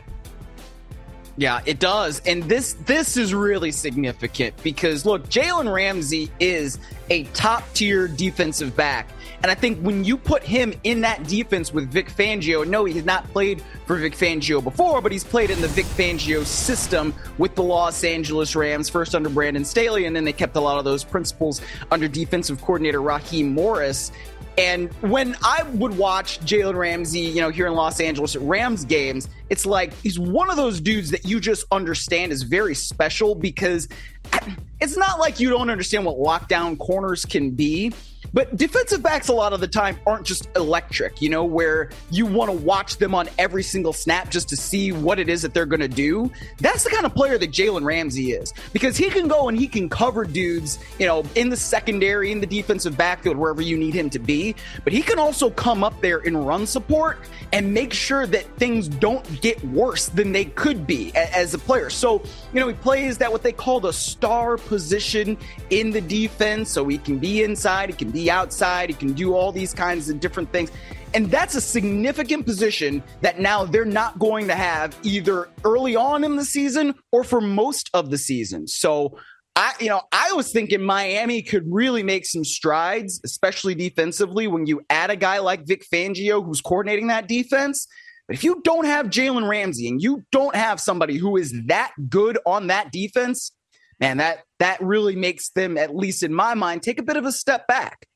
Yeah, 1.36 1.60
it 1.66 1.80
does. 1.80 2.22
And 2.26 2.44
this 2.44 2.78
this 2.86 3.18
is 3.18 3.34
really 3.34 3.74
significant 3.74 4.56
because 4.64 5.06
look, 5.06 5.28
Jalen 5.28 5.74
Ramsey 5.74 6.32
is 6.40 6.80
a 7.10 7.26
top 7.34 7.66
tier 7.74 8.08
defensive 8.08 8.78
back. 8.78 9.10
And 9.46 9.52
I 9.52 9.54
think 9.54 9.80
when 9.82 10.04
you 10.04 10.18
put 10.18 10.42
him 10.42 10.74
in 10.86 11.02
that 11.02 11.28
defense 11.28 11.72
with 11.72 11.92
Vic 11.92 12.10
Fangio, 12.10 12.68
no, 12.68 12.84
he 12.84 12.96
has 12.96 13.06
not 13.06 13.32
played 13.32 13.62
for 13.86 13.96
Vic 13.96 14.14
Fangio 14.14 14.60
before, 14.64 15.04
but 15.04 15.12
he's 15.12 15.24
played 15.24 15.52
in 15.52 15.62
the 15.62 15.68
Vic 15.68 15.86
Fangio 15.86 16.44
system 16.44 17.14
with 17.38 17.54
the 17.54 17.62
Los 17.62 18.04
Angeles 18.04 18.56
Rams, 18.56 18.90
first 18.90 19.14
under 19.14 19.30
Brandon 19.30 19.64
Staley, 19.64 20.08
and 20.08 20.16
then 20.16 20.26
they 20.26 20.34
kept 20.34 20.56
a 20.56 20.60
lot 20.60 20.80
of 20.80 20.84
those 20.84 21.04
principles 21.04 21.62
under 21.92 22.08
defensive 22.08 22.60
coordinator 22.60 23.04
Raheem 23.04 23.54
Morris. 23.54 24.12
And 24.58 24.92
when 25.04 25.36
I 25.44 25.62
would 25.74 25.96
watch 25.96 26.40
Jalen 26.40 26.74
Ramsey, 26.74 27.20
you 27.20 27.42
know, 27.42 27.52
here 27.52 27.68
in 27.68 27.74
Los 27.74 28.00
Angeles 28.00 28.36
at 28.36 28.42
Rams 28.42 28.84
games, 28.84 29.30
it's 29.52 29.68
like 29.68 29.94
he's 29.94 30.18
one 30.18 30.50
of 30.50 30.56
those 30.56 30.82
dudes 30.82 31.12
that 31.12 31.24
you 31.24 31.40
just 31.40 31.66
understand 31.72 32.32
is 32.32 32.42
very 32.42 32.74
special 32.74 33.36
because 33.36 33.88
it's 34.82 34.98
not 34.98 35.20
like 35.20 35.40
you 35.40 35.52
don't 35.52 35.70
understand 35.70 36.04
what 36.04 36.18
lockdown 36.18 36.80
corners 36.80 37.26
can 37.26 37.52
be. 37.52 37.94
But 38.36 38.58
defensive 38.58 39.02
backs, 39.02 39.30
a 39.30 39.34
lot 39.34 39.54
of 39.54 39.62
the 39.62 39.68
time, 39.68 39.98
aren't 40.06 40.26
just 40.26 40.50
electric, 40.58 41.22
you 41.22 41.30
know, 41.30 41.46
where 41.46 41.90
you 42.12 42.26
want 42.26 42.52
to 42.52 42.58
watch 42.58 42.98
them 42.98 43.16
on 43.16 43.30
every 43.40 43.64
single 43.64 43.94
snap 43.94 44.30
just 44.30 44.50
to 44.50 44.58
see 44.58 44.92
what 44.92 45.20
it 45.20 45.30
is 45.30 45.42
that 45.44 45.54
they're 45.54 45.66
going 45.66 45.80
to 45.80 45.88
do. 45.88 46.30
That's 46.60 46.84
the 46.84 46.90
kind 46.90 47.06
of 47.06 47.16
player 47.16 47.38
that 47.38 47.52
Jalen 47.52 47.86
Ramsey 47.86 48.34
is 48.34 48.54
because 48.74 48.98
he 48.98 49.10
can 49.10 49.30
go 49.30 49.48
and 49.48 49.58
he 49.58 49.70
can 49.70 49.88
cover 49.88 50.26
dudes, 50.26 50.80
you 51.00 51.06
know, 51.06 51.24
in 51.36 51.48
the 51.48 51.56
secondary, 51.56 52.34
in 52.34 52.42
the 52.42 52.46
defensive 52.46 52.98
backfield, 52.98 53.38
wherever 53.38 53.62
you 53.62 53.78
need 53.78 53.94
him 53.94 54.10
to 54.10 54.20
be. 54.20 54.54
But 54.84 54.92
he 54.92 55.02
can 55.02 55.18
also 55.18 55.50
come 55.50 55.82
up 55.82 56.02
there 56.02 56.20
and 56.20 56.46
run 56.46 56.68
support 56.68 57.20
and 57.54 57.74
make 57.74 57.94
sure 57.94 58.28
that 58.28 58.44
things 58.58 58.90
don't 58.90 59.40
get 59.40 59.64
worse 59.64 60.08
than 60.08 60.34
they 60.34 60.44
could 60.44 60.86
be 60.86 61.16
as 61.16 61.54
a 61.54 61.58
player. 61.58 61.90
So, 61.90 62.22
you 62.54 62.60
know, 62.60 62.68
he 62.68 62.74
plays 62.74 63.18
that 63.20 63.32
what 63.32 63.44
they 63.44 63.54
call 63.54 63.80
the 63.80 63.94
star 63.94 64.58
position 64.58 65.38
in 65.70 65.92
the 65.92 66.02
defense. 66.02 66.70
So 66.70 66.86
he 66.86 66.98
can 66.98 67.18
be 67.18 67.44
inside, 67.44 67.88
he 67.88 67.96
can 67.96 68.12
be 68.12 68.25
outside, 68.30 68.90
he 68.90 68.96
can 68.96 69.14
do 69.14 69.34
all 69.34 69.52
these 69.52 69.74
kinds 69.74 70.10
of 70.10 70.20
different 70.20 70.52
things. 70.52 70.72
And 71.14 71.32
that's 71.32 71.56
a 71.56 71.62
significant 71.62 72.46
position 72.46 73.02
that 73.22 73.40
now 73.40 73.64
they're 73.64 73.86
not 73.86 74.20
going 74.20 74.48
to 74.48 74.56
have 74.56 74.98
either 75.04 75.50
early 75.64 75.96
on 75.96 76.24
in 76.24 76.36
the 76.36 76.44
season 76.44 76.94
or 77.12 77.24
for 77.24 77.40
most 77.40 77.90
of 77.94 78.10
the 78.10 78.18
season. 78.18 78.68
So 78.68 79.18
I, 79.56 79.74
you 79.80 79.88
know, 79.88 80.02
I 80.12 80.34
was 80.34 80.52
thinking 80.52 80.82
Miami 80.82 81.42
could 81.42 81.64
really 81.70 82.04
make 82.04 82.26
some 82.26 82.44
strides, 82.44 83.22
especially 83.24 83.76
defensively, 83.76 84.48
when 84.48 84.66
you 84.66 84.82
add 84.90 85.10
a 85.10 85.16
guy 85.16 85.40
like 85.40 85.66
Vic 85.66 85.86
Fangio 85.90 86.44
who's 86.44 86.60
coordinating 86.60 87.08
that 87.08 87.30
defense. 87.30 87.88
But 88.28 88.36
if 88.36 88.44
you 88.44 88.62
don't 88.64 88.86
have 88.86 89.06
Jalen 89.06 89.48
Ramsey 89.48 89.88
and 89.88 90.02
you 90.02 90.24
don't 90.32 90.56
have 90.56 90.82
somebody 90.82 91.18
who 91.18 91.38
is 91.38 91.54
that 91.68 91.94
good 92.10 92.38
on 92.46 92.68
that 92.68 92.92
defense, 92.92 93.54
man, 94.00 94.18
that 94.18 94.44
that 94.60 94.82
really 94.82 95.16
makes 95.16 95.52
them, 95.52 95.78
at 95.78 95.96
least 95.96 96.24
in 96.24 96.34
my 96.34 96.54
mind, 96.56 96.84
take 96.84 97.00
a 97.00 97.04
bit 97.04 97.16
of 97.16 97.26
a 97.26 97.32
step 97.32 97.68
back. 97.68 98.08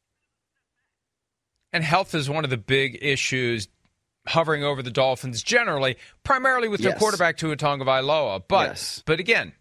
And 1.72 1.84
health 1.84 2.16
is 2.16 2.30
one 2.30 2.44
of 2.44 2.50
the 2.50 2.58
big 2.58 2.98
issues 3.02 3.68
hovering 4.28 4.64
over 4.64 4.82
the 4.82 4.92
Dolphins 4.92 5.42
generally, 5.44 5.98
primarily 6.24 6.68
with 6.68 6.82
their 6.82 6.94
quarterback 6.94 7.38
Tua 7.38 7.56
Tagovailoa. 7.56 8.44
But 8.48 8.70
Yes. 8.70 9.04
but 9.06 9.20
again, 9.20 9.54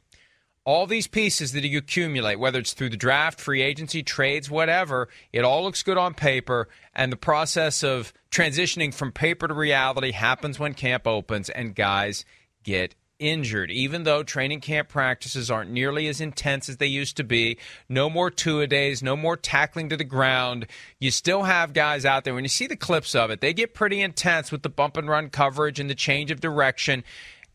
all 0.65 0.87
these 0.87 1.07
pieces 1.07 1.53
that 1.53 1.65
you 1.65 1.79
accumulate, 1.79 2.37
whether 2.39 2.59
it's 2.59 2.75
through 2.75 2.91
the 2.91 2.97
draft, 2.97 3.41
free 3.41 3.63
agency, 3.63 4.03
trades, 4.03 4.51
whatever, 4.51 5.09
it 5.33 5.43
all 5.43 5.63
looks 5.63 5.83
good 5.83 5.97
on 5.97 6.13
paper. 6.13 6.69
And 6.95 7.11
the 7.11 7.17
process 7.17 7.83
of 7.83 8.13
transitioning 8.31 8.93
from 8.93 9.13
paper 9.13 9.49
to 9.49 9.55
reality 9.55 10.13
happens 10.13 10.59
when 10.59 10.75
camp 10.75 11.07
opens 11.07 11.49
and 11.49 11.75
guys 11.75 12.27
get 12.63 12.95
injured. 13.19 13.71
Even 13.71 14.05
though 14.05 14.23
training 14.23 14.61
camp 14.61 14.89
practices 14.89 15.51
aren't 15.51 15.71
nearly 15.71 16.09
as 16.09 16.21
intense 16.21 16.69
as 16.69 16.77
they 16.77 16.87
used 16.87 17.17
to 17.17 17.25
be, 17.25 17.59
no 17.89 18.09
more 18.09 18.31
two 18.31 18.61
a 18.61 18.67
days, 18.67 19.03
no 19.03 19.17
more 19.17 19.37
tackling 19.37 19.89
to 19.89 19.97
the 19.97 20.05
ground. 20.05 20.67
You 20.99 21.11
still 21.11 21.45
have 21.45 21.73
guys 21.73 22.05
out 22.05 22.25
there. 22.25 22.35
When 22.35 22.45
you 22.45 22.49
see 22.49 22.67
the 22.67 22.77
clips 22.77 23.15
of 23.15 23.31
it, 23.31 23.41
they 23.41 23.53
get 23.53 23.75
pretty 23.75 24.01
intense 24.01 24.53
with 24.53 24.63
the 24.63 24.69
bump 24.69 24.97
and 24.97 25.09
run 25.09 25.31
coverage 25.31 25.81
and 25.81 25.91
the 25.91 25.95
change 25.95 26.31
of 26.31 26.41
direction 26.41 27.05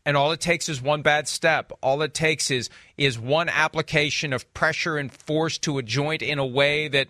and 0.06 0.16
all 0.16 0.32
it 0.32 0.40
takes 0.40 0.68
is 0.68 0.82
one 0.82 1.02
bad 1.02 1.26
step 1.26 1.72
all 1.80 2.02
it 2.02 2.14
takes 2.14 2.50
is 2.50 2.68
is 2.96 3.18
one 3.18 3.48
application 3.48 4.32
of 4.32 4.52
pressure 4.54 4.96
and 4.96 5.12
force 5.12 5.58
to 5.58 5.78
a 5.78 5.82
joint 5.82 6.22
in 6.22 6.38
a 6.38 6.46
way 6.46 6.88
that 6.88 7.08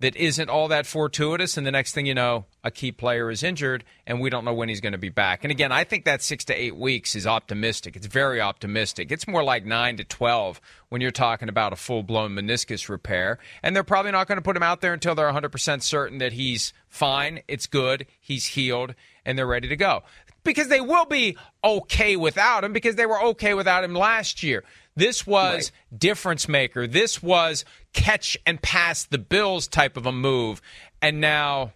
that 0.00 0.16
isn't 0.16 0.48
all 0.48 0.68
that 0.68 0.86
fortuitous 0.86 1.56
and 1.56 1.66
the 1.66 1.70
next 1.70 1.92
thing 1.92 2.06
you 2.06 2.14
know 2.14 2.44
a 2.64 2.70
key 2.70 2.92
player 2.92 3.30
is 3.30 3.42
injured 3.42 3.84
and 4.06 4.20
we 4.20 4.30
don't 4.30 4.44
know 4.44 4.54
when 4.54 4.68
he's 4.68 4.80
going 4.80 4.92
to 4.92 4.98
be 4.98 5.08
back 5.08 5.44
and 5.44 5.50
again 5.50 5.72
i 5.72 5.84
think 5.84 6.04
that 6.04 6.22
6 6.22 6.44
to 6.46 6.54
8 6.54 6.76
weeks 6.76 7.14
is 7.14 7.26
optimistic 7.26 7.96
it's 7.96 8.06
very 8.06 8.40
optimistic 8.40 9.10
it's 9.10 9.26
more 9.26 9.42
like 9.42 9.64
9 9.64 9.96
to 9.96 10.04
12 10.04 10.60
when 10.88 11.00
you're 11.00 11.10
talking 11.10 11.48
about 11.48 11.72
a 11.72 11.76
full-blown 11.76 12.32
meniscus 12.32 12.88
repair 12.88 13.38
and 13.62 13.74
they're 13.74 13.82
probably 13.82 14.12
not 14.12 14.28
going 14.28 14.38
to 14.38 14.42
put 14.42 14.56
him 14.56 14.62
out 14.62 14.80
there 14.80 14.92
until 14.92 15.14
they're 15.14 15.32
100% 15.32 15.82
certain 15.82 16.18
that 16.18 16.32
he's 16.32 16.72
fine 16.88 17.40
it's 17.48 17.66
good 17.66 18.06
he's 18.20 18.46
healed 18.46 18.94
and 19.24 19.38
they're 19.38 19.46
ready 19.46 19.68
to 19.68 19.76
go 19.76 20.02
because 20.44 20.68
they 20.68 20.80
will 20.80 21.04
be 21.04 21.36
okay 21.62 22.16
without 22.16 22.64
him 22.64 22.72
because 22.72 22.96
they 22.96 23.06
were 23.06 23.22
okay 23.22 23.54
without 23.54 23.84
him 23.84 23.94
last 23.94 24.42
year. 24.42 24.64
This 24.94 25.26
was 25.26 25.72
difference 25.96 26.48
maker. 26.48 26.86
This 26.86 27.22
was 27.22 27.64
catch 27.92 28.36
and 28.44 28.60
pass 28.60 29.04
the 29.04 29.18
Bills 29.18 29.66
type 29.66 29.96
of 29.96 30.06
a 30.06 30.12
move. 30.12 30.60
And 31.00 31.20
now, 31.20 31.72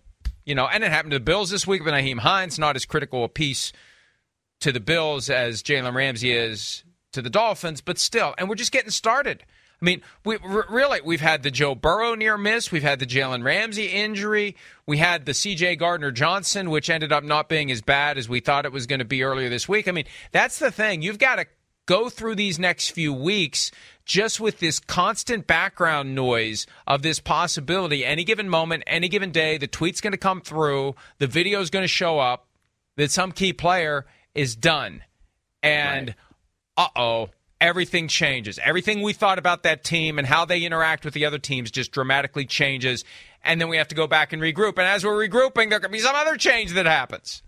you 0.46 0.54
know, 0.54 0.66
and 0.66 0.82
it 0.82 0.90
happened 0.90 1.10
to 1.10 1.18
the 1.18 1.24
Bills 1.24 1.50
this 1.50 1.66
week, 1.66 1.84
but 1.84 1.92
Nyheim 1.92 2.20
Hines 2.20 2.58
not 2.58 2.76
as 2.76 2.86
critical 2.86 3.24
a 3.24 3.28
piece 3.28 3.72
to 4.60 4.72
the 4.72 4.80
Bills 4.80 5.28
as 5.28 5.62
Jalen 5.62 5.94
Ramsey 5.94 6.32
is 6.32 6.84
to 7.12 7.20
the 7.20 7.28
Dolphins, 7.28 7.80
but 7.80 7.98
still, 7.98 8.34
and 8.38 8.48
we're 8.48 8.54
just 8.54 8.72
getting 8.72 8.90
started. 8.90 9.44
I 9.80 9.84
mean, 9.84 10.00
we 10.24 10.38
really 10.70 11.00
we've 11.02 11.20
had 11.20 11.42
the 11.42 11.50
Joe 11.50 11.74
Burrow 11.74 12.14
near 12.14 12.38
miss, 12.38 12.72
we've 12.72 12.82
had 12.82 12.98
the 12.98 13.06
Jalen 13.06 13.44
Ramsey 13.44 13.88
injury, 13.88 14.56
we 14.86 14.96
had 14.96 15.26
the 15.26 15.34
C.J. 15.34 15.76
Gardner 15.76 16.12
Johnson, 16.12 16.70
which 16.70 16.88
ended 16.88 17.12
up 17.12 17.24
not 17.24 17.50
being 17.50 17.70
as 17.70 17.82
bad 17.82 18.16
as 18.16 18.28
we 18.28 18.40
thought 18.40 18.64
it 18.64 18.72
was 18.72 18.86
going 18.86 19.00
to 19.00 19.04
be 19.04 19.22
earlier 19.22 19.50
this 19.50 19.68
week. 19.68 19.88
I 19.88 19.92
mean, 19.92 20.06
that's 20.32 20.58
the 20.58 20.70
thing. 20.70 21.02
You've 21.02 21.18
got 21.18 21.36
to 21.36 21.46
go 21.84 22.08
through 22.08 22.36
these 22.36 22.58
next 22.58 22.90
few 22.90 23.12
weeks 23.12 23.70
just 24.06 24.40
with 24.40 24.60
this 24.60 24.78
constant 24.78 25.46
background 25.46 26.14
noise 26.14 26.66
of 26.86 27.02
this 27.02 27.18
possibility. 27.20 28.04
Any 28.04 28.24
given 28.24 28.48
moment, 28.48 28.84
any 28.86 29.08
given 29.08 29.32
day, 29.32 29.58
the 29.58 29.66
tweet's 29.66 30.00
going 30.00 30.12
to 30.12 30.16
come 30.16 30.40
through, 30.40 30.94
the 31.18 31.26
video's 31.26 31.68
going 31.68 31.82
to 31.82 31.88
show 31.88 32.18
up 32.18 32.46
that 32.96 33.10
some 33.10 33.32
key 33.32 33.52
player 33.52 34.06
is 34.34 34.56
done. 34.56 35.02
And 35.62 36.14
uh 36.76 36.88
oh, 36.94 37.30
everything 37.60 38.06
changes. 38.06 38.60
Everything 38.62 39.02
we 39.02 39.12
thought 39.12 39.38
about 39.40 39.64
that 39.64 39.82
team 39.82 40.18
and 40.18 40.26
how 40.26 40.44
they 40.44 40.62
interact 40.62 41.04
with 41.04 41.12
the 41.12 41.24
other 41.24 41.38
teams 41.38 41.70
just 41.70 41.90
dramatically 41.90 42.46
changes. 42.46 43.04
And 43.42 43.60
then 43.60 43.68
we 43.68 43.76
have 43.76 43.88
to 43.88 43.94
go 43.96 44.06
back 44.06 44.32
and 44.32 44.40
regroup. 44.40 44.78
And 44.78 44.86
as 44.86 45.04
we're 45.04 45.28
regrouping, 45.28 45.68
there 45.68 45.80
could 45.80 45.90
be 45.90 45.98
some 45.98 46.14
other 46.14 46.36
change 46.36 46.72
that 46.72 46.86
happens. 46.86 47.42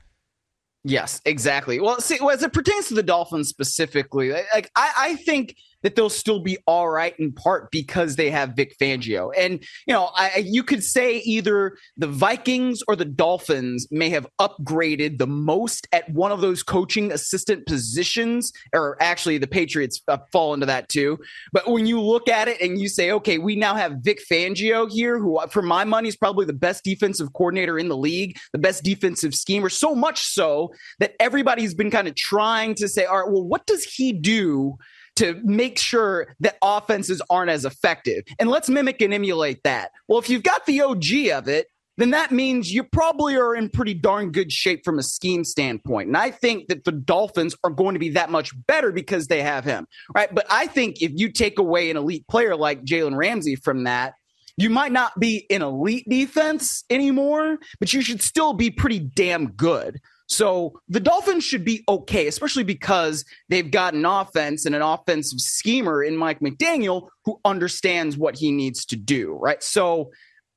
Yes, 0.83 1.21
exactly. 1.25 1.81
Well, 1.81 2.01
see, 2.01 2.19
as 2.33 2.43
it 2.43 2.53
pertains 2.53 2.89
to 2.89 2.95
the 2.95 3.03
Dolphins 3.03 3.49
specifically, 3.49 4.31
like 4.31 4.71
I, 4.75 4.93
I 4.97 5.17
think 5.17 5.57
that 5.83 5.95
they'll 5.95 6.11
still 6.11 6.41
be 6.41 6.59
all 6.67 6.89
right 6.89 7.19
in 7.19 7.33
part 7.33 7.71
because 7.71 8.17
they 8.17 8.31
have 8.31 8.57
Vic 8.57 8.77
Fangio. 8.81 9.31
And, 9.37 9.63
you 9.87 9.95
know, 9.95 10.11
I, 10.15 10.45
you 10.45 10.63
could 10.63 10.83
say 10.83 11.19
either 11.19 11.77
the 11.97 12.07
Vikings 12.07 12.83
or 12.89 12.97
the 12.97 13.05
Dolphins 13.05 13.87
may 13.91 14.09
have 14.11 14.27
upgraded 14.41 15.19
the 15.19 15.27
most 15.27 15.87
at 15.93 16.09
one 16.11 16.33
of 16.33 16.41
those 16.41 16.63
coaching 16.63 17.13
assistant 17.13 17.67
positions, 17.67 18.53
or 18.73 18.97
actually 19.01 19.39
the 19.39 19.47
Patriots 19.47 20.01
uh, 20.09 20.19
fall 20.33 20.55
into 20.55 20.67
that 20.67 20.89
too. 20.89 21.19
But 21.53 21.69
when 21.69 21.87
you 21.87 22.01
look 22.01 22.29
at 22.29 22.49
it 22.49 22.61
and 22.61 22.81
you 22.81 22.89
say, 22.89 23.11
okay, 23.13 23.39
we 23.39 23.57
now 23.57 23.75
have 23.75 23.99
Vic 24.01 24.21
Fangio 24.31 24.91
here, 24.91 25.19
who 25.19 25.41
for 25.51 25.63
my 25.63 25.85
money 25.85 26.09
is 26.09 26.17
probably 26.17 26.47
the 26.47 26.53
best 26.53 26.85
defensive 26.85 27.33
coordinator 27.33 27.79
in 27.79 27.89
the 27.89 27.97
league, 27.97 28.37
the 28.53 28.59
best 28.59 28.83
defensive 28.83 29.35
schemer, 29.35 29.69
so 29.69 29.95
much 29.95 30.21
so 30.23 30.73
that 30.99 31.15
everybody's 31.21 31.75
been 31.75 31.91
kind 31.91 32.09
of 32.09 32.15
trying 32.15 32.75
to 32.75 32.89
say, 32.89 33.05
all 33.05 33.19
right, 33.19 33.31
well, 33.31 33.45
what 33.45 33.67
does 33.67 33.85
he 33.85 34.13
do? 34.13 34.77
To 35.19 35.41
make 35.45 35.79
sure 35.79 36.35
that 36.41 36.57
offenses 36.63 37.23
aren't 37.31 37.51
as 37.51 37.65
effective. 37.65 38.25
And 38.39 38.51
let's 38.51 38.69
mimic 38.69 39.01
and 39.01 39.13
emulate 39.13 39.63
that. 39.65 39.93
Well, 40.07 40.19
if 40.19 40.29
you've 40.29 40.43
got 40.43 40.67
the 40.67 40.83
OG 40.83 41.29
of 41.33 41.49
it, 41.49 41.69
then 41.99 42.11
that 42.11 42.31
means 42.31 42.73
you 42.73 42.85
probably 42.85 43.37
are 43.37 43.57
in 43.57 43.69
pretty 43.69 43.93
darn 43.93 44.31
good 44.31 44.53
shape 44.53 44.85
from 44.85 45.01
a 45.01 45.03
scheme 45.03 45.43
standpoint. 45.43 46.07
And 46.07 46.17
I 46.17 46.31
think 46.31 46.69
that 46.69 46.85
the 46.85 46.93
Dolphins 46.93 47.57
are 47.65 47.71
going 47.71 47.95
to 47.95 47.99
be 47.99 48.11
that 48.11 48.31
much 48.31 48.53
better 48.67 48.93
because 48.93 49.27
they 49.27 49.43
have 49.43 49.65
him, 49.65 49.87
right? 50.15 50.33
But 50.33 50.47
I 50.49 50.69
think 50.69 51.03
if 51.03 51.11
you 51.15 51.33
take 51.33 51.59
away 51.59 51.91
an 51.91 51.97
elite 51.97 52.27
player 52.29 52.55
like 52.55 52.85
Jalen 52.85 53.17
Ramsey 53.17 53.57
from 53.57 53.83
that, 53.85 54.15
you 54.57 54.71
might 54.71 54.93
not 54.93 55.19
be 55.19 55.47
an 55.51 55.63
elite 55.63 56.05
defense 56.09 56.85
anymore, 56.89 57.59
but 57.81 57.93
you 57.93 58.01
should 58.01 58.23
still 58.23 58.53
be 58.53 58.71
pretty 58.71 59.01
damn 59.01 59.51
good. 59.51 60.01
So 60.29 60.79
the 60.89 61.01
Dolphins 61.01 61.45
should 61.45 61.65
be 61.65 61.85
okay, 61.89 62.27
especially 62.27 62.63
because 62.63 63.25
they've 63.49 63.71
got 63.71 63.95
an 63.95 64.05
offense 64.05 64.67
and 64.67 64.75
an 64.75 64.83
offensive 64.83 65.41
schemer 65.41 66.03
in 66.03 66.17
Mike 66.17 66.41
McDaniel 66.41 67.09
who 67.25 67.41
understands 67.47 68.17
what 68.17 68.37
he 68.37 68.53
needs 68.53 68.85
to 68.87 68.97
do, 68.97 69.39
right? 69.41 69.63
So 69.63 70.11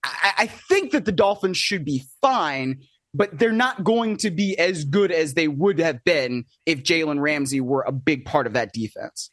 I, 0.04 0.34
I 0.40 0.48
think 0.48 0.92
that 0.92 1.06
the 1.06 1.14
Dolphins 1.14 1.58
should 1.58 1.86
be 1.86 2.04
fine, 2.22 2.82
but 3.14 3.40
they're 3.40 3.54
not 3.54 3.86
going 3.86 4.18
to 4.18 4.30
be 4.32 4.60
as 4.60 4.84
good 4.84 5.12
as 5.12 5.36
they 5.36 5.48
would 5.48 5.80
have 5.80 6.04
been 6.04 6.46
if 6.66 6.84
Jalen 6.84 7.22
Ramsey 7.22 7.62
were 7.62 7.86
a 7.88 7.94
big 7.94 8.26
part 8.26 8.48
of 8.48 8.54
that 8.54 8.74
defense. 8.74 9.32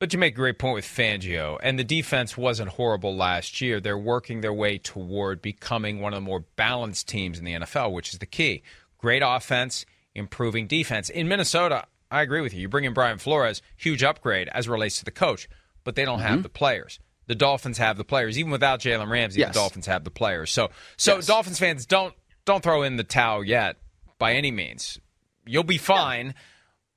But 0.00 0.12
you 0.12 0.18
make 0.18 0.34
a 0.34 0.36
great 0.36 0.58
point 0.58 0.74
with 0.74 0.84
Fangio, 0.84 1.58
and 1.62 1.78
the 1.78 1.84
defense 1.84 2.36
wasn't 2.36 2.70
horrible 2.70 3.16
last 3.16 3.62
year. 3.62 3.80
They're 3.80 3.96
working 3.96 4.42
their 4.42 4.52
way 4.52 4.76
toward 4.76 5.40
becoming 5.40 6.00
one 6.00 6.12
of 6.12 6.18
the 6.18 6.26
more 6.26 6.44
balanced 6.56 7.08
teams 7.08 7.38
in 7.38 7.44
the 7.46 7.54
NFL, 7.54 7.92
which 7.92 8.12
is 8.12 8.18
the 8.18 8.26
key. 8.26 8.62
Great 9.04 9.22
offense, 9.22 9.84
improving 10.14 10.66
defense. 10.66 11.10
In 11.10 11.28
Minnesota, 11.28 11.84
I 12.10 12.22
agree 12.22 12.40
with 12.40 12.54
you. 12.54 12.62
You 12.62 12.70
bring 12.70 12.84
in 12.84 12.94
Brian 12.94 13.18
Flores, 13.18 13.60
huge 13.76 14.02
upgrade 14.02 14.48
as 14.48 14.66
relates 14.66 15.00
to 15.00 15.04
the 15.04 15.10
coach, 15.10 15.46
but 15.84 15.94
they 15.94 16.06
don't 16.06 16.20
mm-hmm. 16.20 16.28
have 16.28 16.42
the 16.42 16.48
players. 16.48 16.98
The 17.26 17.34
Dolphins 17.34 17.76
have 17.76 17.98
the 17.98 18.04
players, 18.04 18.38
even 18.38 18.50
without 18.50 18.80
Jalen 18.80 19.10
Ramsey. 19.10 19.40
Yes. 19.40 19.50
The 19.50 19.60
Dolphins 19.60 19.84
have 19.84 20.04
the 20.04 20.10
players. 20.10 20.50
So, 20.50 20.70
so 20.96 21.16
yes. 21.16 21.26
Dolphins 21.26 21.58
fans 21.58 21.84
don't 21.84 22.14
don't 22.46 22.62
throw 22.62 22.82
in 22.82 22.96
the 22.96 23.04
towel 23.04 23.44
yet 23.44 23.76
by 24.18 24.32
any 24.32 24.50
means. 24.50 24.98
You'll 25.44 25.64
be 25.64 25.76
fine. 25.76 26.28
Yeah 26.28 26.32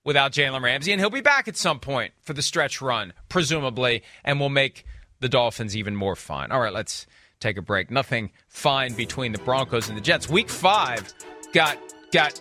without 0.05 0.31
Jalen 0.31 0.61
Ramsey, 0.61 0.93
and 0.93 1.01
he'll 1.01 1.09
be 1.09 1.19
back 1.19 1.49
at 1.49 1.57
some 1.57 1.81
point 1.81 2.13
for 2.21 2.31
the 2.31 2.41
stretch 2.41 2.81
run, 2.81 3.11
presumably, 3.27 4.03
and 4.23 4.39
will 4.39 4.47
make 4.47 4.85
the 5.19 5.27
Dolphins 5.27 5.75
even 5.75 5.97
more 5.97 6.15
fine. 6.15 6.49
All 6.49 6.61
right, 6.61 6.71
let's 6.71 7.05
take 7.41 7.57
a 7.57 7.61
break. 7.61 7.91
Nothing 7.91 8.31
fine 8.47 8.93
between 8.93 9.33
the 9.33 9.37
Broncos 9.39 9.89
and 9.89 9.97
the 9.97 10.01
Jets. 10.01 10.29
Week 10.29 10.47
five 10.47 11.13
got 11.51 11.77
got 12.11 12.39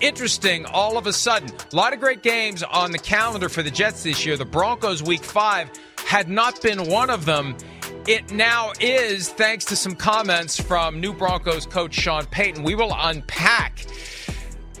interesting 0.00 0.66
all 0.66 0.96
of 0.96 1.06
a 1.06 1.12
sudden. 1.12 1.50
A 1.72 1.76
lot 1.76 1.92
of 1.92 2.00
great 2.00 2.22
games 2.22 2.62
on 2.62 2.92
the 2.92 2.98
calendar 2.98 3.48
for 3.48 3.62
the 3.62 3.70
Jets 3.70 4.02
this 4.02 4.24
year. 4.24 4.36
The 4.36 4.44
Broncos 4.44 5.02
week 5.02 5.24
5 5.24 5.70
had 6.06 6.28
not 6.28 6.60
been 6.62 6.88
one 6.88 7.10
of 7.10 7.24
them. 7.24 7.56
It 8.06 8.32
now 8.32 8.72
is 8.80 9.28
thanks 9.28 9.64
to 9.66 9.76
some 9.76 9.94
comments 9.94 10.60
from 10.60 11.00
new 11.00 11.12
Broncos 11.12 11.66
coach 11.66 11.94
Sean 11.94 12.26
Payton. 12.26 12.62
We 12.62 12.74
will 12.74 12.94
unpack 12.98 13.84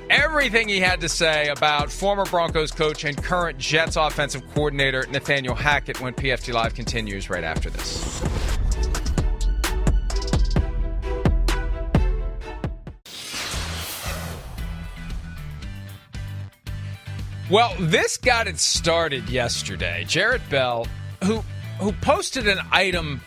everything 0.08 0.68
he 0.68 0.80
had 0.80 1.00
to 1.02 1.08
say 1.08 1.48
about 1.48 1.90
former 1.90 2.24
Broncos 2.24 2.72
coach 2.72 3.04
and 3.04 3.16
current 3.22 3.58
Jets 3.58 3.96
offensive 3.96 4.42
coordinator 4.54 5.06
Nathaniel 5.10 5.54
Hackett 5.54 6.00
when 6.00 6.14
PFT 6.14 6.52
Live 6.52 6.74
continues 6.74 7.30
right 7.30 7.44
after 7.44 7.70
this. 7.70 8.59
Well, 17.50 17.74
this 17.80 18.16
got 18.16 18.46
it 18.46 18.60
started 18.60 19.28
yesterday. 19.28 20.04
Jarrett 20.06 20.48
Bell, 20.48 20.86
who 21.24 21.42
who 21.80 21.90
posted 21.92 22.46
an 22.46 22.60
item 22.70 23.20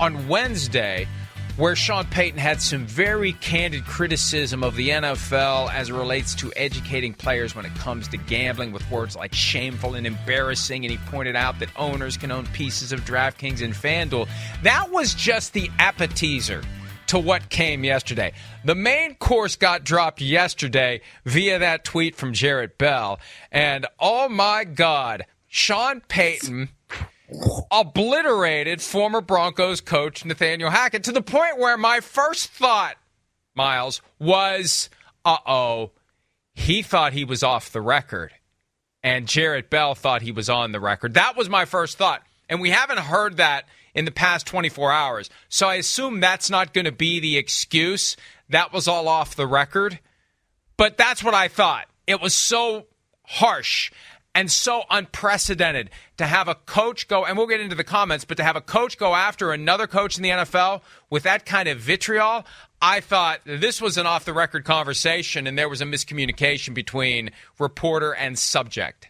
on 0.00 0.26
Wednesday 0.26 1.06
where 1.56 1.76
Sean 1.76 2.04
Payton 2.06 2.40
had 2.40 2.60
some 2.60 2.86
very 2.86 3.34
candid 3.34 3.86
criticism 3.86 4.64
of 4.64 4.74
the 4.74 4.88
NFL 4.88 5.72
as 5.72 5.90
it 5.90 5.94
relates 5.94 6.34
to 6.34 6.52
educating 6.56 7.14
players 7.14 7.54
when 7.54 7.64
it 7.64 7.74
comes 7.76 8.08
to 8.08 8.16
gambling 8.16 8.72
with 8.72 8.88
words 8.90 9.14
like 9.14 9.32
shameful 9.32 9.94
and 9.94 10.08
embarrassing. 10.08 10.84
And 10.84 10.90
he 10.90 10.98
pointed 11.06 11.36
out 11.36 11.60
that 11.60 11.68
owners 11.76 12.16
can 12.16 12.32
own 12.32 12.46
pieces 12.48 12.90
of 12.90 13.02
DraftKings 13.02 13.62
and 13.62 13.72
FanDuel. 13.72 14.28
That 14.64 14.90
was 14.90 15.14
just 15.14 15.52
the 15.52 15.70
appetizer 15.78 16.62
to 17.08 17.18
what 17.18 17.48
came 17.48 17.84
yesterday. 17.84 18.32
The 18.64 18.74
main 18.74 19.14
course 19.14 19.56
got 19.56 19.84
dropped 19.84 20.20
yesterday 20.20 21.00
via 21.24 21.58
that 21.58 21.84
tweet 21.84 22.16
from 22.16 22.32
Jarrett 22.32 22.78
Bell. 22.78 23.18
And 23.50 23.86
oh 23.98 24.28
my 24.28 24.64
God, 24.64 25.24
Sean 25.46 26.00
Payton 26.08 26.70
obliterated 27.70 28.80
former 28.80 29.20
Broncos 29.20 29.80
coach 29.80 30.24
Nathaniel 30.24 30.70
Hackett 30.70 31.04
to 31.04 31.12
the 31.12 31.22
point 31.22 31.58
where 31.58 31.76
my 31.76 32.00
first 32.00 32.48
thought, 32.48 32.96
Myles, 33.54 34.00
was 34.18 34.88
uh 35.24 35.38
oh, 35.46 35.90
he 36.54 36.82
thought 36.82 37.12
he 37.12 37.24
was 37.24 37.42
off 37.42 37.72
the 37.72 37.80
record. 37.80 38.32
And 39.02 39.28
Jarrett 39.28 39.70
Bell 39.70 39.94
thought 39.94 40.22
he 40.22 40.32
was 40.32 40.48
on 40.48 40.72
the 40.72 40.80
record. 40.80 41.14
That 41.14 41.36
was 41.36 41.48
my 41.48 41.64
first 41.64 41.96
thought. 41.98 42.22
And 42.48 42.60
we 42.60 42.70
haven't 42.70 42.98
heard 42.98 43.36
that 43.36 43.66
in 43.96 44.04
the 44.04 44.12
past 44.12 44.46
24 44.46 44.92
hours. 44.92 45.30
So 45.48 45.66
I 45.66 45.76
assume 45.76 46.20
that's 46.20 46.50
not 46.50 46.74
going 46.74 46.84
to 46.84 46.92
be 46.92 47.18
the 47.18 47.38
excuse. 47.38 48.16
That 48.48 48.72
was 48.72 48.86
all 48.86 49.08
off 49.08 49.34
the 49.34 49.46
record. 49.46 49.98
But 50.76 50.98
that's 50.98 51.24
what 51.24 51.34
I 51.34 51.48
thought. 51.48 51.86
It 52.06 52.20
was 52.20 52.34
so 52.34 52.86
harsh 53.22 53.90
and 54.34 54.52
so 54.52 54.82
unprecedented 54.90 55.88
to 56.18 56.26
have 56.26 56.46
a 56.46 56.54
coach 56.54 57.08
go, 57.08 57.24
and 57.24 57.38
we'll 57.38 57.46
get 57.46 57.58
into 57.58 57.74
the 57.74 57.82
comments, 57.82 58.26
but 58.26 58.36
to 58.36 58.44
have 58.44 58.54
a 58.54 58.60
coach 58.60 58.98
go 58.98 59.14
after 59.14 59.50
another 59.50 59.86
coach 59.86 60.18
in 60.18 60.22
the 60.22 60.28
NFL 60.28 60.82
with 61.08 61.22
that 61.22 61.46
kind 61.46 61.66
of 61.66 61.78
vitriol, 61.78 62.44
I 62.82 63.00
thought 63.00 63.40
this 63.46 63.80
was 63.80 63.96
an 63.96 64.06
off 64.06 64.26
the 64.26 64.34
record 64.34 64.66
conversation 64.66 65.46
and 65.46 65.56
there 65.56 65.70
was 65.70 65.80
a 65.80 65.86
miscommunication 65.86 66.74
between 66.74 67.30
reporter 67.58 68.14
and 68.14 68.38
subject. 68.38 69.08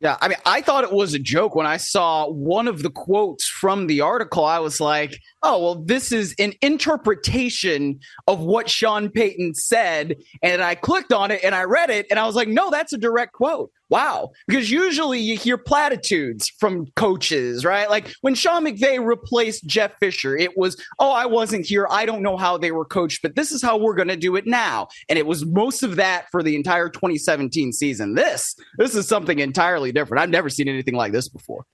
Yeah, 0.00 0.16
I 0.20 0.28
mean, 0.28 0.38
I 0.46 0.60
thought 0.60 0.84
it 0.84 0.92
was 0.92 1.14
a 1.14 1.18
joke 1.18 1.56
when 1.56 1.66
I 1.66 1.76
saw 1.76 2.28
one 2.30 2.68
of 2.68 2.84
the 2.84 2.90
quotes 2.90 3.48
from 3.48 3.88
the 3.88 4.00
article. 4.00 4.44
I 4.44 4.60
was 4.60 4.80
like, 4.80 5.20
oh, 5.42 5.62
well, 5.62 5.74
this 5.76 6.12
is 6.12 6.34
an 6.38 6.52
interpretation 6.62 8.00
of 8.26 8.40
what 8.40 8.68
Sean 8.68 9.08
Payton 9.08 9.54
said. 9.54 10.16
And 10.42 10.62
I 10.62 10.74
clicked 10.74 11.12
on 11.12 11.30
it 11.30 11.40
and 11.44 11.54
I 11.54 11.64
read 11.64 11.90
it 11.90 12.06
and 12.10 12.18
I 12.18 12.26
was 12.26 12.34
like, 12.34 12.48
no, 12.48 12.70
that's 12.70 12.92
a 12.92 12.98
direct 12.98 13.32
quote. 13.32 13.70
Wow. 13.90 14.32
Because 14.46 14.70
usually 14.70 15.18
you 15.18 15.38
hear 15.38 15.56
platitudes 15.56 16.52
from 16.58 16.88
coaches, 16.96 17.64
right? 17.64 17.88
Like 17.88 18.12
when 18.20 18.34
Sean 18.34 18.64
McVay 18.64 19.02
replaced 19.02 19.64
Jeff 19.64 19.96
Fisher, 19.98 20.36
it 20.36 20.58
was, 20.58 20.82
oh, 20.98 21.10
I 21.10 21.24
wasn't 21.24 21.64
here. 21.64 21.86
I 21.90 22.04
don't 22.04 22.22
know 22.22 22.36
how 22.36 22.58
they 22.58 22.70
were 22.70 22.84
coached, 22.84 23.22
but 23.22 23.34
this 23.34 23.50
is 23.50 23.62
how 23.62 23.78
we're 23.78 23.94
going 23.94 24.08
to 24.08 24.16
do 24.16 24.36
it 24.36 24.46
now. 24.46 24.88
And 25.08 25.18
it 25.18 25.26
was 25.26 25.46
most 25.46 25.82
of 25.82 25.96
that 25.96 26.26
for 26.30 26.42
the 26.42 26.54
entire 26.54 26.90
2017 26.90 27.72
season. 27.72 28.14
This, 28.14 28.56
this 28.76 28.94
is 28.94 29.08
something 29.08 29.38
entirely 29.38 29.92
different. 29.92 30.22
I've 30.22 30.30
never 30.30 30.50
seen 30.50 30.68
anything 30.68 30.94
like 30.94 31.12
this 31.12 31.28
before. 31.28 31.64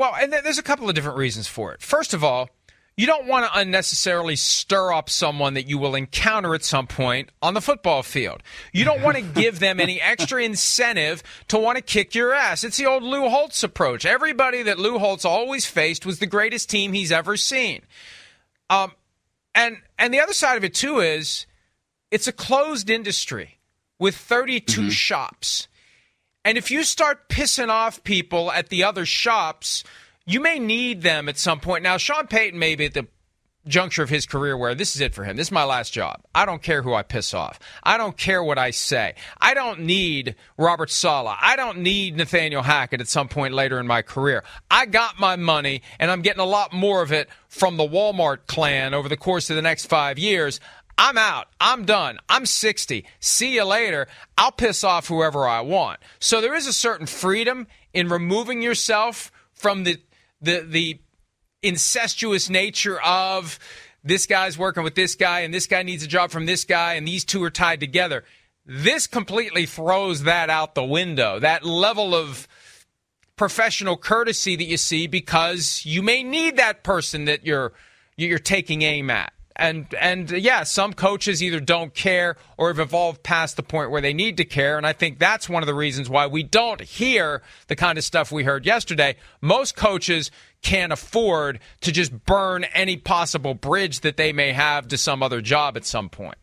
Well, 0.00 0.14
and 0.18 0.32
there's 0.32 0.56
a 0.56 0.62
couple 0.62 0.88
of 0.88 0.94
different 0.94 1.18
reasons 1.18 1.46
for 1.46 1.74
it. 1.74 1.82
First 1.82 2.14
of 2.14 2.24
all, 2.24 2.48
you 2.96 3.04
don't 3.06 3.26
want 3.26 3.44
to 3.44 3.58
unnecessarily 3.58 4.34
stir 4.34 4.94
up 4.94 5.10
someone 5.10 5.52
that 5.52 5.68
you 5.68 5.76
will 5.76 5.94
encounter 5.94 6.54
at 6.54 6.64
some 6.64 6.86
point 6.86 7.28
on 7.42 7.52
the 7.52 7.60
football 7.60 8.02
field. 8.02 8.42
You 8.72 8.86
don't 8.86 9.02
want 9.02 9.18
to 9.18 9.22
give 9.42 9.58
them 9.58 9.78
any 9.78 10.00
extra 10.00 10.42
incentive 10.42 11.22
to 11.48 11.58
want 11.58 11.76
to 11.76 11.82
kick 11.82 12.14
your 12.14 12.32
ass. 12.32 12.64
It's 12.64 12.78
the 12.78 12.86
old 12.86 13.02
Lou 13.02 13.28
Holtz 13.28 13.62
approach. 13.62 14.06
Everybody 14.06 14.62
that 14.62 14.78
Lou 14.78 14.98
Holtz 14.98 15.26
always 15.26 15.66
faced 15.66 16.06
was 16.06 16.18
the 16.18 16.24
greatest 16.24 16.70
team 16.70 16.94
he's 16.94 17.12
ever 17.12 17.36
seen. 17.36 17.82
Um, 18.70 18.92
and 19.54 19.82
and 19.98 20.14
the 20.14 20.20
other 20.20 20.32
side 20.32 20.56
of 20.56 20.64
it 20.64 20.72
too 20.72 21.00
is 21.00 21.44
it's 22.10 22.26
a 22.26 22.32
closed 22.32 22.88
industry 22.88 23.58
with 23.98 24.16
32 24.16 24.80
mm-hmm. 24.80 24.88
shops. 24.88 25.68
And 26.44 26.56
if 26.56 26.70
you 26.70 26.84
start 26.84 27.28
pissing 27.28 27.68
off 27.68 28.02
people 28.02 28.50
at 28.50 28.68
the 28.68 28.84
other 28.84 29.04
shops, 29.04 29.84
you 30.26 30.40
may 30.40 30.58
need 30.58 31.02
them 31.02 31.28
at 31.28 31.38
some 31.38 31.60
point. 31.60 31.82
Now, 31.82 31.96
Sean 31.96 32.26
Payton 32.26 32.58
may 32.58 32.76
be 32.76 32.86
at 32.86 32.94
the 32.94 33.08
juncture 33.66 34.02
of 34.02 34.08
his 34.08 34.26
career 34.26 34.56
where 34.56 34.74
this 34.74 34.94
is 34.94 35.00
it 35.00 35.14
for 35.14 35.24
him. 35.24 35.36
This 35.36 35.48
is 35.48 35.52
my 35.52 35.64
last 35.64 35.92
job. 35.92 36.22
I 36.34 36.46
don't 36.46 36.62
care 36.62 36.82
who 36.82 36.94
I 36.94 37.02
piss 37.02 37.34
off. 37.34 37.58
I 37.82 37.98
don't 37.98 38.16
care 38.16 38.42
what 38.42 38.58
I 38.58 38.70
say. 38.70 39.14
I 39.40 39.54
don't 39.54 39.80
need 39.80 40.34
Robert 40.56 40.90
Saleh. 40.90 41.36
I 41.40 41.56
don't 41.56 41.78
need 41.78 42.16
Nathaniel 42.16 42.62
Hackett 42.62 43.00
at 43.00 43.08
some 43.08 43.28
point 43.28 43.52
later 43.52 43.78
in 43.78 43.86
my 43.86 44.02
career. 44.02 44.44
I 44.70 44.86
got 44.86 45.20
my 45.20 45.36
money 45.36 45.82
and 45.98 46.10
I'm 46.10 46.22
getting 46.22 46.40
a 46.40 46.46
lot 46.46 46.72
more 46.72 47.02
of 47.02 47.12
it 47.12 47.28
from 47.48 47.76
the 47.76 47.86
Walmart 47.86 48.46
clan 48.46 48.94
over 48.94 49.08
the 49.08 49.16
course 49.16 49.50
of 49.50 49.56
the 49.56 49.62
next 49.62 49.86
five 49.86 50.18
years. 50.18 50.58
I'm 51.02 51.16
out. 51.16 51.46
I'm 51.58 51.86
done. 51.86 52.18
I'm 52.28 52.44
60. 52.44 53.06
See 53.20 53.54
you 53.54 53.64
later. 53.64 54.06
I'll 54.36 54.52
piss 54.52 54.84
off 54.84 55.08
whoever 55.08 55.48
I 55.48 55.62
want. 55.62 55.98
So 56.18 56.42
there 56.42 56.54
is 56.54 56.66
a 56.66 56.74
certain 56.74 57.06
freedom 57.06 57.66
in 57.94 58.10
removing 58.10 58.60
yourself 58.60 59.32
from 59.54 59.84
the 59.84 59.96
the 60.42 60.60
the 60.60 61.00
incestuous 61.62 62.50
nature 62.50 63.00
of 63.00 63.58
this 64.04 64.26
guy's 64.26 64.58
working 64.58 64.82
with 64.82 64.94
this 64.94 65.14
guy 65.14 65.40
and 65.40 65.54
this 65.54 65.66
guy 65.66 65.82
needs 65.82 66.02
a 66.02 66.06
job 66.06 66.30
from 66.30 66.44
this 66.44 66.64
guy 66.64 66.94
and 66.94 67.08
these 67.08 67.24
two 67.24 67.42
are 67.42 67.50
tied 67.50 67.80
together. 67.80 68.22
This 68.66 69.06
completely 69.06 69.64
throws 69.64 70.24
that 70.24 70.50
out 70.50 70.74
the 70.74 70.84
window. 70.84 71.38
That 71.38 71.64
level 71.64 72.14
of 72.14 72.46
professional 73.36 73.96
courtesy 73.96 74.54
that 74.54 74.64
you 74.64 74.76
see 74.76 75.06
because 75.06 75.82
you 75.86 76.02
may 76.02 76.22
need 76.22 76.58
that 76.58 76.82
person 76.84 77.24
that 77.24 77.46
you're 77.46 77.72
you're 78.18 78.38
taking 78.38 78.82
aim 78.82 79.08
at. 79.08 79.32
And 79.60 79.94
and 80.00 80.30
yeah, 80.30 80.62
some 80.62 80.94
coaches 80.94 81.42
either 81.42 81.60
don't 81.60 81.92
care 81.92 82.36
or 82.56 82.68
have 82.68 82.78
evolved 82.78 83.22
past 83.22 83.56
the 83.56 83.62
point 83.62 83.90
where 83.90 84.00
they 84.00 84.14
need 84.14 84.38
to 84.38 84.44
care. 84.46 84.78
And 84.78 84.86
I 84.86 84.94
think 84.94 85.18
that's 85.18 85.50
one 85.50 85.62
of 85.62 85.66
the 85.66 85.74
reasons 85.74 86.08
why 86.08 86.26
we 86.26 86.42
don't 86.42 86.80
hear 86.80 87.42
the 87.68 87.76
kind 87.76 87.98
of 87.98 88.04
stuff 88.04 88.32
we 88.32 88.42
heard 88.42 88.64
yesterday. 88.64 89.16
Most 89.42 89.76
coaches 89.76 90.30
can't 90.62 90.94
afford 90.94 91.60
to 91.82 91.92
just 91.92 92.24
burn 92.24 92.64
any 92.72 92.96
possible 92.96 93.52
bridge 93.52 94.00
that 94.00 94.16
they 94.16 94.32
may 94.32 94.52
have 94.52 94.88
to 94.88 94.96
some 94.96 95.22
other 95.22 95.42
job 95.42 95.76
at 95.76 95.84
some 95.84 96.08
point. 96.08 96.38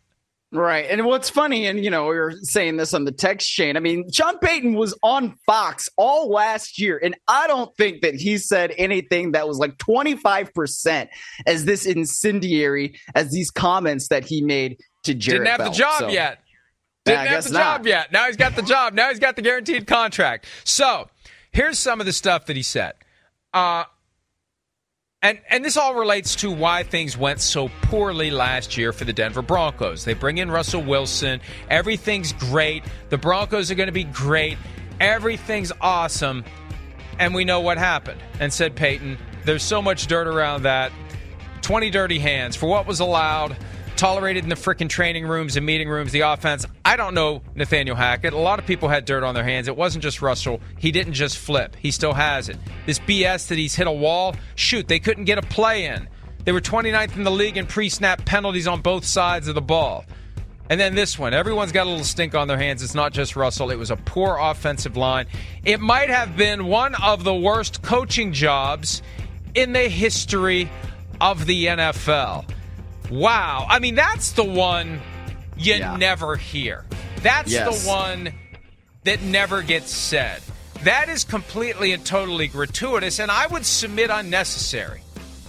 Right. 0.50 0.86
And 0.88 1.04
what's 1.04 1.28
funny, 1.28 1.66
and 1.66 1.84
you 1.84 1.90
know, 1.90 2.04
we 2.08 2.16
were 2.16 2.32
saying 2.42 2.78
this 2.78 2.94
on 2.94 3.04
the 3.04 3.12
text 3.12 3.46
chain. 3.50 3.76
I 3.76 3.80
mean, 3.80 4.10
Sean 4.10 4.38
Payton 4.38 4.74
was 4.74 4.96
on 5.02 5.36
Fox 5.44 5.90
all 5.98 6.30
last 6.30 6.80
year, 6.80 6.98
and 7.02 7.14
I 7.28 7.46
don't 7.46 7.74
think 7.76 8.00
that 8.00 8.14
he 8.14 8.38
said 8.38 8.72
anything 8.78 9.32
that 9.32 9.46
was 9.46 9.58
like 9.58 9.76
25% 9.76 11.08
as 11.46 11.66
this 11.66 11.84
incendiary 11.84 12.98
as 13.14 13.30
these 13.30 13.50
comments 13.50 14.08
that 14.08 14.24
he 14.24 14.40
made 14.40 14.78
to 15.04 15.12
Jarrett. 15.12 15.40
Didn't 15.44 15.48
have 15.50 15.58
Bell. 15.58 15.70
the 15.70 15.76
job 15.76 15.98
So, 16.00 16.08
yet. 16.08 16.38
Didn't 17.04 17.26
have 17.26 17.44
the 17.44 17.52
not. 17.52 17.60
job 17.78 17.86
yet. 17.86 18.12
Now 18.12 18.26
he's 18.26 18.36
got 18.36 18.56
the 18.56 18.62
job. 18.62 18.94
Now 18.94 19.08
he's 19.10 19.18
got 19.18 19.36
the 19.36 19.42
guaranteed 19.42 19.86
contract. 19.86 20.46
So 20.64 21.08
here's 21.52 21.78
some 21.78 22.00
of 22.00 22.06
the 22.06 22.12
stuff 22.12 22.46
that 22.46 22.56
he 22.56 22.62
said. 22.62 22.94
Uh, 23.52 23.84
and 25.22 25.40
and 25.50 25.64
this 25.64 25.76
all 25.76 25.94
relates 25.94 26.36
to 26.36 26.50
why 26.50 26.84
things 26.84 27.16
went 27.16 27.40
so 27.40 27.68
poorly 27.82 28.30
last 28.30 28.76
year 28.76 28.92
for 28.92 29.04
the 29.04 29.12
Denver 29.12 29.42
Broncos. 29.42 30.04
They 30.04 30.14
bring 30.14 30.38
in 30.38 30.50
Russell 30.50 30.82
Wilson. 30.82 31.40
Everything's 31.68 32.32
great. 32.32 32.84
The 33.08 33.18
Broncos 33.18 33.70
are 33.70 33.74
going 33.74 33.88
to 33.88 33.92
be 33.92 34.04
great. 34.04 34.58
Everything's 35.00 35.72
awesome. 35.80 36.44
And 37.18 37.34
we 37.34 37.44
know 37.44 37.60
what 37.60 37.78
happened. 37.78 38.20
And 38.38 38.52
said 38.52 38.76
Payton, 38.76 39.18
there's 39.44 39.64
so 39.64 39.82
much 39.82 40.06
dirt 40.06 40.28
around 40.28 40.62
that. 40.62 40.92
20 41.62 41.90
dirty 41.90 42.18
hands 42.20 42.54
for 42.54 42.66
what 42.66 42.86
was 42.86 43.00
allowed, 43.00 43.56
tolerated 43.98 44.44
in 44.44 44.48
the 44.48 44.54
frickin' 44.54 44.88
training 44.88 45.26
rooms 45.26 45.56
and 45.56 45.66
meeting 45.66 45.88
rooms, 45.88 46.12
the 46.12 46.20
offense. 46.20 46.64
I 46.84 46.96
don't 46.96 47.14
know 47.14 47.42
Nathaniel 47.54 47.96
Hackett. 47.96 48.32
A 48.32 48.38
lot 48.38 48.58
of 48.58 48.66
people 48.66 48.88
had 48.88 49.04
dirt 49.04 49.24
on 49.24 49.34
their 49.34 49.44
hands. 49.44 49.68
It 49.68 49.76
wasn't 49.76 50.02
just 50.02 50.22
Russell. 50.22 50.60
He 50.78 50.92
didn't 50.92 51.14
just 51.14 51.36
flip, 51.36 51.76
he 51.76 51.90
still 51.90 52.14
has 52.14 52.48
it. 52.48 52.56
This 52.86 52.98
BS 53.00 53.48
that 53.48 53.58
he's 53.58 53.74
hit 53.74 53.86
a 53.86 53.92
wall, 53.92 54.34
shoot, 54.54 54.88
they 54.88 55.00
couldn't 55.00 55.24
get 55.24 55.36
a 55.36 55.42
play 55.42 55.86
in. 55.86 56.08
They 56.44 56.52
were 56.52 56.60
29th 56.60 57.16
in 57.16 57.24
the 57.24 57.30
league 57.30 57.56
in 57.56 57.66
pre 57.66 57.88
snap 57.88 58.24
penalties 58.24 58.66
on 58.66 58.80
both 58.80 59.04
sides 59.04 59.48
of 59.48 59.54
the 59.54 59.60
ball. 59.60 60.04
And 60.70 60.78
then 60.78 60.94
this 60.94 61.18
one, 61.18 61.34
everyone's 61.34 61.72
got 61.72 61.86
a 61.86 61.90
little 61.90 62.04
stink 62.04 62.34
on 62.34 62.46
their 62.46 62.58
hands. 62.58 62.82
It's 62.82 62.94
not 62.94 63.12
just 63.12 63.36
Russell. 63.36 63.70
It 63.70 63.76
was 63.76 63.90
a 63.90 63.96
poor 63.96 64.36
offensive 64.38 64.96
line. 64.96 65.26
It 65.64 65.80
might 65.80 66.10
have 66.10 66.36
been 66.36 66.66
one 66.66 66.94
of 66.94 67.24
the 67.24 67.34
worst 67.34 67.82
coaching 67.82 68.32
jobs 68.32 69.02
in 69.54 69.72
the 69.72 69.88
history 69.88 70.70
of 71.20 71.46
the 71.46 71.66
NFL. 71.66 72.48
Wow. 73.10 73.66
I 73.68 73.78
mean, 73.78 73.94
that's 73.94 74.32
the 74.32 74.44
one 74.44 75.00
you 75.56 75.74
Yeah. 75.74 75.96
never 75.96 76.36
hear. 76.36 76.84
That's 77.22 77.50
Yes. 77.50 77.82
the 77.82 77.88
one 77.88 78.32
that 79.04 79.22
never 79.22 79.62
gets 79.62 79.90
said. 79.92 80.42
That 80.82 81.08
is 81.08 81.24
completely 81.24 81.92
and 81.92 82.04
totally 82.04 82.46
gratuitous, 82.46 83.18
and 83.18 83.30
I 83.30 83.46
would 83.46 83.66
submit 83.66 84.10
unnecessary. 84.10 85.00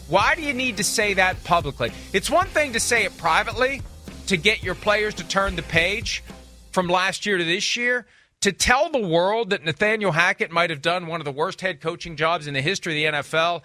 Why 0.07 0.33
do 0.33 0.41
you 0.41 0.53
need 0.53 0.77
to 0.77 0.83
say 0.83 1.13
that 1.15 1.43
publicly? 1.43 1.91
It's 2.13 2.29
one 2.29 2.47
thing 2.47 2.73
to 2.73 2.79
say 2.79 3.03
it 3.05 3.15
privately 3.17 3.83
to 4.27 4.37
get 4.37 4.63
your 4.63 4.73
players 4.75 5.13
to 5.15 5.23
turn 5.23 5.55
the 5.55 5.61
page 5.61 6.23
from 6.71 6.87
last 6.87 7.25
year 7.25 7.37
to 7.37 7.43
this 7.43 7.75
year. 7.75 8.07
To 8.41 8.51
tell 8.53 8.89
the 8.89 9.05
world 9.05 9.49
that 9.49 9.65
Nathaniel 9.65 10.13
Hackett 10.13 10.49
might 10.49 10.69
have 10.69 10.81
done 10.81 11.07
one 11.07 11.19
of 11.21 11.25
the 11.25 11.31
worst 11.31 11.59
head 11.61 11.81
coaching 11.81 12.15
jobs 12.15 12.47
in 12.47 12.53
the 12.53 12.61
history 12.61 12.93
of 13.05 13.13
the 13.13 13.17
NFL, 13.19 13.61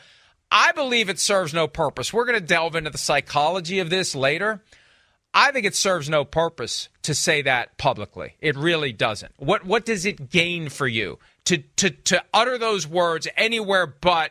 I 0.56 0.70
believe 0.70 1.08
it 1.08 1.18
serves 1.18 1.52
no 1.52 1.66
purpose. 1.66 2.12
We're 2.12 2.26
going 2.26 2.38
to 2.38 2.46
delve 2.46 2.76
into 2.76 2.90
the 2.90 2.96
psychology 2.96 3.80
of 3.80 3.90
this 3.90 4.14
later. 4.14 4.62
I 5.34 5.50
think 5.50 5.66
it 5.66 5.74
serves 5.74 6.08
no 6.08 6.24
purpose 6.24 6.88
to 7.02 7.12
say 7.12 7.42
that 7.42 7.76
publicly. 7.76 8.36
It 8.40 8.56
really 8.56 8.92
doesn't. 8.92 9.32
What 9.36 9.66
what 9.66 9.84
does 9.84 10.06
it 10.06 10.30
gain 10.30 10.68
for 10.68 10.86
you 10.86 11.18
to 11.46 11.58
to 11.58 11.90
to 11.90 12.22
utter 12.32 12.56
those 12.56 12.86
words 12.86 13.26
anywhere 13.36 13.88
but 13.88 14.30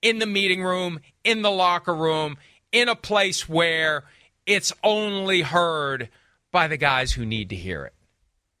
in 0.00 0.20
the 0.20 0.26
meeting 0.26 0.62
room, 0.62 1.00
in 1.24 1.42
the 1.42 1.50
locker 1.50 1.94
room, 1.94 2.36
in 2.70 2.88
a 2.88 2.94
place 2.94 3.48
where 3.48 4.04
it's 4.46 4.72
only 4.84 5.42
heard 5.42 6.08
by 6.52 6.68
the 6.68 6.76
guys 6.76 7.10
who 7.10 7.26
need 7.26 7.48
to 7.48 7.56
hear 7.56 7.84
it? 7.84 7.94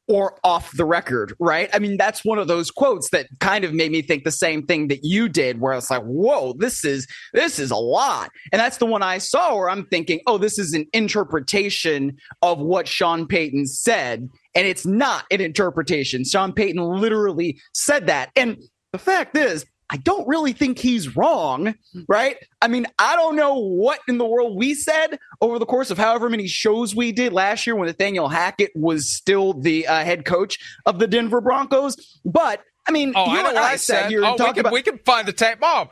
Or 0.06 0.38
off 0.44 0.70
the 0.76 0.84
record, 0.84 1.34
right? 1.38 1.70
I 1.72 1.78
mean, 1.78 1.96
that's 1.96 2.24
one 2.24 2.38
of 2.38 2.48
those 2.48 2.70
quotes 2.70 3.10
that 3.10 3.26
kind 3.40 3.64
of 3.64 3.72
made 3.72 3.90
me 3.90 4.02
think 4.02 4.24
the 4.24 4.30
same 4.30 4.66
thing 4.66 4.88
that 4.88 5.00
you 5.02 5.28
did, 5.28 5.60
where 5.60 5.72
it's 5.72 5.90
like, 5.90 6.02
whoa, 6.02 6.54
this 6.58 6.84
is 6.84 7.06
this 7.32 7.58
is 7.58 7.70
a 7.70 7.76
lot. 7.76 8.30
And 8.52 8.60
that's 8.60 8.76
the 8.76 8.86
one 8.86 9.02
I 9.02 9.18
saw 9.18 9.56
where 9.56 9.70
I'm 9.70 9.86
thinking, 9.86 10.20
oh, 10.26 10.38
this 10.38 10.58
is 10.58 10.74
an 10.74 10.86
interpretation 10.92 12.16
of 12.42 12.58
what 12.58 12.86
Sean 12.86 13.26
Payton 13.26 13.66
said. 13.66 14.28
And 14.54 14.66
it's 14.66 14.86
not 14.86 15.24
an 15.30 15.40
interpretation. 15.40 16.24
Sean 16.24 16.52
Payton 16.52 16.82
literally 16.82 17.58
said 17.72 18.06
that. 18.06 18.30
And 18.36 18.58
the 18.92 18.98
fact 18.98 19.36
is, 19.36 19.64
I 19.90 19.98
don't 19.98 20.26
really 20.26 20.52
think 20.52 20.78
he's 20.78 21.14
wrong, 21.14 21.74
right? 22.08 22.36
I 22.62 22.68
mean, 22.68 22.86
I 22.98 23.16
don't 23.16 23.36
know 23.36 23.54
what 23.58 24.00
in 24.08 24.16
the 24.18 24.24
world 24.24 24.56
we 24.56 24.74
said 24.74 25.18
over 25.40 25.58
the 25.58 25.66
course 25.66 25.90
of 25.90 25.98
however 25.98 26.30
many 26.30 26.46
shows 26.46 26.94
we 26.94 27.12
did 27.12 27.32
last 27.34 27.66
year 27.66 27.76
when 27.76 27.86
Nathaniel 27.86 28.28
Hackett 28.28 28.72
was 28.74 29.08
still 29.10 29.52
the 29.52 29.86
uh, 29.86 30.02
head 30.04 30.24
coach 30.24 30.58
of 30.86 30.98
the 30.98 31.06
Denver 31.06 31.40
Broncos. 31.42 32.18
But 32.24 32.62
I 32.88 32.92
mean, 32.92 33.12
Oh, 33.14 33.26
you 33.26 33.38
I 33.38 33.42
know 33.42 33.48
and 33.48 33.54
what 33.56 33.64
I, 33.64 33.72
I 33.72 33.76
said. 33.76 34.08
here 34.10 34.24
Oh, 34.24 34.32
and 34.32 34.40
we 34.40 34.46
can, 34.52 34.58
about. 34.60 34.72
we 34.72 34.82
can 34.82 34.98
find 34.98 35.28
the 35.28 35.32
tape. 35.32 35.58
Oh, 35.62 35.90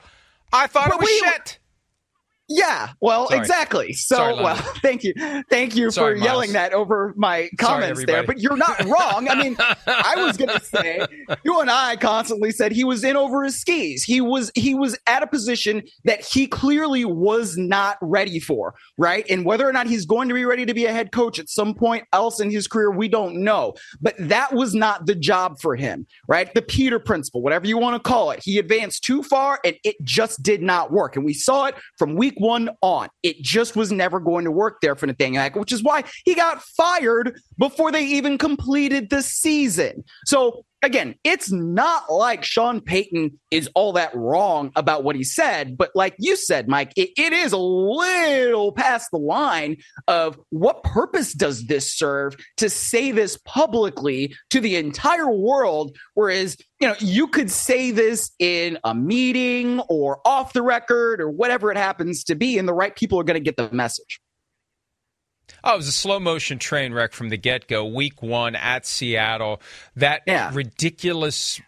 I 0.53 0.67
thought 0.67 0.89
it 0.91 0.99
was 0.99 1.07
we- 1.09 1.19
shit. 1.19 1.59
Yeah, 2.55 2.91
well, 3.01 3.29
Sorry. 3.29 3.41
exactly. 3.41 3.93
So, 3.95 4.17
Sorry, 4.17 4.35
well, 4.35 4.57
thank 4.83 5.05
you, 5.05 5.15
thank 5.49 5.75
you 5.75 5.91
Sorry, 5.91 6.19
for 6.19 6.25
yelling 6.25 6.53
that 6.53 6.73
over 6.73 7.15
my 7.17 7.49
comments 7.59 8.05
there. 8.05 8.25
But 8.25 8.41
you're 8.41 8.57
not 8.57 8.85
wrong. 8.85 9.29
I 9.29 9.35
mean, 9.35 9.57
I 9.87 10.15
was 10.17 10.37
going 10.37 10.51
to 10.59 10.65
say 10.65 11.07
you 11.45 11.61
and 11.61 11.71
I 11.71 11.97
constantly 11.97 12.51
said 12.51 12.73
he 12.73 12.85
was 12.85 13.05
in 13.05 13.17
over 13.17 13.45
his 13.45 13.59
skis. 13.59 14.05
He 14.05 14.21
was 14.21 14.51
he 14.55 14.75
was 14.75 14.99
at 15.07 15.23
a 15.23 15.27
position 15.27 15.83
that 16.05 16.25
he 16.25 16.47
clearly 16.47 17.05
was 17.05 17.57
not 17.57 17.97
ready 18.03 18.39
for, 18.39 18.75
right? 18.99 19.25
And 19.31 19.45
whether 19.45 19.69
or 19.69 19.73
not 19.73 19.87
he's 19.87 20.05
going 20.05 20.29
to 20.29 20.35
be 20.35 20.45
ready 20.45 20.67
to 20.67 20.75
be 20.75 20.85
a 20.85 20.93
head 20.93 21.13
coach 21.13 21.39
at 21.39 21.49
some 21.49 21.75
point 21.75 22.05
else 22.13 22.41
in 22.41 22.51
his 22.51 22.67
career, 22.67 22.91
we 22.91 23.09
don't 23.09 23.37
know. 23.37 23.75
But 24.01 24.15
that 24.19 24.53
was 24.53 24.75
not 24.75 25.07
the 25.07 25.15
job 25.15 25.61
for 25.61 25.75
him, 25.75 26.07
right? 26.29 26.53
The 26.53 26.63
Peter 26.63 26.99
principle, 26.99 27.43
whatever 27.43 27.67
you 27.67 27.79
want 27.79 28.03
to 28.03 28.09
call 28.09 28.31
it. 28.31 28.41
He 28.43 28.59
advanced 28.59 29.05
too 29.05 29.23
far 29.23 29.61
and 29.65 29.77
it 29.85 29.97
just 30.03 30.43
did 30.43 30.63
not 30.63 30.93
work. 30.93 31.17
And 31.17 31.25
we 31.25 31.35
saw 31.35 31.67
it 31.67 31.75
from 31.97 32.17
week 32.17 32.35
one 32.43 32.69
on. 32.83 33.09
It 33.23 33.41
just 33.41 33.77
was 33.77 33.93
never 33.93 34.21
going 34.21 34.45
to 34.45 34.51
work 34.51 34.81
there 34.83 34.97
for 34.97 35.07
Nathaniel 35.07 35.43
Hackett, 35.43 35.61
which 35.61 35.73
is 35.73 35.83
why 35.83 36.03
he 36.25 36.35
got 36.35 36.61
fired 36.61 37.41
before 37.57 37.93
they 37.93 38.05
even 38.05 38.37
completed 38.37 39.09
the 39.11 39.23
season. 39.23 40.05
So 40.27 40.65
again, 40.83 41.15
it's 41.23 41.51
not 41.51 42.13
like 42.13 42.45
Sean 42.45 42.81
Payton 42.81 43.39
is 43.51 43.69
all 43.75 43.93
that 43.93 44.15
wrong 44.15 44.73
about 44.75 45.05
what 45.05 45.17
he 45.17 45.25
said, 45.25 45.77
but 45.77 45.91
like 45.95 46.15
you 46.19 46.37
said, 46.37 46.69
Mike, 46.69 46.93
it, 46.97 47.11
it 47.17 47.33
is 47.33 47.53
a 47.53 47.59
little 47.59 48.73
past 48.73 49.09
the 49.13 49.19
line 49.19 49.77
of 50.09 50.39
what 50.51 50.83
purpose 50.83 51.33
does 51.33 51.67
this 51.67 51.97
serve 51.97 52.37
to 52.57 52.69
say 52.69 53.13
this 53.13 53.39
publicly 53.45 54.35
to 54.51 54.61
the 54.61 54.77
entire 54.77 55.31
world? 55.31 55.97
Whereas, 56.15 56.57
you 56.81 56.89
know, 56.89 56.97
you 56.99 57.29
could 57.29 57.51
say 57.51 57.93
this 57.93 58.33
in 58.39 58.79
a 58.85 58.95
meeting 58.95 59.81
or 59.89 60.21
off 60.27 60.53
the 60.53 60.63
record 60.63 61.21
or 61.21 61.31
whatever 61.31 61.71
it 61.71 61.77
happens 61.77 62.25
to 62.25 62.35
be, 62.35 62.59
and 62.59 62.67
the 62.67 62.75
right 62.75 62.95
people 62.95 63.21
are 63.21 63.25
going 63.25 63.43
to 63.43 63.45
get 63.45 63.57
the 63.57 63.71
message. 63.73 64.21
Oh, 65.65 65.75
it 65.75 65.77
was 65.77 65.89
a 65.89 65.93
slow 65.93 66.19
motion 66.21 66.59
train 66.59 66.93
wreck 66.93 67.13
from 67.13 67.29
the 67.29 67.37
get 67.37 67.69
go. 67.69 67.85
Week 67.85 68.23
one 68.23 68.55
at 68.57 68.85
Seattle. 68.87 69.61
That 69.97 70.23
Yeah. 70.27 70.51
ridiculous 70.53 71.61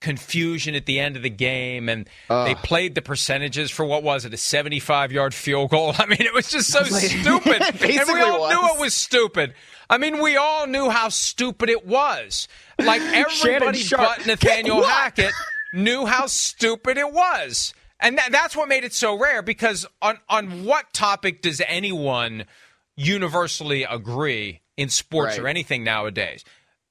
confusion 0.00 0.74
at 0.74 0.84
the 0.84 1.00
end 1.00 1.16
of 1.16 1.22
the 1.22 1.30
game, 1.30 1.88
and 1.88 2.08
they 2.28 2.54
played 2.56 2.94
the 2.94 3.00
percentages 3.00 3.70
for 3.70 3.86
what 3.86 4.02
was 4.02 4.24
it, 4.26 4.34
a 4.34 4.36
75 4.36 5.12
yard 5.12 5.32
field 5.32 5.70
goal. 5.70 5.94
I 5.98 6.06
mean, 6.06 6.20
it 6.20 6.34
was 6.34 6.50
just 6.50 6.70
so 6.70 6.82
stupid. 6.84 7.62
and 7.62 7.80
we 7.82 8.20
all 8.20 8.40
was. 8.40 8.52
knew 8.52 8.68
it 8.74 8.80
was 8.80 8.94
stupid. 8.94 9.54
I 9.88 9.98
mean, 9.98 10.20
we 10.20 10.36
all 10.36 10.66
knew 10.66 10.90
how 10.90 11.08
stupid 11.08 11.70
it 11.70 11.86
was. 11.86 12.48
Like 12.78 13.00
everybody 13.00 13.82
but 13.90 14.26
Nathaniel 14.26 14.78
What? 14.78 14.90
Hackett 14.90 15.32
knew 15.72 16.04
how 16.06 16.26
stupid 16.26 16.98
it 16.98 17.12
was. 17.12 17.72
And 18.00 18.18
that, 18.18 18.32
that's 18.32 18.54
what 18.56 18.68
made 18.68 18.84
it 18.84 18.92
so 18.92 19.16
rare 19.18 19.40
because 19.40 19.86
on, 20.02 20.18
on 20.28 20.64
what 20.64 20.92
topic 20.92 21.40
does 21.42 21.62
anyone 21.66 22.44
universally 22.96 23.84
agree 23.84 24.60
in 24.76 24.88
sports 24.88 25.38
or 25.38 25.46
anything 25.48 25.84
nowadays? 25.84 26.44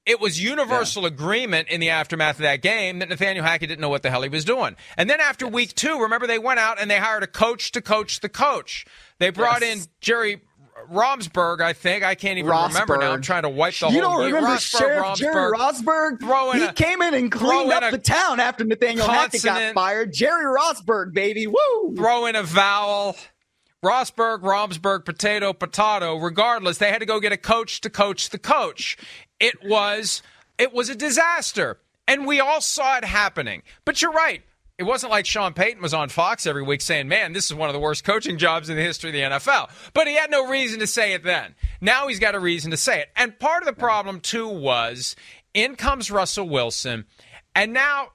It 0.06 0.20
was 0.20 0.42
universal 0.42 1.06
agreement 1.06 1.68
in 1.68 1.80
the 1.80 1.88
aftermath 1.88 2.36
of 2.36 2.42
that 2.42 2.60
game 2.60 2.98
that 2.98 3.08
Nathaniel 3.08 3.42
Hackett 3.44 3.70
didn't 3.70 3.80
know 3.80 3.88
what 3.88 4.02
the 4.02 4.10
hell 4.10 4.20
he 4.20 4.28
was 4.28 4.44
doing. 4.44 4.76
And 4.98 5.08
then 5.08 5.18
after 5.18 5.48
week 5.48 5.74
two, 5.74 5.98
remember 6.02 6.26
they 6.26 6.38
went 6.38 6.60
out 6.60 6.78
and 6.78 6.90
they 6.90 6.98
hired 6.98 7.22
a 7.22 7.26
coach 7.26 7.72
to 7.72 7.80
coach 7.80 8.20
the 8.20 8.28
coach. 8.28 8.84
They 9.18 9.30
brought 9.30 9.62
Yes. 9.62 9.84
in 9.84 9.90
Jerry 10.02 10.42
Romsberg, 10.92 11.62
I 11.62 11.72
think. 11.72 12.04
I 12.04 12.14
can't 12.14 12.36
even 12.38 12.50
remember 12.50 12.98
now. 12.98 13.12
I'm 13.12 13.22
trying 13.22 13.44
to 13.44 13.48
wipe 13.48 13.72
the 13.78 13.86
you 13.86 13.86
whole 13.86 13.94
You 13.94 14.00
don't 14.02 14.24
remember 14.26 14.48
Rosburg, 14.50 14.78
Sheriff 14.78 15.16
Jerry 15.16 15.52
Rosburg? 15.56 16.20
Throw 16.20 16.50
in 16.52 16.58
he 16.58 16.64
a- 16.66 16.72
came 16.74 17.00
in 17.00 17.14
and 17.14 17.32
cleaned 17.32 17.72
up 17.72 17.90
the 17.90 17.96
town 17.96 18.40
after 18.40 18.64
Nathaniel 18.64 19.06
Hackett 19.08 19.42
got 19.42 19.72
fired. 19.72 20.12
Jerry 20.12 20.44
Rosburg, 20.44 21.14
baby, 21.14 21.46
woo! 21.46 21.94
throw 21.96 22.26
in 22.26 22.36
a 22.36 22.42
vowel. 22.42 23.16
Rosburg, 23.84 24.40
Romsberg, 24.40 25.04
potato, 25.04 25.52
potato. 25.52 26.16
Regardless, 26.16 26.78
they 26.78 26.90
had 26.90 27.00
to 27.00 27.06
go 27.06 27.20
get 27.20 27.32
a 27.32 27.36
coach 27.36 27.82
to 27.82 27.90
coach 27.90 28.30
the 28.30 28.38
coach. 28.38 28.96
It 29.38 29.62
was 29.62 30.22
it 30.58 30.72
was 30.72 30.88
a 30.88 30.94
disaster, 30.94 31.78
and 32.08 32.26
we 32.26 32.40
all 32.40 32.60
saw 32.60 32.96
it 32.96 33.04
happening. 33.04 33.62
But 33.84 34.00
you're 34.00 34.12
right. 34.12 34.42
It 34.76 34.84
wasn't 34.84 35.12
like 35.12 35.26
Sean 35.26 35.52
Payton 35.52 35.82
was 35.82 35.94
on 35.94 36.08
Fox 36.08 36.46
every 36.46 36.62
week 36.62 36.80
saying, 36.80 37.06
"Man, 37.06 37.32
this 37.32 37.44
is 37.44 37.54
one 37.54 37.68
of 37.68 37.74
the 37.74 37.80
worst 37.80 38.04
coaching 38.04 38.38
jobs 38.38 38.70
in 38.70 38.76
the 38.76 38.82
history 38.82 39.10
of 39.10 39.14
the 39.14 39.36
NFL." 39.36 39.70
But 39.92 40.08
he 40.08 40.14
had 40.14 40.30
no 40.30 40.48
reason 40.48 40.80
to 40.80 40.86
say 40.86 41.12
it 41.12 41.22
then. 41.22 41.54
Now 41.80 42.08
he's 42.08 42.18
got 42.18 42.34
a 42.34 42.40
reason 42.40 42.70
to 42.70 42.76
say 42.76 43.00
it. 43.00 43.10
And 43.14 43.38
part 43.38 43.62
of 43.62 43.66
the 43.66 43.78
problem 43.78 44.20
too 44.20 44.48
was 44.48 45.14
in 45.52 45.76
comes 45.76 46.10
Russell 46.10 46.48
Wilson, 46.48 47.04
and 47.54 47.72
now 47.72 48.08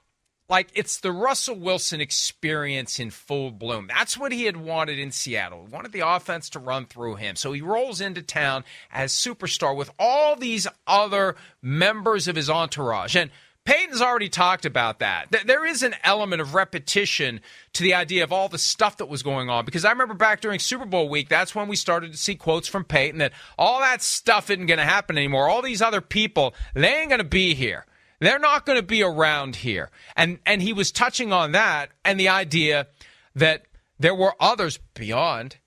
like 0.49 0.69
it's 0.73 0.99
the 0.99 1.11
Russell 1.11 1.55
Wilson 1.55 2.01
experience 2.01 2.99
in 2.99 3.11
full 3.11 3.51
bloom. 3.51 3.87
That's 3.87 4.17
what 4.17 4.31
he 4.31 4.45
had 4.45 4.57
wanted 4.57 4.99
in 4.99 5.11
Seattle. 5.11 5.65
He 5.67 5.71
wanted 5.71 5.91
the 5.91 6.07
offense 6.07 6.49
to 6.51 6.59
run 6.59 6.85
through 6.85 7.15
him. 7.15 7.35
So 7.35 7.51
he 7.51 7.61
rolls 7.61 8.01
into 8.01 8.21
town 8.21 8.63
as 8.91 9.13
superstar 9.13 9.75
with 9.75 9.91
all 9.99 10.35
these 10.35 10.67
other 10.87 11.35
members 11.61 12.27
of 12.27 12.35
his 12.35 12.49
entourage. 12.49 13.15
And 13.15 13.29
Payton's 13.65 14.01
already 14.01 14.29
talked 14.29 14.65
about 14.65 14.97
that. 14.99 15.27
There 15.45 15.65
is 15.65 15.83
an 15.83 15.93
element 16.03 16.41
of 16.41 16.55
repetition 16.55 17.41
to 17.73 17.83
the 17.83 17.93
idea 17.93 18.23
of 18.23 18.33
all 18.33 18.49
the 18.49 18.57
stuff 18.57 18.97
that 18.97 19.05
was 19.05 19.21
going 19.21 19.49
on. 19.49 19.63
Because 19.63 19.85
I 19.85 19.91
remember 19.91 20.15
back 20.15 20.41
during 20.41 20.57
Super 20.57 20.85
Bowl 20.85 21.07
week, 21.07 21.29
that's 21.29 21.53
when 21.53 21.67
we 21.67 21.75
started 21.75 22.11
to 22.11 22.17
see 22.17 22.33
quotes 22.33 22.67
from 22.67 22.83
Peyton 22.83 23.19
that 23.19 23.33
all 23.59 23.79
that 23.79 24.01
stuff 24.01 24.49
isn't 24.49 24.65
going 24.65 24.79
to 24.79 24.85
happen 24.85 25.17
anymore. 25.17 25.47
All 25.47 25.61
these 25.61 25.83
other 25.83 26.01
people, 26.01 26.55
they 26.73 26.95
ain't 26.95 27.09
going 27.09 27.19
to 27.19 27.23
be 27.23 27.53
here. 27.53 27.85
They're 28.19 28.39
not 28.39 28.65
going 28.65 28.77
to 28.77 28.85
be 28.85 29.03
around 29.03 29.57
here. 29.57 29.89
And 30.15 30.39
and 30.45 30.61
he 30.61 30.73
was 30.73 30.91
touching 30.91 31.31
on 31.31 31.53
that 31.53 31.89
and 32.03 32.19
the 32.19 32.29
idea 32.29 32.87
that 33.35 33.65
there 33.97 34.15
were 34.15 34.33
others 34.39 34.79
beyond 34.93 35.57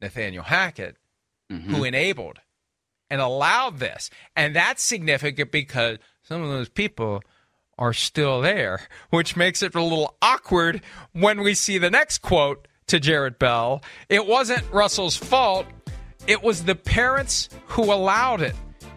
Nathaniel 0.00 0.44
Hackett 0.44 0.96
mm-hmm. 1.50 1.74
who 1.74 1.84
enabled 1.84 2.40
and 3.10 3.20
allowed 3.20 3.78
this. 3.78 4.10
And 4.34 4.56
that's 4.56 4.82
significant 4.82 5.52
because 5.52 5.98
some 6.22 6.42
of 6.42 6.48
those 6.48 6.68
people 6.68 7.22
are 7.78 7.92
still 7.92 8.40
there, 8.40 8.80
which 9.10 9.36
makes 9.36 9.62
it 9.62 9.74
a 9.74 9.82
little 9.82 10.16
awkward 10.22 10.80
when 11.12 11.40
we 11.40 11.54
see 11.54 11.78
the 11.78 11.90
next 11.90 12.18
quote 12.18 12.68
to 12.86 13.00
Jarrett 13.00 13.38
Bell. 13.38 13.82
It 14.08 14.26
wasn't 14.26 14.70
Russell's 14.72 15.16
fault, 15.16 15.66
it 16.26 16.42
was 16.42 16.64
the 16.64 16.74
parents 16.74 17.48
who 17.68 17.92
allowed 17.92 18.40
it. 18.40 18.54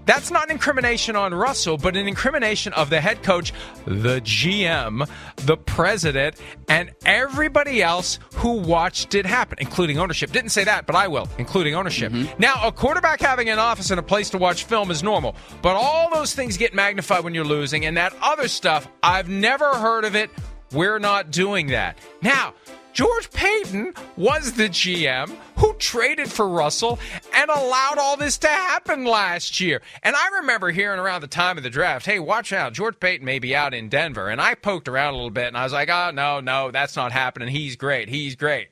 That's 0.07 0.31
not 0.31 0.45
an 0.45 0.51
incrimination 0.51 1.17
on 1.17 1.33
Russell, 1.33 1.77
but 1.77 1.97
an 1.97 2.07
incrimination 2.07 2.71
of 2.73 2.89
the 2.89 3.01
head 3.01 3.23
coach, 3.23 3.53
the 3.85 4.21
GM, 4.21 5.07
the 5.35 5.57
president, 5.57 6.37
and 6.69 6.91
everybody 7.05 7.83
else 7.83 8.17
who 8.35 8.53
watched 8.53 9.15
it 9.15 9.25
happen, 9.25 9.57
including 9.59 9.99
ownership. 9.99 10.31
Didn't 10.31 10.51
say 10.51 10.63
that, 10.63 10.87
but 10.87 10.95
I 10.95 11.09
will, 11.09 11.27
including 11.37 11.75
ownership. 11.75 12.13
Mm-hmm. 12.13 12.41
Now, 12.41 12.65
a 12.65 12.71
quarterback 12.71 13.19
having 13.19 13.49
an 13.49 13.59
office 13.59 13.91
and 13.91 13.99
a 13.99 14.03
place 14.03 14.29
to 14.29 14.37
watch 14.37 14.63
film 14.63 14.91
is 14.91 15.03
normal, 15.03 15.35
but 15.61 15.75
all 15.75 16.09
those 16.09 16.33
things 16.33 16.55
get 16.55 16.73
magnified 16.73 17.25
when 17.25 17.33
you're 17.33 17.43
losing, 17.43 17.85
and 17.85 17.97
that 17.97 18.15
other 18.21 18.47
stuff, 18.47 18.87
I've 19.03 19.27
never 19.27 19.73
heard 19.75 20.05
of 20.05 20.15
it. 20.15 20.31
We're 20.71 20.99
not 20.99 21.31
doing 21.31 21.67
that. 21.67 21.97
Now, 22.21 22.53
George 22.97 23.29
Paton 23.29 23.93
was 24.15 24.53
the 24.53 24.69
GM 24.69 25.29
who 25.57 25.75
traded 25.75 26.31
for 26.31 26.49
Russell 26.49 26.97
and 27.31 27.47
allowed 27.47 27.99
all 27.99 28.17
this 28.17 28.39
to 28.39 28.47
happen 28.47 29.05
last 29.05 29.59
year. 29.59 29.83
And 30.01 30.15
I 30.15 30.39
remember 30.39 30.71
hearing 30.71 30.99
around 30.99 31.21
the 31.21 31.27
time 31.27 31.57
of 31.57 31.63
the 31.63 31.69
draft, 31.69 32.07
hey, 32.07 32.17
watch 32.17 32.51
out, 32.51 32.73
George 32.73 32.99
Paton 32.99 33.23
may 33.23 33.37
be 33.37 33.55
out 33.55 33.75
in 33.75 33.87
Denver. 33.87 34.29
And 34.29 34.41
I 34.41 34.55
poked 34.55 34.87
around 34.87 35.13
a 35.13 35.17
little 35.17 35.29
bit 35.29 35.45
and 35.45 35.55
I 35.55 35.63
was 35.63 35.73
like, 35.73 35.89
oh, 35.89 36.09
no, 36.09 36.39
no, 36.39 36.71
that's 36.71 36.95
not 36.95 37.11
happening. 37.11 37.49
He's 37.49 37.75
great. 37.75 38.09
He's 38.09 38.35
great. 38.35 38.69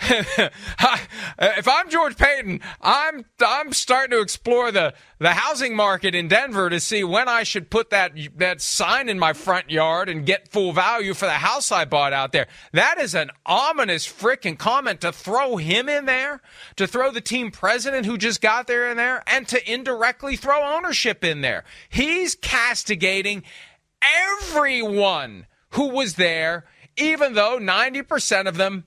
If 1.42 1.66
I'm 1.66 1.90
George 1.90 2.16
Paton, 2.16 2.60
I'm 2.80 3.24
I'm 3.44 3.72
starting 3.72 4.16
to 4.16 4.22
explore 4.22 4.70
the, 4.70 4.94
the 5.18 5.30
housing 5.30 5.74
market 5.74 6.14
in 6.14 6.28
Denver 6.28 6.70
to 6.70 6.78
see 6.78 7.02
when 7.02 7.28
I 7.28 7.42
should 7.42 7.70
put 7.70 7.90
that 7.90 8.12
that 8.36 8.60
sign 8.60 9.08
in 9.08 9.18
my 9.18 9.32
front 9.32 9.68
yard 9.68 10.08
and 10.08 10.24
get 10.24 10.52
full 10.52 10.72
value 10.72 11.14
for 11.14 11.26
the 11.26 11.32
house 11.32 11.72
I 11.72 11.86
bought 11.86 12.12
out 12.12 12.30
there. 12.30 12.46
That 12.72 12.98
is 12.98 13.14
an 13.14 13.30
ominous 13.44 14.06
freaking 14.06 14.56
comment 14.56 15.00
to 15.00 15.12
throw 15.12 15.56
him 15.56 15.88
in 15.88 16.04
there, 16.04 16.40
to 16.76 16.86
throw 16.86 17.10
the 17.10 17.20
team 17.20 17.50
president 17.50 18.06
who 18.06 18.16
just 18.16 18.40
got 18.40 18.68
there 18.68 18.90
in 18.90 18.96
there, 18.96 19.24
and 19.26 19.48
to 19.48 19.72
indirectly 19.72 20.36
throw 20.36 20.62
ownership 20.62 21.24
in 21.24 21.40
there. 21.40 21.64
He's 21.88 22.36
castigating 22.36 23.42
everyone 24.02 25.46
who 25.70 25.88
was 25.88 26.14
there, 26.14 26.66
even 26.96 27.34
though 27.34 27.58
90% 27.58 28.46
of 28.46 28.56
them 28.56 28.84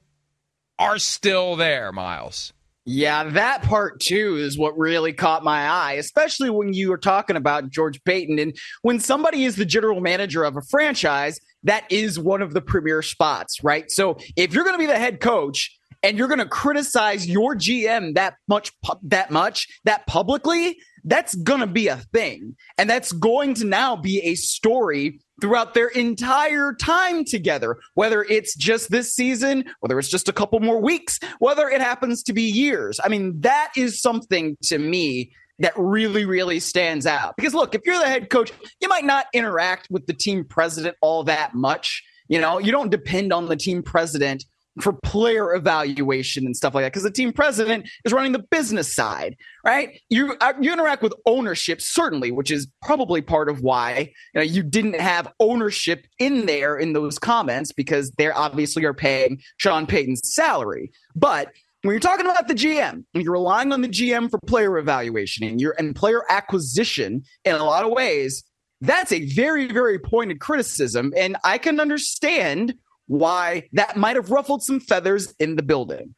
are 0.80 0.98
still 0.98 1.56
there, 1.56 1.92
Myles. 1.92 2.54
Yeah, 2.86 3.24
that 3.24 3.64
part 3.64 4.02
too 4.02 4.36
is 4.36 4.58
what 4.58 4.78
really 4.78 5.14
caught 5.14 5.44
my 5.44 5.70
eye, 5.70 5.94
especially 5.94 6.50
when 6.50 6.74
you 6.74 6.90
were 6.90 6.98
talking 6.98 7.38
about 7.38 7.70
George 7.70 8.04
Paton. 8.04 8.40
And 8.40 8.58
when 8.82 9.00
somebody 9.00 9.46
is 9.46 9.56
the 9.56 9.66
general 9.66 10.02
manager 10.02 10.44
of 10.44 10.58
a 10.58 10.62
franchise, 10.70 11.40
that 11.64 11.90
is 11.90 12.20
one 12.20 12.42
of 12.42 12.54
the 12.54 12.60
premier 12.60 13.02
spots, 13.02 13.64
right? 13.64 13.90
So 13.90 14.18
if 14.36 14.54
you're 14.54 14.66
going 14.66 14.76
to 14.76 14.80
be 14.80 14.86
the 14.86 15.00
head 15.00 15.22
coach 15.22 15.78
and 16.02 16.18
you're 16.18 16.28
going 16.28 16.40
to 16.40 16.46
criticize 16.46 17.26
your 17.26 17.56
GM 17.56 18.16
that 18.16 18.36
much, 18.50 18.74
that 19.04 19.32
much, 19.32 19.68
that 19.86 20.06
publicly, 20.06 20.78
that's 21.06 21.36
going 21.36 21.62
to 21.62 21.68
be 21.68 21.88
a 21.88 21.98
thing. 21.98 22.58
And 22.78 22.90
that's 22.90 23.14
going 23.14 23.54
to 23.56 23.66
now 23.66 23.96
be 23.96 24.20
a 24.24 24.36
story 24.36 25.22
throughout 25.44 25.74
their 25.74 25.90
entire 25.90 26.74
time 26.74 27.26
together, 27.26 27.76
whether 27.96 28.24
it's 28.24 28.56
just 28.56 28.90
this 28.90 29.14
season, 29.14 29.66
whether 29.82 30.00
it's 30.00 30.08
just 30.08 30.30
a 30.30 30.32
couple 30.32 30.58
more 30.62 30.80
weeks, 30.80 31.20
whether 31.40 31.68
it 31.68 31.82
happens 31.82 32.24
to 32.24 32.32
be 32.32 32.44
years. 32.44 32.98
I 33.04 33.10
mean, 33.10 33.42
that 33.42 33.74
is 33.76 34.02
something 34.02 34.56
to 34.64 34.78
me 34.78 35.34
that 35.60 35.74
really, 35.76 36.24
really 36.24 36.62
stands 36.62 37.06
out. 37.06 37.36
Because 37.36 37.54
look, 37.54 37.76
if 37.76 37.82
you're 37.86 38.00
the 38.00 38.08
head 38.08 38.30
coach, 38.30 38.54
you 38.80 38.88
might 38.88 39.04
not 39.04 39.26
interact 39.34 39.90
with 39.92 40.08
the 40.08 40.14
team 40.14 40.46
president 40.46 40.96
all 41.02 41.26
that 41.26 41.54
much. 41.54 42.06
You 42.30 42.40
know, 42.40 42.58
you 42.60 42.72
don't 42.72 42.90
depend 42.90 43.34
on 43.34 43.48
the 43.48 43.58
team 43.58 43.84
president 43.84 44.46
for 44.82 44.94
player 44.94 45.54
evaluation 45.54 46.46
and 46.46 46.56
stuff 46.56 46.74
like 46.74 46.84
that 46.84 46.92
because 46.92 47.04
the 47.04 47.12
team 47.12 47.32
president 47.32 47.88
is 48.06 48.14
running 48.14 48.32
the 48.32 48.44
business 48.50 48.94
side 48.94 49.36
right? 49.64 50.02
You 50.10 50.36
uh, 50.42 50.54
you 50.60 50.74
interact 50.74 51.02
with 51.02 51.14
ownership 51.26 51.82
certainly 51.82 52.32
which 52.32 52.52
is 52.52 52.68
probably 52.82 53.22
part 53.22 53.50
of 53.50 53.62
why 53.62 54.12
you 54.34 54.40
know 54.40 54.42
you 54.42 54.64
didn't 54.64 55.00
have 55.00 55.32
ownership 55.40 56.06
in 56.20 56.46
there 56.46 56.78
in 56.78 56.94
those 56.94 57.18
comments 57.18 57.72
because 57.72 58.12
they're 58.18 58.38
obviously 58.38 58.84
are 58.86 58.94
paying 58.94 59.42
Sean 59.58 59.86
Payton's 59.86 60.22
salary. 60.34 60.92
But 61.16 61.52
when 61.84 61.94
you're 61.94 62.00
talking 62.00 62.26
about 62.26 62.48
the 62.48 62.54
GM 62.54 63.04
and 63.14 63.24
you're 63.24 63.34
relying 63.34 63.72
on 63.74 63.82
the 63.82 63.88
GM 63.88 64.30
for 64.30 64.40
player 64.46 64.78
evaluation 64.78 65.46
and 65.48 65.60
you're 65.60 65.76
and 65.78 65.96
player 65.96 66.24
acquisition 66.30 67.24
in 67.46 67.56
a 67.56 67.64
lot 67.64 67.86
of 67.86 67.92
ways 67.92 68.44
that's 68.82 69.14
a 69.14 69.26
very 69.28 69.68
very 69.68 69.98
pointed 69.98 70.40
criticism. 70.40 71.14
And 71.16 71.38
I 71.44 71.58
can 71.58 71.80
understand 71.80 72.76
why 73.08 73.70
that 73.74 73.98
might 73.98 74.16
have 74.16 74.32
ruffled 74.32 74.64
some 74.64 74.80
feathers 74.80 75.34
in 75.40 75.56
the 75.56 75.64
building. 75.64 76.16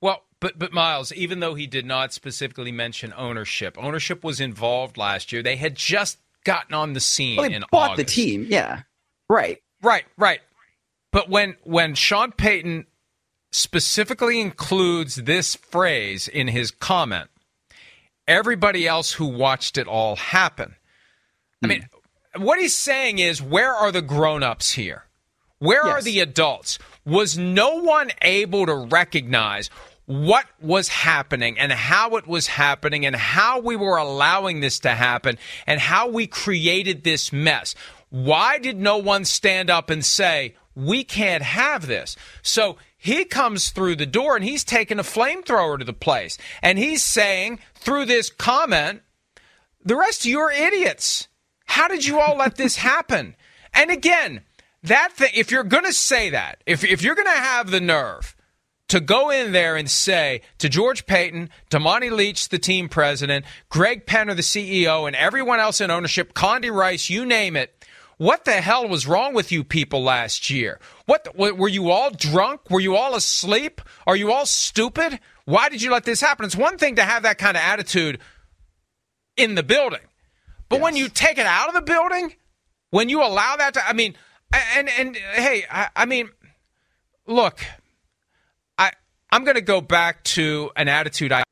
Well, 0.00 0.22
but 0.40 0.58
but 0.58 0.72
Myles, 0.72 1.12
even 1.12 1.40
though 1.40 1.54
he 1.54 1.66
did 1.66 1.86
not 1.86 2.12
specifically 2.12 2.72
mention 2.72 3.12
ownership, 3.16 3.76
ownership 3.78 4.22
was 4.22 4.40
involved 4.40 4.96
last 4.96 5.32
year. 5.32 5.42
They 5.42 5.56
had 5.56 5.74
just 5.74 6.18
gotten 6.44 6.74
on 6.74 6.92
the 6.92 7.00
scene 7.00 7.36
Well, 7.36 7.50
they 7.50 7.58
bought 7.70 7.92
August. 7.92 7.96
the 7.96 8.22
team, 8.22 8.46
yeah, 8.48 8.82
right. 9.28 9.58
Right, 9.82 10.04
right. 10.16 10.40
But 11.12 11.28
when 11.28 11.56
when 11.62 11.94
Sean 11.94 12.32
Payton 12.32 12.86
specifically 13.52 14.40
includes 14.40 15.16
this 15.16 15.54
phrase 15.54 16.28
in 16.28 16.48
his 16.48 16.70
comment, 16.70 17.30
everybody 18.26 18.86
else 18.86 19.12
who 19.12 19.26
watched 19.26 19.78
it 19.78 19.86
all 19.86 20.16
happen. 20.16 20.76
I 21.62 21.66
hmm. 21.66 21.68
mean, 21.68 21.88
what 22.36 22.60
he's 22.60 22.76
saying 22.76 23.18
is, 23.18 23.42
where 23.42 23.72
are 23.74 23.90
the 23.90 24.02
grown-ups 24.02 24.72
here? 24.72 25.04
Where 25.58 25.82
are 25.82 26.02
the 26.02 26.20
adults? 26.20 26.78
Was 27.04 27.36
no 27.36 27.76
one 27.76 28.10
able 28.22 28.66
to 28.66 28.74
recognize 28.74 29.70
what 30.06 30.46
was 30.60 30.88
happening 30.88 31.58
and 31.58 31.72
how 31.72 32.16
it 32.16 32.26
was 32.26 32.46
happening 32.46 33.04
and 33.04 33.16
how 33.16 33.60
we 33.60 33.76
were 33.76 33.96
allowing 33.96 34.60
this 34.60 34.78
to 34.80 34.90
happen 34.90 35.36
and 35.66 35.80
how 35.80 36.08
we 36.08 36.26
created 36.26 37.02
this 37.02 37.32
mess? 37.32 37.74
Why 38.10 38.58
did 38.58 38.78
no 38.78 38.98
one 38.98 39.24
stand 39.24 39.68
up 39.68 39.90
and 39.90 40.04
say, 40.04 40.54
we 40.74 41.04
can't 41.04 41.42
have 41.42 41.86
this? 41.86 42.16
So 42.42 42.78
he 42.96 43.24
comes 43.24 43.70
through 43.70 43.96
the 43.96 44.06
door 44.06 44.36
and 44.36 44.44
he's 44.44 44.64
taking 44.64 44.98
a 44.98 45.02
flamethrower 45.02 45.78
to 45.78 45.84
the 45.84 45.92
place. 45.92 46.38
And 46.62 46.78
he's 46.78 47.02
saying 47.02 47.58
through 47.74 48.06
this 48.06 48.30
comment, 48.30 49.02
the 49.84 49.96
rest 49.96 50.22
of 50.22 50.26
you 50.26 50.40
are 50.40 50.52
idiots. 50.52 51.28
How 51.66 51.88
did 51.88 52.06
you 52.06 52.18
all 52.18 52.36
let 52.36 52.56
this 52.56 52.76
happen? 52.92 53.36
And 53.74 53.90
again, 53.90 54.42
that 54.84 55.12
thing, 55.12 55.30
if 55.34 55.50
you're 55.50 55.64
going 55.64 55.84
to 55.84 55.92
say 55.92 56.30
that, 56.30 56.62
if, 56.66 56.84
if 56.84 57.02
you're 57.02 57.14
going 57.14 57.26
to 57.26 57.32
have 57.32 57.70
the 57.70 57.80
nerve 57.80 58.36
to 58.88 59.00
go 59.00 59.30
in 59.30 59.52
there 59.52 59.76
and 59.76 59.90
say 59.90 60.40
to 60.58 60.68
George 60.68 61.06
Paton, 61.06 61.50
to 61.70 61.78
Monty 61.78 62.10
Leech, 62.10 62.48
the 62.48 62.58
team 62.58 62.88
president, 62.88 63.44
Greg 63.68 64.06
Penner, 64.06 64.34
the 64.34 64.42
CEO, 64.42 65.06
and 65.06 65.14
everyone 65.14 65.60
else 65.60 65.80
in 65.80 65.90
ownership, 65.90 66.32
Condi 66.32 66.72
Rice, 66.72 67.10
you 67.10 67.26
name 67.26 67.56
it, 67.56 67.74
what 68.16 68.44
the 68.44 68.60
hell 68.60 68.88
was 68.88 69.06
wrong 69.06 69.32
with 69.32 69.52
you 69.52 69.62
people 69.62 70.02
last 70.02 70.50
year? 70.50 70.80
What 71.06 71.36
were 71.36 71.68
you 71.68 71.90
all 71.90 72.10
drunk? 72.10 72.68
Were 72.68 72.80
you 72.80 72.96
all 72.96 73.14
asleep? 73.14 73.80
Are 74.06 74.16
you 74.16 74.32
all 74.32 74.44
stupid? 74.44 75.20
Why 75.44 75.68
did 75.68 75.82
you 75.82 75.92
let 75.92 76.04
this 76.04 76.20
happen? 76.20 76.44
It's 76.44 76.56
one 76.56 76.78
thing 76.78 76.96
to 76.96 77.04
have 77.04 77.22
that 77.22 77.38
kind 77.38 77.56
of 77.56 77.62
attitude 77.62 78.18
in 79.36 79.54
the 79.54 79.62
building. 79.62 80.00
But 80.68 80.80
when 80.80 80.96
you 80.96 81.08
take 81.08 81.38
it 81.38 81.46
out 81.46 81.68
of 81.68 81.74
the 81.74 81.80
building, 81.80 82.34
when 82.90 83.08
you 83.08 83.22
allow 83.22 83.56
that 83.56 83.74
to, 83.74 83.88
I 83.88 83.92
mean, 83.92 84.16
and 84.52 84.88
and 84.88 85.16
hey, 85.16 85.64
I, 85.70 85.88
I 85.94 86.06
mean, 86.06 86.30
look, 87.26 87.64
I 88.76 88.92
I'm 89.30 89.44
going 89.44 89.56
to 89.56 89.60
go 89.60 89.80
back 89.80 90.24
to 90.24 90.70
an 90.76 90.88
attitude 90.88 91.32
I 91.32 91.42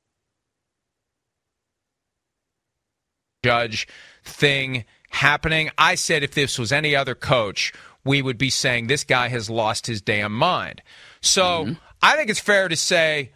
judge 3.45 3.87
thing 4.25 4.85
happening. 5.11 5.71
I 5.79 5.95
said 5.95 6.23
if 6.23 6.35
this 6.35 6.59
was 6.59 6.73
any 6.73 6.97
other 6.97 7.15
coach, 7.15 7.73
we 8.05 8.23
would 8.23 8.39
be 8.39 8.51
saying 8.51 8.87
this 8.87 9.05
guy 9.05 9.29
has 9.29 9.49
lost 9.49 9.87
his 9.87 10.01
damn 10.01 10.33
mind. 10.33 10.83
So 11.21 11.43
mm-hmm. 11.43 11.73
I 12.03 12.17
think 12.17 12.31
it's 12.31 12.41
fair 12.41 12.69
to 12.69 12.77
say, 12.77 13.33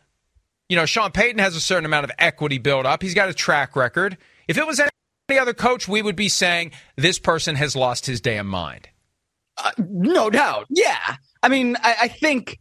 you 0.69 0.77
know, 0.77 0.87
Sean 0.87 1.11
Payton 1.11 1.39
has 1.39 1.57
a 1.57 1.61
certain 1.61 1.85
amount 1.85 2.05
of 2.05 2.13
equity 2.19 2.59
built 2.59 2.87
up. 2.87 3.03
He's 3.03 3.15
got 3.15 3.29
a 3.29 3.35
track 3.35 3.77
record. 3.77 4.17
If 4.49 4.59
it 4.59 4.67
was 4.67 4.81
any 4.81 5.39
other 5.39 5.55
coach, 5.55 5.89
we 5.89 6.03
would 6.03 6.17
be 6.17 6.29
saying 6.29 6.73
this 6.97 7.19
person 7.19 7.57
has 7.57 7.77
lost 7.77 8.07
his 8.07 8.21
damn 8.21 8.47
mind. 8.47 8.89
Uh, 9.63 9.71
no 9.79 10.31
doubt. 10.31 10.67
Yeah. 10.71 11.17
I 11.43 11.49
mean, 11.49 11.77
I, 11.83 11.97
I 12.03 12.09
think 12.09 12.59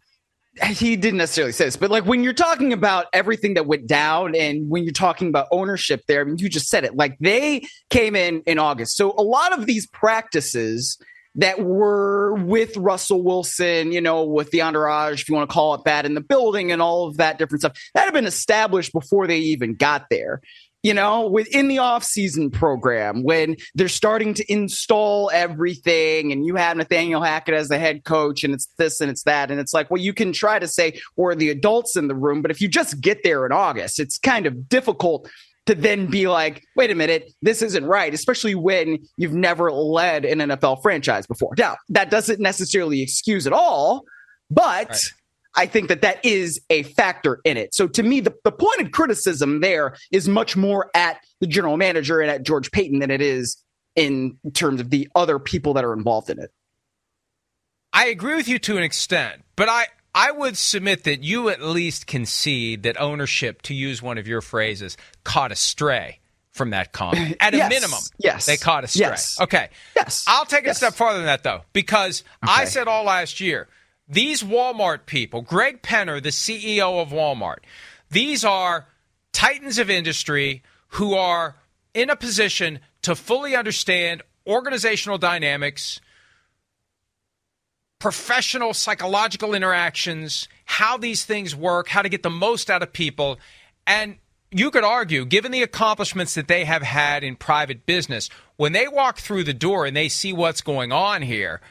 he 0.64 0.95
didn't 0.95 1.18
necessarily 1.18 1.54
say 1.54 1.66
this, 1.66 1.78
but 1.78 1.89
like 1.89 2.06
when 2.06 2.24
you're 2.24 2.34
talking 2.34 2.74
about 2.74 3.06
everything 3.14 3.54
that 3.54 3.66
went 3.66 3.88
down 3.88 4.36
and 4.36 4.70
when 4.70 4.84
you're 4.84 4.91
talking 4.91 5.30
about 5.30 5.47
ownership 5.52 6.02
there, 6.08 6.22
I 6.22 6.24
mean, 6.26 6.38
you 6.38 6.50
just 6.50 6.68
said 6.68 6.84
it. 6.84 6.95
Like 6.95 7.18
they 7.20 7.66
came 7.89 8.16
in 8.16 8.41
in 8.45 8.60
August. 8.60 8.97
So 8.97 9.14
a 9.18 9.24
lot 9.24 9.58
of 9.58 9.66
these 9.66 9.88
practices 9.88 10.97
that 11.36 11.62
were 11.62 12.34
with 12.34 12.76
Russell 12.76 13.24
Wilson, 13.24 13.91
you 13.91 14.02
know, 14.02 14.24
with 14.24 14.50
the 14.52 14.62
entourage, 14.62 15.22
if 15.22 15.30
you 15.30 15.36
want 15.36 15.50
to 15.50 15.54
call 15.54 15.76
it 15.76 15.84
that, 15.86 16.06
in 16.06 16.16
the 16.16 16.22
building 16.22 16.72
and 16.72 16.82
all 16.82 17.08
of 17.08 17.18
that 17.18 17.38
different 17.38 17.62
stuff, 17.62 17.80
that 17.93 18.06
had 18.06 18.14
been 18.14 18.26
established 18.26 18.91
before 18.91 19.28
they 19.28 19.38
even 19.38 19.76
got 19.76 20.08
there 20.10 20.41
you 20.84 20.93
know, 20.93 21.27
within 21.27 21.67
the 21.67 21.77
off-season 21.80 22.51
program 22.51 23.23
when 23.23 23.57
they're 23.75 23.89
starting 23.89 24.34
to 24.36 24.51
install 24.51 25.30
everything 25.34 26.32
and 26.32 26.45
you 26.45 26.55
have 26.55 26.77
Nathaniel 26.77 27.21
Hackett 27.21 27.53
as 27.53 27.67
the 27.67 27.77
head 27.77 28.05
coach 28.05 28.43
and 28.43 28.53
it's 28.53 28.67
this 28.77 29.01
and 29.01 29.11
it's 29.11 29.23
that. 29.23 29.51
And 29.51 29.59
it's 29.59 29.73
like, 29.73 29.91
well, 29.91 30.01
you 30.01 30.13
can 30.13 30.32
try 30.32 30.57
to 30.57 30.67
say 30.67 30.99
we're 31.17 31.36
the 31.36 31.49
adults 31.49 31.97
in 31.97 32.07
the 32.07 32.15
room, 32.15 32.41
but 32.41 32.51
if 32.51 32.61
you 32.61 32.69
just 32.69 33.01
get 33.01 33.23
there 33.23 33.45
in 33.45 33.51
August, 33.51 33.99
it's 33.99 34.17
kind 34.17 34.45
of 34.45 34.69
difficult 34.69 35.30
to 35.65 35.75
then 35.75 36.07
be 36.07 36.27
like, 36.27 36.63
wait 36.75 36.89
a 36.89 36.95
minute, 36.95 37.32
this 37.41 37.61
isn't 37.61 37.86
right, 37.86 38.13
especially 38.13 38.55
when 38.55 38.97
you've 39.17 39.34
never 39.34 39.71
led 39.71 40.25
an 40.25 40.39
NFL 40.39 40.82
franchise 40.82 41.27
before. 41.27 41.53
Now, 41.57 41.75
that 41.89 42.09
doesn't 42.09 42.39
necessarily 42.39 43.01
excuse 43.01 43.45
it 43.45 43.53
all, 43.53 44.05
but 44.49 44.89
Right. 44.89 45.13
I 45.56 45.66
think 45.66 45.88
that 45.89 46.02
that 46.04 46.24
is 46.24 46.62
a 46.70 46.84
factor 46.84 47.39
in 47.43 47.58
it. 47.58 47.74
So 47.74 47.88
to 47.88 48.04
me, 48.04 48.20
the, 48.20 48.34
the 48.43 48.52
point 48.52 48.82
of 48.82 48.91
criticism 48.91 49.62
there 49.62 49.95
is 50.12 50.28
much 50.28 50.56
more 50.56 50.91
at 50.93 51.18
the 51.39 51.47
general 51.47 51.76
manager 51.78 52.20
and 52.22 52.30
at 52.30 52.43
George 52.43 52.72
Paton 52.72 53.00
than 53.00 53.10
it 53.12 53.22
is 53.22 53.58
in 53.95 54.38
terms 54.54 54.80
of 54.80 54.89
the 54.91 55.10
other 55.16 55.39
people 55.39 55.74
that 55.74 55.84
are 55.84 55.93
involved 55.93 56.30
in 56.30 56.39
it. 56.39 56.52
I 57.91 58.08
agree 58.08 58.36
with 58.36 58.47
you 58.47 58.60
to 58.60 58.78
an 58.78 58.84
extent, 58.84 59.43
but 59.56 59.68
I, 59.68 59.88
I 60.14 60.32
would 60.32 60.58
submit 60.58 61.04
that 61.06 61.24
you 61.24 61.50
at 61.50 61.62
least 61.62 62.06
concede 62.08 62.84
that 62.84 63.00
ownership, 63.02 63.62
to 63.64 63.74
use 63.74 64.02
one 64.02 64.18
of 64.20 64.28
your 64.28 64.41
phrases, 64.41 64.95
caught 65.24 65.52
astray 65.52 66.20
from 66.52 66.70
that 66.70 66.91
comment. 66.91 67.38
At 67.41 67.54
a 67.54 67.58
Yes. 67.58 67.70
minimum, 67.70 68.00
Yes. 68.20 68.45
they 68.45 68.58
caught 68.58 68.84
astray. 68.84 69.08
Yes. 69.08 69.39
Okay. 69.41 69.70
Yes. 69.95 70.24
I'll 70.28 70.45
take 70.45 70.62
it 70.64 70.68
Yes. 70.68 70.76
a 70.78 70.80
step 70.80 70.93
farther 70.93 71.18
than 71.18 71.26
that, 71.26 71.43
though, 71.43 71.62
because 71.74 72.24
I 72.43 72.66
said 72.66 72.88
all 72.88 73.04
last 73.06 73.39
year 73.39 73.68
these 74.10 74.41
Walmart 74.41 75.05
people, 75.05 75.41
Greg 75.41 75.82
Penner, 75.82 76.22
the 76.22 76.30
CEO 76.30 77.01
of 77.01 77.10
Walmart, 77.10 77.60
these 78.10 78.43
are 78.43 78.88
titans 79.32 79.78
of 79.78 79.89
industry 79.89 80.64
who 80.93 81.14
are 81.14 81.55
in 81.93 82.10
a 82.10 82.16
position 82.16 82.80
to 83.03 83.16
fully 83.16 83.55
understand 83.55 84.24
organizational 84.47 85.20
dynamics, 85.20 86.01
professional 87.99 88.74
psychological 88.74 89.53
interactions, 89.53 90.47
how 90.66 90.97
these 90.97 91.24
things 91.24 91.55
work, 91.55 91.89
how 91.89 92.01
to 92.01 92.10
get 92.10 92.24
the 92.24 92.30
most 92.30 92.72
out 92.72 92.82
of 92.82 92.91
people. 92.91 93.38
And 93.86 94.18
you 94.51 94.72
could 94.72 94.84
argue, 94.84 95.26
given 95.26 95.51
the 95.51 95.62
accomplishments 95.62 96.34
that 96.34 96.47
they 96.47 96.66
have 96.66 96.82
had 96.82 97.24
in 97.24 97.36
private 97.36 97.86
business, 97.86 98.30
when 98.55 98.72
they 98.72 98.88
walk 98.88 99.20
through 99.20 99.43
the 99.43 99.53
door 99.53 99.86
and 99.86 99.95
they 99.95 100.10
see 100.10 100.34
what's 100.34 100.62
going 100.62 100.91
on 100.91 101.22
here, 101.22 101.62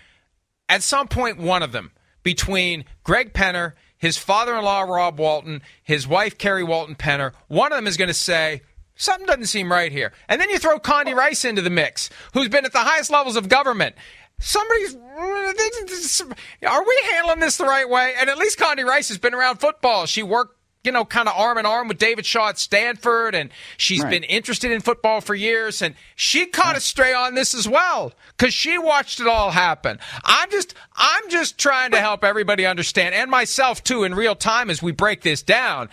at 0.68 0.82
some 0.82 1.08
point, 1.08 1.38
one 1.38 1.62
of 1.62 1.72
them, 1.72 1.90
between 2.22 2.84
Greg 3.04 3.32
Penner, 3.32 3.72
his 3.96 4.16
father 4.16 4.54
in 4.56 4.64
law, 4.64 4.82
Rob 4.82 5.18
Walton, 5.18 5.62
his 5.82 6.06
wife, 6.06 6.38
Carrie 6.38 6.64
Walton 6.64 6.94
Penner, 6.94 7.32
one 7.48 7.72
of 7.72 7.76
them 7.76 7.86
is 7.86 7.96
going 7.96 8.08
to 8.08 8.14
say, 8.14 8.62
Something 9.00 9.26
doesn't 9.26 9.46
seem 9.46 9.70
right 9.70 9.92
here. 9.92 10.12
And 10.28 10.40
then 10.40 10.50
you 10.50 10.58
throw 10.58 10.80
Condi 10.80 11.14
Rice 11.14 11.44
into 11.44 11.62
the 11.62 11.70
mix, 11.70 12.10
who's 12.34 12.48
been 12.48 12.64
at 12.64 12.72
the 12.72 12.80
highest 12.80 13.10
levels 13.10 13.36
of 13.36 13.48
government. 13.48 13.94
Somebody's. 14.40 14.96
Are 14.96 16.84
we 16.84 17.00
handling 17.12 17.38
this 17.38 17.56
the 17.56 17.64
right 17.64 17.88
way? 17.88 18.14
And 18.18 18.28
at 18.28 18.38
least 18.38 18.58
Condi 18.58 18.84
Rice 18.84 19.08
has 19.08 19.18
been 19.18 19.34
around 19.34 19.58
football. 19.58 20.06
She 20.06 20.24
worked 20.24 20.57
you 20.84 20.92
know, 20.92 21.04
kind 21.04 21.28
of 21.28 21.34
arm 21.36 21.58
in 21.58 21.66
arm 21.66 21.88
with 21.88 21.98
David 21.98 22.24
Shaw 22.24 22.48
at 22.50 22.58
Stanford, 22.58 23.34
and 23.34 23.50
she's 23.76 24.00
Right. 24.02 24.10
been 24.10 24.22
interested 24.24 24.70
in 24.70 24.80
football 24.80 25.20
for 25.20 25.34
years, 25.34 25.82
and 25.82 25.94
she 26.14 26.46
caught 26.46 26.76
a 26.76 26.80
stray 26.80 27.12
on 27.12 27.34
this 27.34 27.52
as 27.54 27.68
well 27.68 28.12
because 28.36 28.54
she 28.54 28.78
watched 28.78 29.20
it 29.20 29.26
all 29.26 29.50
happen. 29.50 29.98
I'm 30.24 30.50
just, 30.50 30.74
I'm 30.96 31.28
just 31.28 31.58
trying 31.58 31.90
to 31.90 32.00
help 32.00 32.24
everybody 32.24 32.64
understand, 32.64 33.14
and 33.14 33.30
myself 33.30 33.82
too, 33.82 34.04
in 34.04 34.14
real 34.14 34.36
time 34.36 34.70
as 34.70 34.82
we 34.82 34.92
break 34.92 35.22
this 35.22 35.42
down. 35.42 35.88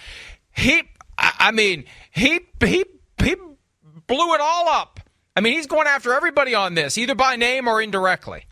He, 0.55 0.83
I 1.17 1.31
I 1.39 1.51
mean, 1.51 1.85
he, 2.11 2.41
he, 2.63 2.85
he 3.23 3.35
blew 4.07 4.33
it 4.35 4.41
all 4.41 4.69
up. 4.69 4.99
I 5.35 5.41
mean, 5.41 5.53
he's 5.53 5.67
going 5.67 5.87
after 5.87 6.13
everybody 6.13 6.55
on 6.55 6.75
this, 6.75 6.97
either 6.97 7.15
by 7.15 7.35
name 7.35 7.67
or 7.67 7.81
indirectly. 7.81 8.45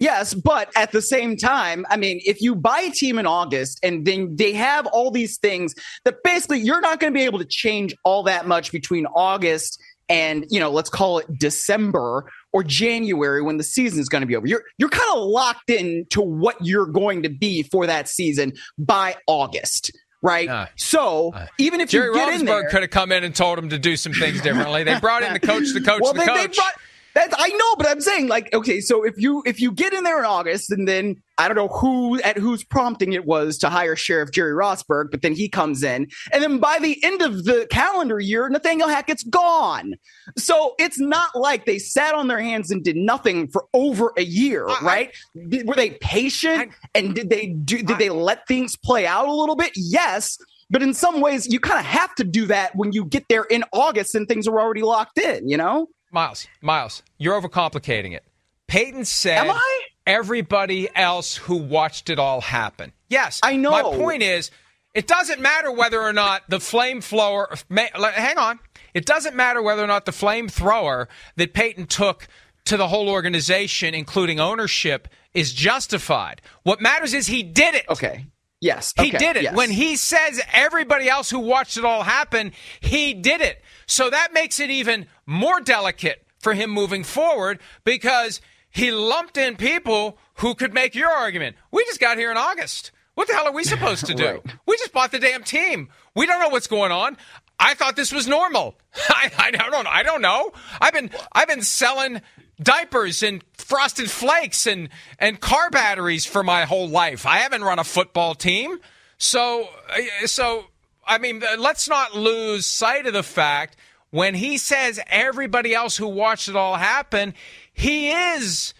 Yes, 0.00 0.32
but 0.32 0.70
at 0.76 0.92
the 0.92 1.02
same 1.02 1.36
time, 1.36 1.84
I 1.90 1.98
mean, 1.98 2.20
if 2.24 2.40
you 2.40 2.54
buy 2.54 2.80
a 2.80 2.90
team 2.90 3.18
in 3.18 3.26
August 3.26 3.78
and 3.82 4.06
then 4.06 4.34
they 4.34 4.54
have 4.54 4.86
all 4.86 5.10
these 5.10 5.36
things 5.36 5.74
that 6.04 6.22
basically 6.24 6.60
you're 6.60 6.80
not 6.80 7.00
going 7.00 7.12
to 7.12 7.16
be 7.16 7.24
able 7.24 7.38
to 7.38 7.44
change 7.44 7.94
all 8.02 8.22
that 8.22 8.48
much 8.48 8.72
between 8.72 9.04
August 9.06 9.78
and, 10.08 10.46
you 10.48 10.58
know, 10.58 10.70
let's 10.70 10.88
call 10.88 11.18
it 11.18 11.26
December 11.38 12.24
or 12.52 12.64
January 12.64 13.42
when 13.42 13.58
the 13.58 13.62
season 13.62 14.00
is 14.00 14.08
going 14.08 14.22
to 14.22 14.26
be 14.26 14.34
over. 14.34 14.46
You're 14.46 14.64
you're 14.78 14.88
kind 14.88 15.10
of 15.14 15.22
locked 15.22 15.68
in 15.68 16.06
to 16.10 16.22
what 16.22 16.56
you're 16.60 16.86
going 16.86 17.22
to 17.22 17.28
be 17.28 17.62
for 17.62 17.86
that 17.86 18.08
season 18.08 18.54
by 18.78 19.16
August. 19.26 19.92
Right. 20.22 20.48
Uh, 20.48 20.66
so 20.76 21.32
even 21.58 21.80
if 21.80 21.90
Jerry 21.90 22.06
you 22.06 22.14
get 22.14 22.40
in 22.40 22.46
there, 22.46 22.68
could 22.68 22.82
have 22.82 22.90
come 22.90 23.12
in 23.12 23.22
and 23.22 23.34
told 23.34 23.58
him 23.58 23.68
to 23.68 23.78
do 23.78 23.96
some 23.96 24.12
things 24.12 24.40
differently. 24.40 24.82
They 24.82 24.98
brought 24.98 25.22
in 25.22 25.34
the 25.34 25.40
coach, 25.40 25.72
the 25.72 25.80
coach, 25.80 26.00
well, 26.02 26.12
the 26.12 26.20
they, 26.20 26.26
coach. 26.26 26.36
they 26.36 26.56
brought 26.56 26.74
that 27.14 27.32
I 27.36 27.48
know, 27.48 27.76
but 27.76 27.88
I'm 27.88 28.00
saying 28.00 28.28
like, 28.28 28.52
okay, 28.54 28.80
so 28.80 29.02
if 29.04 29.14
you 29.18 29.42
if 29.46 29.60
you 29.60 29.72
get 29.72 29.92
in 29.92 30.04
there 30.04 30.18
in 30.18 30.24
August 30.24 30.70
and 30.70 30.86
then 30.86 31.16
I 31.38 31.48
don't 31.48 31.56
know 31.56 31.68
who 31.68 32.20
at 32.22 32.36
whose 32.36 32.62
prompting 32.64 33.12
it 33.12 33.24
was 33.24 33.58
to 33.58 33.68
hire 33.68 33.96
Sheriff 33.96 34.30
Jerry 34.30 34.52
Rosburg, 34.52 35.10
but 35.10 35.22
then 35.22 35.32
he 35.34 35.48
comes 35.48 35.82
in, 35.82 36.06
and 36.32 36.42
then 36.42 36.58
by 36.58 36.78
the 36.80 37.02
end 37.02 37.22
of 37.22 37.44
the 37.44 37.66
calendar 37.70 38.20
year, 38.20 38.48
Nathaniel 38.48 38.88
Hackett's 38.88 39.22
gone. 39.24 39.94
So 40.36 40.74
it's 40.78 41.00
not 41.00 41.34
like 41.34 41.64
they 41.66 41.78
sat 41.78 42.14
on 42.14 42.28
their 42.28 42.40
hands 42.40 42.70
and 42.70 42.84
did 42.84 42.96
nothing 42.96 43.48
for 43.48 43.64
over 43.74 44.12
a 44.16 44.22
year, 44.22 44.68
I- 44.68 44.78
right? 44.82 45.16
Did- 45.48 45.66
Were 45.66 45.74
they 45.74 45.90
patient 45.92 46.72
and 46.94 47.14
did 47.14 47.30
they 47.30 47.46
do 47.46 47.82
did 47.82 47.98
they 47.98 48.10
let 48.10 48.46
things 48.46 48.76
play 48.76 49.06
out 49.06 49.26
a 49.26 49.32
little 49.32 49.56
bit? 49.56 49.72
Yes. 49.74 50.38
But 50.72 50.84
in 50.84 50.94
some 50.94 51.20
ways, 51.20 51.48
you 51.52 51.58
kind 51.58 51.80
of 51.80 51.84
have 51.86 52.14
to 52.14 52.22
do 52.22 52.46
that 52.46 52.76
when 52.76 52.92
you 52.92 53.04
get 53.04 53.24
there 53.28 53.42
in 53.42 53.64
August 53.72 54.14
and 54.14 54.28
things 54.28 54.46
are 54.46 54.60
already 54.60 54.82
locked 54.82 55.18
in, 55.18 55.48
you 55.48 55.56
know? 55.56 55.88
Myles, 56.10 56.46
Myles, 56.60 57.02
you're 57.18 57.40
overcomplicating 57.40 58.12
it. 58.14 58.24
Payton 58.66 59.04
said 59.04 59.38
Am 59.38 59.50
I? 59.50 59.80
everybody 60.06 60.88
else 60.94 61.36
who 61.36 61.56
watched 61.56 62.10
it 62.10 62.18
all 62.18 62.40
happen. 62.40 62.92
Yes, 63.08 63.40
I 63.42 63.56
know. 63.56 63.70
My 63.70 63.82
point 63.82 64.22
is, 64.22 64.50
it 64.94 65.06
doesn't 65.06 65.40
matter 65.40 65.70
whether 65.70 66.00
or 66.00 66.12
not 66.12 66.42
the 66.48 66.58
flamethrower. 66.58 67.62
ma- 67.68 67.86
Hang 68.12 68.38
on. 68.38 68.58
It 68.94 69.06
doesn't 69.06 69.36
matter 69.36 69.62
whether 69.62 69.82
or 69.84 69.86
not 69.86 70.04
the 70.04 70.12
flamethrower 70.12 71.06
that 71.36 71.52
Payton 71.54 71.86
took 71.86 72.26
to 72.64 72.76
the 72.76 72.88
whole 72.88 73.08
organization, 73.08 73.94
including 73.94 74.40
ownership, 74.40 75.08
is 75.32 75.52
justified. 75.52 76.42
What 76.64 76.80
matters 76.80 77.14
is 77.14 77.26
he 77.28 77.42
did 77.42 77.74
it. 77.74 77.84
Okay. 77.88 78.26
Yes. 78.60 78.92
He 78.96 79.08
okay, 79.08 79.18
did 79.18 79.36
it. 79.36 79.42
yes. 79.44 79.54
When 79.56 79.70
he 79.70 79.96
says 79.96 80.40
everybody 80.52 81.08
else 81.08 81.30
who 81.30 81.38
watched 81.38 81.76
it 81.76 81.84
all 81.84 82.02
happen, 82.02 82.52
he 82.80 83.14
did 83.14 83.40
it. 83.40 83.62
So 83.86 84.10
that 84.10 84.32
makes 84.32 84.60
it 84.60 84.70
even 84.70 85.06
more 85.26 85.60
delicate 85.60 86.26
for 86.40 86.54
him 86.54 86.70
moving 86.70 87.02
forward 87.04 87.60
because 87.84 88.40
he 88.70 88.90
lumped 88.90 89.36
in 89.36 89.56
people 89.56 90.18
who 90.34 90.54
could 90.54 90.74
make 90.74 90.94
your 90.94 91.10
argument. 91.10 91.56
We 91.70 91.84
just 91.84 92.00
got 92.00 92.18
here 92.18 92.30
in 92.30 92.36
August. 92.36 92.92
What 93.14 93.28
the 93.28 93.34
hell 93.34 93.46
are 93.46 93.52
we 93.52 93.64
supposed 93.64 94.06
to 94.06 94.14
do? 94.16 94.24
Right. 94.24 94.54
We 94.66 94.76
just 94.76 94.92
bought 94.92 95.10
the 95.10 95.18
damn 95.18 95.42
team. 95.42 95.88
We 96.14 96.26
don't 96.26 96.40
know 96.40 96.48
what's 96.48 96.66
going 96.66 96.92
on. 96.92 97.16
I 97.58 97.74
thought 97.74 97.96
this 97.96 98.12
was 98.12 98.26
normal. 98.26 98.76
I, 99.08 99.30
I 99.38 99.50
don't 99.50 99.70
know. 99.84 99.90
I 99.90 100.02
don't 100.02 100.22
know. 100.22 100.52
I've 100.80 100.94
been 100.94 101.10
I've 101.32 101.48
been 101.48 101.62
selling 101.62 102.22
diapers 102.62 103.22
and 103.22 103.42
frosted 103.54 104.10
flakes 104.10 104.66
and 104.66 104.88
and 105.18 105.40
car 105.40 105.70
batteries 105.70 106.26
for 106.26 106.42
my 106.42 106.64
whole 106.64 106.88
life. 106.88 107.26
I 107.26 107.38
haven't 107.38 107.62
run 107.62 107.78
a 107.78 107.84
football 107.84 108.34
team. 108.34 108.78
So 109.18 109.68
uh, 109.88 110.26
so 110.26 110.66
I 111.06 111.18
mean, 111.18 111.42
uh, 111.42 111.56
let's 111.58 111.88
not 111.88 112.14
lose 112.14 112.66
sight 112.66 113.06
of 113.06 113.12
the 113.12 113.22
fact 113.22 113.76
when 114.10 114.34
he 114.34 114.58
says 114.58 115.00
everybody 115.08 115.74
else 115.74 115.96
who 115.96 116.08
watched 116.08 116.48
it 116.48 116.56
all 116.56 116.74
happen, 116.76 117.34
he 117.72 118.10
is 118.10 118.74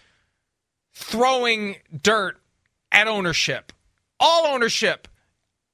throwing 0.93 1.77
dirt 2.03 2.37
at 2.91 3.07
ownership. 3.07 3.71
All 4.19 4.45
ownership. 4.47 5.07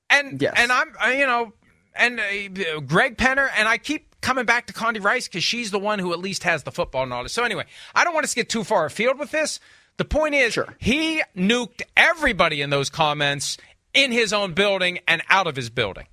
And 0.09 0.41
Yes. 0.41 0.53
and 0.57 0.71
I'm 0.71 0.93
uh, 1.03 1.07
you 1.09 1.25
know 1.25 1.53
and 1.95 2.19
uh, 2.19 2.79
Greg 2.81 3.17
Penner 3.17 3.49
and 3.57 3.67
I 3.67 3.77
keep 3.77 4.06
coming 4.21 4.45
back 4.45 4.67
to 4.67 4.73
Condi 4.73 5.03
Rice 5.03 5.27
because 5.27 5.43
she's 5.43 5.71
the 5.71 5.79
one 5.79 5.99
who 5.99 6.13
at 6.13 6.19
least 6.19 6.43
has 6.43 6.63
the 6.63 6.71
football 6.71 7.05
knowledge. 7.05 7.31
So 7.31 7.43
anyway, 7.43 7.65
I 7.95 8.03
don't 8.03 8.13
want 8.13 8.23
us 8.23 8.31
to 8.31 8.35
get 8.35 8.49
too 8.49 8.63
far 8.63 8.85
afield 8.85 9.19
with 9.19 9.31
this. 9.31 9.59
The 9.97 10.05
point 10.05 10.35
is, 10.35 10.53
Sure. 10.53 10.75
he 10.79 11.23
nuked 11.35 11.81
everybody 11.95 12.61
in 12.61 12.69
those 12.69 12.89
comments 12.89 13.57
in 13.93 14.11
his 14.11 14.31
own 14.33 14.53
building 14.53 14.99
and 15.07 15.21
out 15.29 15.47
of 15.47 15.55
his 15.55 15.69
building. 15.69 16.05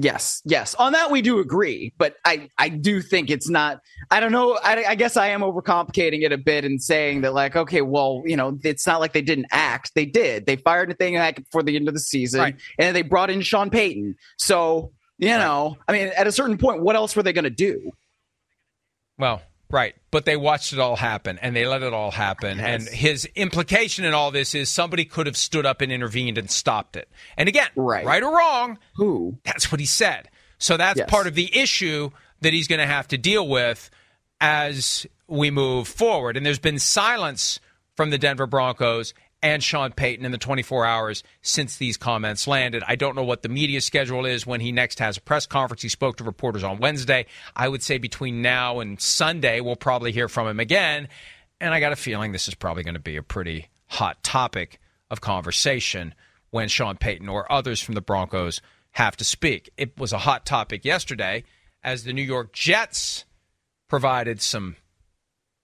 Yes, 0.00 0.42
yes. 0.44 0.76
On 0.76 0.92
that 0.92 1.10
we 1.10 1.22
do 1.22 1.40
agree, 1.40 1.92
but 1.98 2.14
I 2.24 2.48
I 2.56 2.68
do 2.68 3.02
think 3.02 3.30
it's 3.30 3.48
not. 3.48 3.80
I 4.12 4.20
don't 4.20 4.30
know. 4.30 4.56
I, 4.62 4.84
I 4.84 4.94
guess 4.94 5.16
I 5.16 5.28
am 5.30 5.40
overcomplicating 5.40 6.22
it 6.22 6.30
a 6.30 6.38
bit 6.38 6.64
and 6.64 6.80
saying 6.80 7.22
that 7.22 7.34
like, 7.34 7.56
okay, 7.56 7.82
well, 7.82 8.22
you 8.24 8.36
know, 8.36 8.56
it's 8.62 8.86
not 8.86 9.00
like 9.00 9.12
they 9.12 9.22
didn't 9.22 9.46
act. 9.50 9.90
They 9.96 10.06
did. 10.06 10.46
They 10.46 10.54
fired 10.54 10.88
Nathaniel 10.88 11.20
Hackett 11.20 11.46
before 11.46 11.64
the 11.64 11.74
end 11.74 11.88
of 11.88 11.94
the 11.94 12.00
season, 12.00 12.38
Right. 12.40 12.56
and 12.78 12.94
they 12.94 13.02
brought 13.02 13.28
in 13.28 13.40
Sean 13.42 13.70
Payton. 13.70 14.14
So 14.36 14.92
you 15.18 15.28
know, 15.28 15.76
I 15.86 15.92
mean, 15.92 16.08
at 16.16 16.26
a 16.26 16.32
certain 16.32 16.58
point, 16.58 16.82
what 16.82 16.96
else 16.96 17.14
were 17.16 17.22
they 17.22 17.32
going 17.32 17.44
to 17.44 17.50
do? 17.50 17.90
Well, 19.18 19.42
right. 19.70 19.94
But 20.10 20.24
they 20.24 20.36
watched 20.36 20.72
it 20.72 20.78
all 20.78 20.96
happen 20.96 21.38
and 21.42 21.54
they 21.54 21.66
let 21.66 21.82
it 21.82 21.92
all 21.92 22.10
happen. 22.10 22.60
And 22.60 22.82
his 22.88 23.24
implication 23.34 24.04
in 24.04 24.14
all 24.14 24.30
this 24.30 24.54
is 24.54 24.70
somebody 24.70 25.04
could 25.04 25.26
have 25.26 25.36
stood 25.36 25.66
up 25.66 25.80
and 25.80 25.90
intervened 25.92 26.38
and 26.38 26.50
stopped 26.50 26.96
it. 26.96 27.08
And 27.36 27.48
again, 27.48 27.68
Right. 27.76 28.04
right 28.06 28.22
or 28.22 28.36
wrong, 28.36 28.78
Who? 28.96 29.38
that's 29.44 29.70
what 29.72 29.80
he 29.80 29.86
said. 29.86 30.28
So 30.58 30.76
that's 30.76 30.98
Yes. 30.98 31.10
part 31.10 31.26
of 31.26 31.34
the 31.34 31.54
issue 31.56 32.10
that 32.40 32.52
he's 32.52 32.68
going 32.68 32.80
to 32.80 32.86
have 32.86 33.08
to 33.08 33.18
deal 33.18 33.46
with 33.46 33.90
as 34.40 35.06
we 35.26 35.50
move 35.50 35.88
forward. 35.88 36.36
And 36.36 36.46
there's 36.46 36.58
been 36.58 36.78
silence 36.78 37.60
from 37.96 38.10
the 38.10 38.18
Denver 38.18 38.46
Broncos 38.46 39.12
and 39.42 39.62
Sean 39.62 39.92
Payton 39.92 40.24
in 40.24 40.32
the 40.32 40.38
24 40.38 40.84
hours 40.84 41.22
since 41.42 41.76
these 41.76 41.96
comments 41.96 42.46
landed. 42.46 42.82
I 42.86 42.96
don't 42.96 43.14
know 43.14 43.24
what 43.24 43.42
the 43.42 43.48
media 43.48 43.80
schedule 43.80 44.26
is 44.26 44.46
when 44.46 44.60
he 44.60 44.72
next 44.72 44.98
has 44.98 45.16
a 45.16 45.20
press 45.20 45.46
conference. 45.46 45.82
He 45.82 45.88
spoke 45.88 46.16
to 46.16 46.24
reporters 46.24 46.64
on 46.64 46.78
Wednesday. 46.78 47.26
I 47.54 47.68
would 47.68 47.82
say 47.82 47.98
between 47.98 48.42
now 48.42 48.80
and 48.80 49.00
Sunday, 49.00 49.60
we'll 49.60 49.76
probably 49.76 50.12
hear 50.12 50.28
from 50.28 50.48
him 50.48 50.60
again. 50.60 51.08
And 51.60 51.72
I 51.72 51.80
got 51.80 51.92
a 51.92 51.96
feeling 51.96 52.32
this 52.32 52.48
is 52.48 52.54
probably 52.54 52.82
going 52.82 52.94
to 52.94 53.00
be 53.00 53.16
a 53.16 53.22
pretty 53.22 53.68
hot 53.86 54.22
topic 54.22 54.80
of 55.10 55.20
conversation 55.20 56.14
when 56.50 56.68
Sean 56.68 56.96
Payton 56.96 57.28
or 57.28 57.50
others 57.50 57.80
from 57.80 57.94
the 57.94 58.00
Broncos 58.00 58.60
have 58.92 59.16
to 59.16 59.24
speak. 59.24 59.70
It 59.76 59.96
was 59.98 60.12
a 60.12 60.18
hot 60.18 60.46
topic 60.46 60.84
yesterday 60.84 61.44
as 61.82 62.04
the 62.04 62.12
New 62.12 62.22
York 62.22 62.52
Jets 62.52 63.24
provided 63.88 64.42
some 64.42 64.76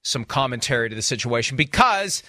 some 0.02 0.24
commentary 0.24 0.90
to 0.90 0.94
the 0.94 1.02
situation 1.02 1.56
because 1.56 2.22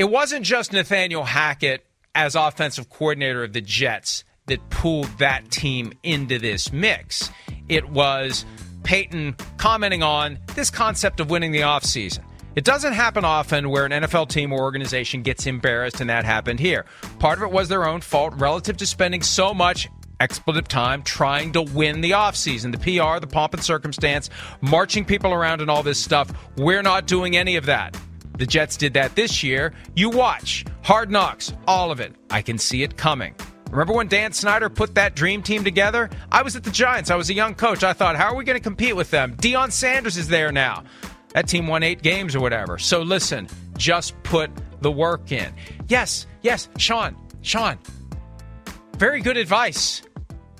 it 0.00 0.08
wasn't 0.08 0.46
just 0.46 0.72
Nathaniel 0.72 1.24
Hackett 1.24 1.84
as 2.14 2.34
offensive 2.34 2.88
coordinator 2.88 3.44
of 3.44 3.52
the 3.52 3.60
Jets 3.60 4.24
that 4.46 4.70
pulled 4.70 5.18
that 5.18 5.50
team 5.50 5.92
into 6.02 6.38
this 6.38 6.72
mix. 6.72 7.28
It 7.68 7.86
was 7.90 8.46
Payton 8.82 9.36
commenting 9.58 10.02
on 10.02 10.38
this 10.54 10.70
concept 10.70 11.20
of 11.20 11.28
winning 11.28 11.52
the 11.52 11.60
offseason. 11.60 12.20
It 12.56 12.64
doesn't 12.64 12.94
happen 12.94 13.26
often 13.26 13.68
where 13.68 13.84
an 13.84 13.92
NFL 13.92 14.30
team 14.30 14.54
or 14.54 14.60
organization 14.60 15.20
gets 15.20 15.46
embarrassed, 15.46 16.00
and 16.00 16.08
that 16.08 16.24
happened 16.24 16.60
here. 16.60 16.86
Part 17.18 17.36
of 17.36 17.44
it 17.44 17.50
was 17.50 17.68
their 17.68 17.86
own 17.86 18.00
fault 18.00 18.32
relative 18.38 18.78
to 18.78 18.86
spending 18.86 19.20
so 19.20 19.52
much 19.52 19.86
expletive 20.18 20.66
time 20.66 21.02
trying 21.02 21.52
to 21.52 21.60
win 21.60 22.00
the 22.00 22.12
offseason. 22.12 22.72
The 22.72 22.78
PR, 22.78 23.20
the 23.20 23.30
pomp 23.30 23.52
and 23.52 23.62
circumstance, 23.62 24.30
marching 24.62 25.04
people 25.04 25.34
around 25.34 25.60
and 25.60 25.70
all 25.70 25.82
this 25.82 26.02
stuff. 26.02 26.32
We're 26.56 26.82
not 26.82 27.06
doing 27.06 27.36
any 27.36 27.56
of 27.56 27.66
that. 27.66 27.98
The 28.40 28.46
Jets 28.46 28.78
did 28.78 28.94
that 28.94 29.16
this 29.16 29.42
year. 29.42 29.74
You 29.94 30.08
watch. 30.08 30.64
Hard 30.80 31.10
knocks, 31.10 31.52
all 31.68 31.90
of 31.90 32.00
it. 32.00 32.14
I 32.30 32.40
can 32.40 32.56
see 32.56 32.82
it 32.82 32.96
coming. 32.96 33.34
Remember 33.70 33.92
when 33.92 34.08
Dan 34.08 34.32
Snyder 34.32 34.70
put 34.70 34.94
that 34.94 35.14
dream 35.14 35.42
team 35.42 35.62
together? 35.62 36.08
I 36.32 36.40
was 36.40 36.56
at 36.56 36.64
the 36.64 36.70
Giants. 36.70 37.10
I 37.10 37.16
was 37.16 37.28
a 37.28 37.34
young 37.34 37.54
coach. 37.54 37.84
I 37.84 37.92
thought, 37.92 38.16
how 38.16 38.32
are 38.32 38.34
we 38.34 38.44
going 38.44 38.58
to 38.58 38.62
compete 38.62 38.96
with 38.96 39.10
them? 39.10 39.36
Deion 39.36 39.70
Sanders 39.70 40.16
is 40.16 40.28
there 40.28 40.52
now. 40.52 40.84
That 41.34 41.48
team 41.48 41.66
won 41.66 41.82
eight 41.82 42.00
games 42.00 42.34
or 42.34 42.40
whatever. 42.40 42.78
So 42.78 43.02
listen, 43.02 43.46
just 43.76 44.20
put 44.22 44.50
the 44.80 44.90
work 44.90 45.32
in. 45.32 45.52
Yes, 45.88 46.26
yes, 46.40 46.70
Sean, 46.78 47.14
Sean, 47.42 47.78
very 48.96 49.20
good 49.20 49.36
advice. 49.36 50.00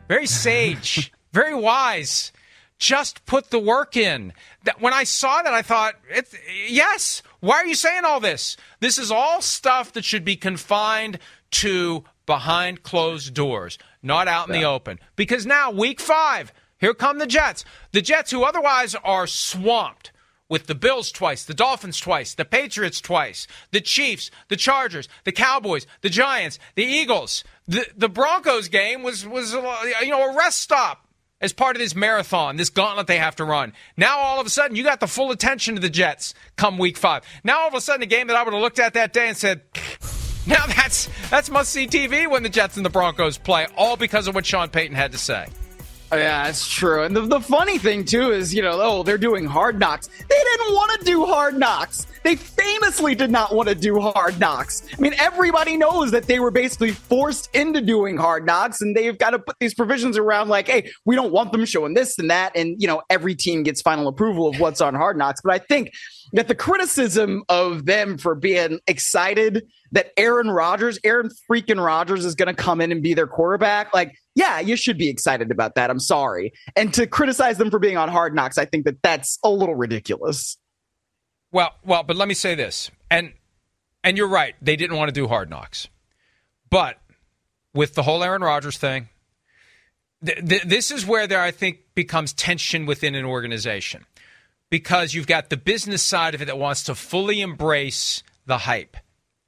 Very 0.07 0.26
sage, 0.26 1.14
very 1.33 1.55
wise. 1.55 2.31
Just 2.78 3.24
put 3.24 3.51
the 3.51 3.59
work 3.59 3.97
in. 3.97 4.35
That 4.64 4.83
when 4.83 4.93
I 4.93 5.05
saw 5.05 5.43
that, 5.43 5.53
I 5.55 5.62
thought, 5.62 5.95
it's, 6.11 6.35
yes. 6.68 7.22
Why 7.41 7.57
are 7.57 7.66
you 7.66 7.74
saying 7.74 8.05
all 8.05 8.20
this? 8.20 8.57
This 8.80 8.99
is 8.99 9.11
all 9.11 9.41
stuff 9.41 9.93
that 9.93 10.05
should 10.05 10.24
be 10.24 10.36
confined 10.36 11.18
to 11.53 12.05
behind 12.26 12.82
closed 12.82 13.34
doors, 13.34 13.78
not 14.03 14.28
out 14.28 14.49
in 14.49 14.53
the 14.53 14.64
open. 14.64 15.01
Because 15.16 15.47
now, 15.47 15.70
week 15.70 16.01
five, 16.01 16.53
here 16.78 16.95
come 16.95 17.18
the 17.18 17.26
Jets. 17.26 17.64
The 17.93 18.03
Jets, 18.03 18.30
who 18.30 18.45
otherwise 18.45 18.95
are 18.95 19.26
swamped 19.26 20.12
with 20.49 20.66
the 20.66 20.74
Bills 20.74 21.12
twice, 21.12 21.45
the 21.45 21.55
Dolphins 21.55 21.99
twice, 21.99 22.34
the 22.34 22.45
Patriots 22.45 23.01
twice, 23.01 23.47
the 23.70 23.80
Chiefs, 23.80 24.30
the 24.49 24.57
Chargers, 24.57 25.09
the 25.24 25.32
Cowboys, 25.32 25.86
the 26.03 26.11
Giants, 26.11 26.59
the 26.74 26.84
Eagles. 26.84 27.45
The 27.66 27.86
the 27.97 28.09
Broncos 28.09 28.68
game 28.68 29.03
was 29.03 29.26
was 29.26 29.53
you 29.53 30.11
know 30.11 30.30
a 30.30 30.36
rest 30.36 30.59
stop 30.59 31.07
as 31.41 31.53
part 31.53 31.76
of 31.76 31.80
this 31.80 31.95
marathon, 31.95 32.57
this 32.57 32.70
gauntlet 32.70 33.07
they 33.07 33.18
have 33.18 33.36
to 33.36 33.45
run. 33.45 33.72
Now 33.97 34.18
all 34.18 34.41
of 34.41 34.47
a 34.47 34.51
sudden 34.51 34.76
you 34.76 34.82
got 34.82 35.01
the 35.01 35.07
full 35.07 35.30
attention 35.30 35.76
of 35.76 35.82
the 35.82 35.91
Jets 35.91 36.34
come 36.57 36.78
week 36.78 36.97
5. 36.97 37.22
Now 37.45 37.61
all 37.61 37.68
of 37.68 37.74
a 37.74 37.80
sudden 37.80 38.03
a 38.03 38.07
game 38.07 38.26
that 38.26 38.36
I 38.36 38.43
would 38.43 38.53
have 38.53 38.62
looked 38.62 38.78
at 38.78 38.95
that 38.95 39.12
day 39.12 39.28
and 39.28 39.36
said 39.36 39.62
now 40.47 40.66
that's 40.66 41.09
that's 41.30 41.51
must 41.51 41.72
see 41.72 41.86
TV 41.86 42.28
when 42.30 42.43
the 42.43 42.49
Jets 42.49 42.76
and 42.76 42.84
the 42.84 42.91
Broncos 42.91 43.38
play, 43.38 43.66
all 43.76 43.97
because 43.97 44.28
of 44.28 44.34
what 44.34 44.45
Sean 44.45 44.68
Payton 44.68 44.97
had 44.97 45.12
to 45.12 45.18
say. 45.18 45.47
Oh, 46.12 46.16
yeah, 46.16 46.45
that's 46.45 46.68
true. 46.68 47.05
And 47.05 47.14
the, 47.14 47.20
the 47.20 47.41
funny 47.41 47.78
thing 47.78 48.05
too 48.05 48.32
is, 48.32 48.53
you 48.53 48.62
know, 48.62 48.80
oh, 48.82 49.03
they're 49.05 49.16
doing 49.16 49.45
hard 49.45 49.78
knocks. 49.78 50.09
They 50.09 50.43
didn't 50.43 50.74
want 50.74 50.99
to 50.99 51.07
do 51.07 51.24
hard 51.24 51.57
knocks. 51.57 52.07
They 52.23 52.37
famously 52.37 53.14
did 53.14 53.31
not 53.31 53.55
want 53.55 53.68
to 53.68 53.75
do 53.75 53.99
hard 53.99 54.39
knocks. 54.39 54.83
I 54.97 55.01
mean, 55.01 55.14
everybody 55.18 55.77
knows 55.77 56.11
that 56.11 56.25
they 56.25 56.39
were 56.39 56.51
basically 56.51 56.91
forced 56.93 57.55
into 57.55 57.81
doing 57.81 58.16
hard 58.16 58.45
knocks, 58.45 58.81
and 58.83 58.95
they've 58.95 59.16
got 59.16 59.31
to 59.31 59.39
put 59.39 59.57
these 59.59 59.75
provisions 59.75 60.18
around 60.18 60.49
like, 60.49 60.68
hey, 60.68 60.91
we 61.05 61.16
don't 61.16 61.33
want 61.33 61.53
them 61.53 61.64
showing 61.64 61.95
this 61.95 62.18
and 62.18 62.31
that, 62.31 62.55
and 62.55 62.77
you 62.79 62.87
know, 62.87 63.03
every 63.09 63.35
team 63.35 63.62
gets 63.62 63.81
final 63.81 64.07
approval 64.07 64.49
of 64.49 64.61
what's 64.61 64.81
on 64.81 64.95
hard 64.95 65.16
knocks. 65.16 65.41
But 65.43 65.55
I 65.55 65.59
think 65.59 65.93
that 66.33 66.49
the 66.49 66.55
criticism 66.55 67.43
of 67.49 67.87
them 67.87 68.18
for 68.18 68.35
being 68.35 68.81
excited 68.87 69.66
that 69.93 70.12
Aaron 70.16 70.51
Rodgers, 70.51 70.99
Aaron 71.03 71.31
freaking 71.51 71.85
Rodgers 71.85 72.25
is 72.25 72.35
going 72.35 72.55
to 72.55 72.55
come 72.55 72.81
in 72.81 72.93
and 72.93 73.03
be 73.03 73.14
their 73.14 73.27
quarterback, 73.27 73.93
like, 73.93 74.14
yeah, 74.35 74.61
you 74.61 74.77
should 74.77 74.97
be 74.97 75.09
excited 75.09 75.51
about 75.51 75.75
that. 75.75 75.91
I'm 75.91 75.99
sorry. 75.99 76.53
And 76.77 76.95
to 76.95 77.07
criticize 77.07 77.59
them 77.59 77.71
for 77.71 77.79
being 77.79 77.97
on 77.97 78.09
hard 78.09 78.35
knocks, 78.35 78.59
I 78.59 78.66
think 78.66 78.85
that 78.85 79.03
that's 79.03 79.39
a 79.43 79.51
little 79.51 79.75
ridiculous. 79.75 80.57
Well, 81.53 81.74
well, 81.84 82.03
but 82.03 82.16
let 82.16 82.28
me 82.28 82.34
say 82.34 82.55
this, 82.55 82.90
and 83.11 83.32
and 84.05 84.16
you're 84.16 84.28
right. 84.28 84.55
They 84.62 84.76
didn't 84.76 84.96
want 84.96 85.09
to 85.09 85.12
do 85.12 85.26
hard 85.28 85.51
knocks, 85.51 85.88
but 86.70 86.98
with 87.74 87.94
the 87.94 88.03
whole 88.03 88.22
Aaron 88.22 88.42
Rodgers 88.42 88.78
thing, 88.78 89.09
th- 90.24 90.44
th- 90.48 90.62
this 90.62 90.90
is 90.90 91.05
where 91.07 91.26
there 91.26 91.40
I 91.40 91.51
think 91.51 91.80
becomes 91.94 92.32
tension 92.32 92.86
within 92.86 93.14
an 93.14 93.24
organization. 93.24 94.07
because 94.70 95.14
you've 95.14 95.26
got 95.26 95.51
the 95.51 95.57
business 95.57 96.01
side 96.03 96.32
of 96.34 96.40
it 96.40 96.44
that 96.44 96.57
wants 96.59 96.84
to 96.84 96.94
fully 96.94 97.40
embrace 97.40 98.22
the 98.46 98.59
hype 98.59 98.96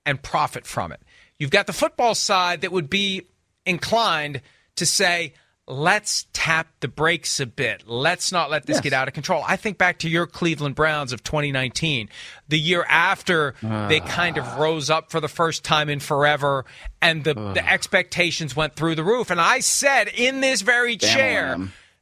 and 0.04 0.20
profit 0.20 0.66
from 0.66 0.90
it. 0.90 1.00
You've 1.38 1.50
got 1.52 1.68
the 1.68 1.72
football 1.72 2.16
side 2.16 2.62
that 2.62 2.72
would 2.72 2.90
be 2.90 3.22
inclined 3.64 4.42
to 4.74 4.84
say, 4.84 5.34
let's 5.68 6.26
tap 6.32 6.66
the 6.80 6.88
brakes 6.88 7.38
a 7.38 7.46
bit. 7.46 7.84
Let's 7.86 8.32
not 8.32 8.50
let 8.50 8.66
this 8.66 8.76
Yes. 8.76 8.82
get 8.82 8.92
out 8.92 9.06
of 9.08 9.14
control. 9.14 9.44
I 9.46 9.56
think 9.56 9.78
back 9.78 9.98
to 10.00 10.08
your 10.08 10.26
Cleveland 10.26 10.74
Browns 10.74 11.12
of 11.12 11.22
2019, 11.22 12.08
the 12.48 12.58
year 12.58 12.84
after 12.88 13.54
they 13.88 14.00
kind 14.00 14.38
of 14.38 14.56
rose 14.58 14.90
up 14.90 15.10
for 15.10 15.20
the 15.20 15.28
first 15.28 15.62
time 15.64 15.88
in 15.88 16.00
forever 16.00 16.64
and 17.00 17.22
the, 17.24 17.34
the 17.34 17.66
expectations 17.70 18.56
went 18.56 18.74
through 18.74 18.96
the 18.96 19.04
roof. 19.04 19.30
And 19.30 19.40
I 19.40 19.60
said 19.60 20.08
in 20.08 20.40
this 20.40 20.62
very 20.62 20.96
chair, 20.96 21.56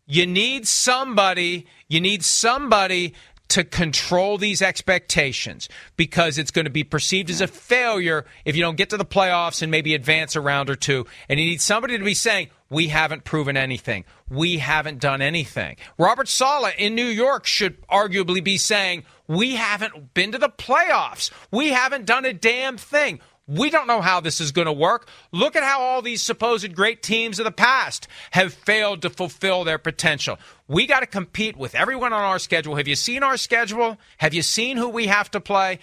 you 0.06 0.26
need 0.26 0.66
somebody, 0.66 1.66
you 1.86 2.00
need 2.00 2.24
somebody 2.24 3.14
to 3.48 3.64
control 3.64 4.38
these 4.38 4.62
expectations 4.62 5.68
because 5.96 6.38
it's 6.38 6.50
going 6.52 6.64
to 6.66 6.70
be 6.70 6.84
perceived 6.84 7.28
as 7.30 7.40
a 7.40 7.46
failure 7.48 8.24
if 8.44 8.54
you 8.56 8.62
don't 8.62 8.76
get 8.76 8.90
to 8.90 8.96
the 8.96 9.04
playoffs 9.04 9.60
and 9.60 9.70
maybe 9.70 9.94
advance 9.94 10.34
a 10.36 10.40
round 10.40 10.70
or 10.70 10.76
two. 10.76 11.04
And 11.28 11.38
you 11.38 11.46
need 11.46 11.60
somebody 11.60 11.98
to 11.98 12.04
be 12.04 12.14
saying, 12.14 12.48
we 12.70 12.88
haven't 12.88 13.24
proven 13.24 13.56
anything. 13.56 14.04
We 14.30 14.58
haven't 14.58 15.00
done 15.00 15.20
anything. 15.20 15.76
Robert 15.98 16.28
Saleh 16.28 16.74
in 16.78 16.94
New 16.94 17.04
York 17.06 17.44
should 17.44 17.84
arguably 17.88 18.42
be 18.42 18.56
saying, 18.56 19.04
we 19.26 19.56
haven't 19.56 20.14
been 20.14 20.32
to 20.32 20.38
the 20.38 20.48
playoffs. 20.48 21.30
We 21.50 21.68
haven't 21.68 22.06
done 22.06 22.24
a 22.24 22.32
damn 22.32 22.76
thing. 22.76 23.20
We 23.46 23.68
don't 23.68 23.88
know 23.88 24.00
how 24.00 24.20
this 24.20 24.40
is 24.40 24.52
going 24.52 24.66
to 24.66 24.72
work. 24.72 25.08
Look 25.32 25.56
at 25.56 25.64
how 25.64 25.80
all 25.80 26.02
these 26.02 26.22
supposed 26.22 26.72
great 26.76 27.02
teams 27.02 27.40
of 27.40 27.44
the 27.44 27.50
past 27.50 28.06
have 28.30 28.54
failed 28.54 29.02
to 29.02 29.10
fulfill 29.10 29.64
their 29.64 29.78
potential. 29.78 30.38
We 30.68 30.86
got 30.86 31.00
to 31.00 31.06
compete 31.06 31.56
with 31.56 31.74
everyone 31.74 32.12
on 32.12 32.22
our 32.22 32.38
schedule. 32.38 32.76
Have 32.76 32.86
you 32.86 32.94
seen 32.94 33.24
our 33.24 33.36
schedule? 33.36 33.98
Have 34.18 34.34
you 34.34 34.42
seen 34.42 34.76
who 34.76 34.88
we 34.88 35.08
have 35.08 35.28
to 35.32 35.40
play? 35.40 35.80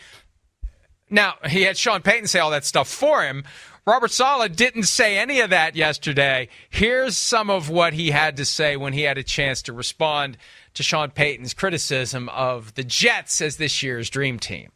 Now, 1.10 1.36
he 1.46 1.64
had 1.64 1.78
Sean 1.78 2.02
Payton 2.02 2.28
say 2.28 2.40
all 2.40 2.52
that 2.52 2.64
stuff 2.64 2.88
for 2.88 3.24
him. 3.24 3.44
Robert 3.88 4.12
Saleh 4.12 4.54
didn't 4.54 4.84
say 4.84 5.18
any 5.18 5.40
of 5.40 5.52
that 5.52 5.78
yesterday. 5.78 6.50
Here's 6.70 7.18
some 7.18 7.50
of 7.50 7.70
what 7.70 7.94
he 7.94 8.12
had 8.12 8.36
to 8.36 8.44
say 8.44 8.76
when 8.76 8.92
he 8.92 9.04
had 9.04 9.18
a 9.18 9.24
chance 9.24 9.62
to 9.62 9.72
respond 9.72 10.38
to 10.74 10.84
Sean 10.84 11.10
Payton's 11.10 11.54
criticism 11.54 12.28
of 12.28 12.76
the 12.76 12.84
Jets 12.84 13.40
as 13.40 13.56
this 13.56 13.82
year's 13.82 14.10
dream 14.10 14.40
team. 14.40 14.74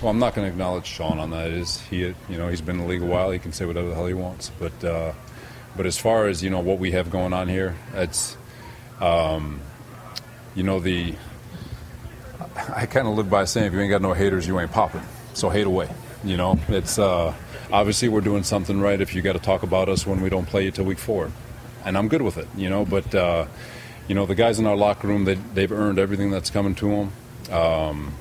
Well, 0.00 0.10
I'm 0.10 0.18
not 0.18 0.34
going 0.34 0.46
to 0.46 0.52
acknowledge 0.52 0.86
Sean 0.86 1.18
on 1.18 1.32
that. 1.32 1.50
Is 1.50 1.82
he? 1.82 1.98
You 1.98 2.14
know, 2.30 2.48
he's 2.48 2.62
been 2.62 2.76
in 2.76 2.86
the 2.86 2.88
league 2.88 3.02
a 3.02 3.06
while. 3.06 3.30
He 3.30 3.38
can 3.38 3.52
say 3.52 3.66
whatever 3.66 3.90
the 3.90 3.94
hell 3.94 4.06
he 4.06 4.14
wants. 4.14 4.50
But, 4.58 4.82
uh, 4.82 5.12
but 5.76 5.84
as 5.84 5.98
far 5.98 6.28
as 6.28 6.42
you 6.42 6.48
know, 6.48 6.60
what 6.60 6.78
we 6.78 6.92
have 6.92 7.10
going 7.10 7.34
on 7.34 7.48
here, 7.48 7.76
it's, 7.92 8.38
um, 9.02 9.60
you 10.54 10.62
know, 10.62 10.80
the. 10.80 11.14
I 12.74 12.86
kind 12.86 13.06
of 13.06 13.14
live 13.16 13.28
by 13.28 13.44
saying, 13.44 13.66
if 13.66 13.74
you 13.74 13.80
ain't 13.80 13.90
got 13.90 14.00
no 14.00 14.14
haters, 14.14 14.46
you 14.46 14.58
ain't 14.58 14.72
popping. 14.72 15.02
So 15.34 15.50
hate 15.50 15.66
away. 15.66 15.90
You 16.24 16.38
know, 16.38 16.58
it's 16.68 16.98
uh, 16.98 17.34
obviously 17.70 18.08
we're 18.08 18.22
doing 18.22 18.44
something 18.44 18.80
right. 18.80 19.00
If 19.00 19.14
you 19.14 19.20
got 19.20 19.34
to 19.34 19.38
talk 19.38 19.62
about 19.62 19.88
us 19.88 20.06
when 20.06 20.22
we 20.22 20.30
don't 20.30 20.46
play 20.46 20.64
you 20.64 20.70
till 20.70 20.86
week 20.86 20.98
four, 20.98 21.30
and 21.84 21.98
I'm 21.98 22.08
good 22.08 22.22
with 22.22 22.38
it. 22.38 22.48
You 22.56 22.70
know, 22.70 22.84
but 22.84 23.14
uh, 23.14 23.46
you 24.08 24.14
know, 24.14 24.24
the 24.24 24.34
guys 24.34 24.58
in 24.58 24.66
our 24.66 24.76
locker 24.76 25.06
room, 25.06 25.24
they, 25.24 25.34
they've 25.34 25.70
earned 25.70 25.98
everything 25.98 26.30
that's 26.30 26.50
coming 26.50 26.74
to 26.76 26.88
them. 26.88 27.12
Um, 27.54 28.14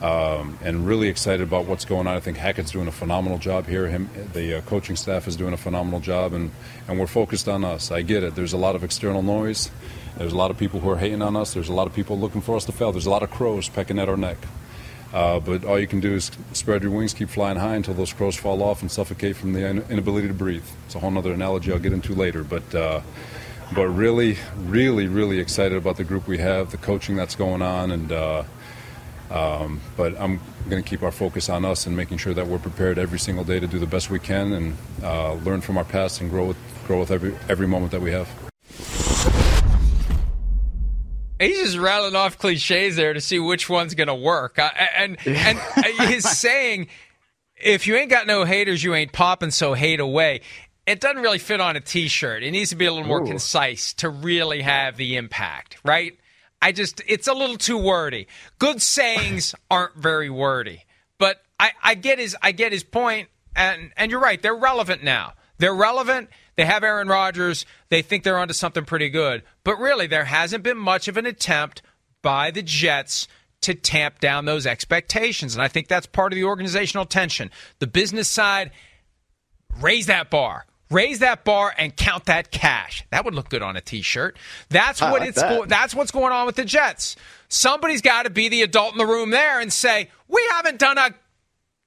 um, 0.00 0.58
and 0.64 0.84
really 0.84 1.06
excited 1.06 1.42
about 1.42 1.66
what's 1.66 1.84
going 1.84 2.08
on. 2.08 2.16
I 2.16 2.18
think 2.18 2.36
Hackett's 2.36 2.72
doing 2.72 2.88
a 2.88 2.92
phenomenal 2.92 3.38
job 3.38 3.68
here. 3.68 3.86
Him, 3.86 4.10
the 4.32 4.58
uh, 4.58 4.60
coaching 4.62 4.96
staff 4.96 5.28
is 5.28 5.36
doing 5.36 5.52
a 5.52 5.56
phenomenal 5.56 6.00
job, 6.00 6.32
and, 6.32 6.50
and 6.88 6.98
we're 6.98 7.06
focused 7.06 7.48
on 7.48 7.64
us. 7.64 7.92
I 7.92 8.02
get 8.02 8.24
it. 8.24 8.34
There's 8.34 8.52
a 8.52 8.56
lot 8.56 8.74
of 8.74 8.82
external 8.82 9.22
noise. 9.22 9.70
There's 10.16 10.32
a 10.32 10.36
lot 10.36 10.50
of 10.50 10.58
people 10.58 10.80
who 10.80 10.90
are 10.90 10.96
hating 10.96 11.22
on 11.22 11.36
us. 11.36 11.54
There's 11.54 11.68
a 11.68 11.72
lot 11.72 11.86
of 11.86 11.94
people 11.94 12.18
looking 12.18 12.40
for 12.40 12.56
us 12.56 12.64
to 12.64 12.72
fail. 12.72 12.90
There's 12.90 13.06
a 13.06 13.10
lot 13.10 13.22
of 13.22 13.30
crows 13.30 13.68
pecking 13.68 14.00
at 14.00 14.08
our 14.08 14.16
neck. 14.16 14.38
Uh, 15.12 15.38
but 15.40 15.64
all 15.64 15.78
you 15.78 15.86
can 15.86 16.00
do 16.00 16.14
is 16.14 16.30
spread 16.52 16.82
your 16.82 16.90
wings, 16.90 17.12
keep 17.12 17.28
flying 17.28 17.58
high 17.58 17.74
until 17.74 17.94
those 17.94 18.12
crows 18.12 18.36
fall 18.36 18.62
off 18.62 18.80
and 18.80 18.90
suffocate 18.90 19.36
from 19.36 19.52
the 19.52 19.66
in- 19.66 19.84
inability 19.90 20.26
to 20.26 20.34
breathe. 20.34 20.64
It's 20.86 20.94
a 20.94 20.98
whole 20.98 21.16
other 21.18 21.32
analogy 21.32 21.70
I'll 21.72 21.78
get 21.78 21.92
into 21.92 22.14
later. 22.14 22.42
But 22.42 22.74
uh, 22.74 23.00
but 23.74 23.88
really, 23.88 24.38
really, 24.56 25.06
really 25.06 25.38
excited 25.38 25.76
about 25.76 25.96
the 25.96 26.04
group 26.04 26.26
we 26.26 26.38
have, 26.38 26.70
the 26.70 26.76
coaching 26.76 27.16
that's 27.16 27.34
going 27.34 27.62
on, 27.62 27.90
and. 27.90 28.12
Uh, 28.12 28.42
um, 29.30 29.80
but 29.96 30.20
I'm 30.20 30.40
going 30.68 30.82
to 30.82 30.88
keep 30.88 31.02
our 31.02 31.10
focus 31.10 31.48
on 31.48 31.64
us 31.64 31.86
and 31.86 31.96
making 31.96 32.18
sure 32.18 32.34
that 32.34 32.46
we're 32.46 32.58
prepared 32.58 32.98
every 32.98 33.18
single 33.18 33.44
day 33.44 33.58
to 33.58 33.66
do 33.66 33.78
the 33.78 33.86
best 33.86 34.10
we 34.10 34.18
can 34.18 34.52
and 34.52 34.76
uh, 35.02 35.32
learn 35.32 35.62
from 35.62 35.78
our 35.78 35.84
past 35.84 36.20
and 36.20 36.28
grow 36.28 36.48
with, 36.48 36.58
grow 36.86 37.00
with 37.00 37.10
every 37.10 37.34
every 37.48 37.66
moment 37.66 37.92
that 37.92 38.02
we 38.02 38.10
have. 38.10 38.28
He's 41.42 41.58
just 41.58 41.78
rattling 41.78 42.16
off 42.16 42.38
cliches 42.38 42.96
there 42.96 43.12
to 43.12 43.20
see 43.20 43.38
which 43.38 43.68
one's 43.68 43.94
going 43.94 44.08
to 44.08 44.14
work. 44.14 44.58
Uh, 44.62 44.70
and 44.96 45.16
and 45.26 45.58
he's 46.08 46.28
saying, 46.28 46.86
if 47.56 47.86
you 47.86 47.96
ain't 47.96 48.10
got 48.10 48.26
no 48.26 48.44
haters, 48.44 48.82
you 48.82 48.94
ain't 48.94 49.12
popping, 49.12 49.50
so 49.50 49.74
hate 49.74 49.98
away. 49.98 50.42
It 50.86 51.00
doesn't 51.00 51.20
really 51.20 51.38
fit 51.38 51.60
on 51.60 51.74
a 51.74 51.80
T-shirt. 51.80 52.42
It 52.42 52.50
needs 52.50 52.70
to 52.70 52.76
be 52.76 52.86
a 52.86 52.92
little 52.92 53.06
more 53.06 53.22
Ooh. 53.22 53.26
concise 53.26 53.92
to 53.94 54.08
really 54.08 54.62
have 54.62 54.96
the 54.96 55.16
impact, 55.16 55.78
right? 55.84 56.18
I 56.60 56.72
just, 56.72 57.02
it's 57.08 57.26
a 57.26 57.34
little 57.34 57.56
too 57.56 57.78
wordy. 57.78 58.28
Good 58.58 58.80
sayings 58.80 59.54
aren't 59.70 59.96
very 59.96 60.30
wordy, 60.30 60.84
but 61.18 61.42
I, 61.58 61.72
I 61.82 61.94
get 61.94 62.18
his, 62.18 62.36
I 62.40 62.52
get 62.52 62.72
his 62.72 62.84
point, 62.84 63.28
and 63.56 63.92
and 63.96 64.10
you're 64.10 64.20
right. 64.20 64.40
They're 64.40 64.54
relevant 64.54 65.02
now. 65.02 65.34
They're 65.58 65.74
relevant. 65.74 66.30
They 66.62 66.66
have 66.66 66.84
Aaron 66.84 67.08
Rodgers. 67.08 67.66
They 67.88 68.02
think 68.02 68.22
they're 68.22 68.38
onto 68.38 68.54
something 68.54 68.84
pretty 68.84 69.10
good. 69.10 69.42
But 69.64 69.80
really, 69.80 70.06
there 70.06 70.26
hasn't 70.26 70.62
been 70.62 70.78
much 70.78 71.08
of 71.08 71.16
an 71.16 71.26
attempt 71.26 71.82
by 72.22 72.52
the 72.52 72.62
Jets 72.62 73.26
to 73.62 73.74
tamp 73.74 74.20
down 74.20 74.44
those 74.44 74.64
expectations. 74.64 75.56
And 75.56 75.62
I 75.64 75.66
think 75.66 75.88
that's 75.88 76.06
part 76.06 76.32
of 76.32 76.36
the 76.36 76.44
organizational 76.44 77.04
tension. 77.04 77.50
The 77.80 77.88
business 77.88 78.28
side, 78.28 78.70
raise 79.80 80.06
that 80.06 80.30
bar. 80.30 80.66
Raise 80.88 81.18
that 81.18 81.44
bar 81.44 81.74
and 81.76 81.96
count 81.96 82.26
that 82.26 82.52
cash. 82.52 83.04
That 83.10 83.24
would 83.24 83.34
look 83.34 83.48
good 83.48 83.62
on 83.62 83.76
a 83.76 83.80
t-shirt. 83.80 84.38
That's 84.68 85.02
I 85.02 85.10
what 85.10 85.22
like 85.22 85.30
it's 85.30 85.42
that. 85.42 85.68
that's 85.68 85.96
what's 85.96 86.12
going 86.12 86.32
on 86.32 86.46
with 86.46 86.54
the 86.54 86.64
Jets. 86.64 87.16
Somebody's 87.48 88.02
got 88.02 88.22
to 88.22 88.30
be 88.30 88.48
the 88.48 88.62
adult 88.62 88.92
in 88.92 88.98
the 88.98 89.06
room 89.06 89.30
there 89.30 89.58
and 89.58 89.72
say, 89.72 90.10
"We 90.28 90.46
haven't 90.52 90.78
done 90.78 90.96
a 90.96 91.12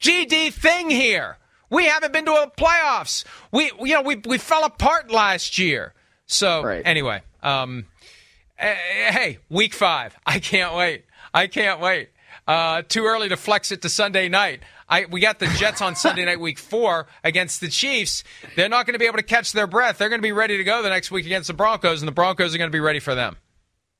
GD 0.01 0.51
thing 0.51 0.89
here. 0.89 1.38
We 1.76 1.88
haven't 1.88 2.13
been 2.13 2.23
to 2.26 2.32
a 2.32 2.49
playoffs. 2.49 3.26
We, 3.51 3.69
you 3.82 3.95
know, 3.95 4.01
we 4.01 4.15
we 4.15 4.38
fell 4.38 4.63
apart 4.63 5.11
last 5.11 5.57
year. 5.57 5.93
So 6.26 6.63
Right. 6.63 6.82
anyway, 6.86 7.21
um, 7.43 7.86
eh, 8.57 8.73
hey, 9.11 9.39
week 9.49 9.73
five. 9.73 10.15
I 10.26 10.39
can't 10.39 10.73
wait. 10.73 11.03
I 11.34 11.47
can't 11.47 11.82
wait. 11.82 12.09
Uh, 12.47 12.82
too 12.88 13.03
early 13.05 13.28
to 13.28 13.36
flex 13.36 13.71
it 13.73 13.82
to 13.82 13.89
Sunday 13.89 14.30
night. 14.30 14.61
I 14.88 15.05
we 15.05 15.19
got 15.19 15.39
the 15.39 15.47
Jets 15.47 15.82
on 15.82 15.95
Sunday 15.97 16.23
night, 16.30 16.39
week 16.39 16.59
four 16.59 17.07
against 17.26 17.59
the 17.59 17.67
Chiefs. 17.67 18.23
They're 18.55 18.69
not 18.69 18.86
going 18.86 18.93
to 18.93 18.99
be 18.99 19.05
able 19.07 19.17
to 19.17 19.23
catch 19.23 19.51
their 19.51 19.67
breath. 19.67 19.97
They're 19.97 20.09
going 20.09 20.21
to 20.21 20.28
be 20.28 20.32
ready 20.32 20.55
to 20.57 20.63
go 20.63 20.82
the 20.82 20.89
next 20.89 21.11
week 21.11 21.26
against 21.26 21.47
the 21.47 21.53
Broncos, 21.53 22.01
and 22.01 22.07
the 22.07 22.13
Broncos 22.13 22.55
are 22.55 22.57
going 22.57 22.69
to 22.69 22.76
be 22.76 22.80
ready 22.80 22.99
for 22.99 23.15
them. 23.15 23.36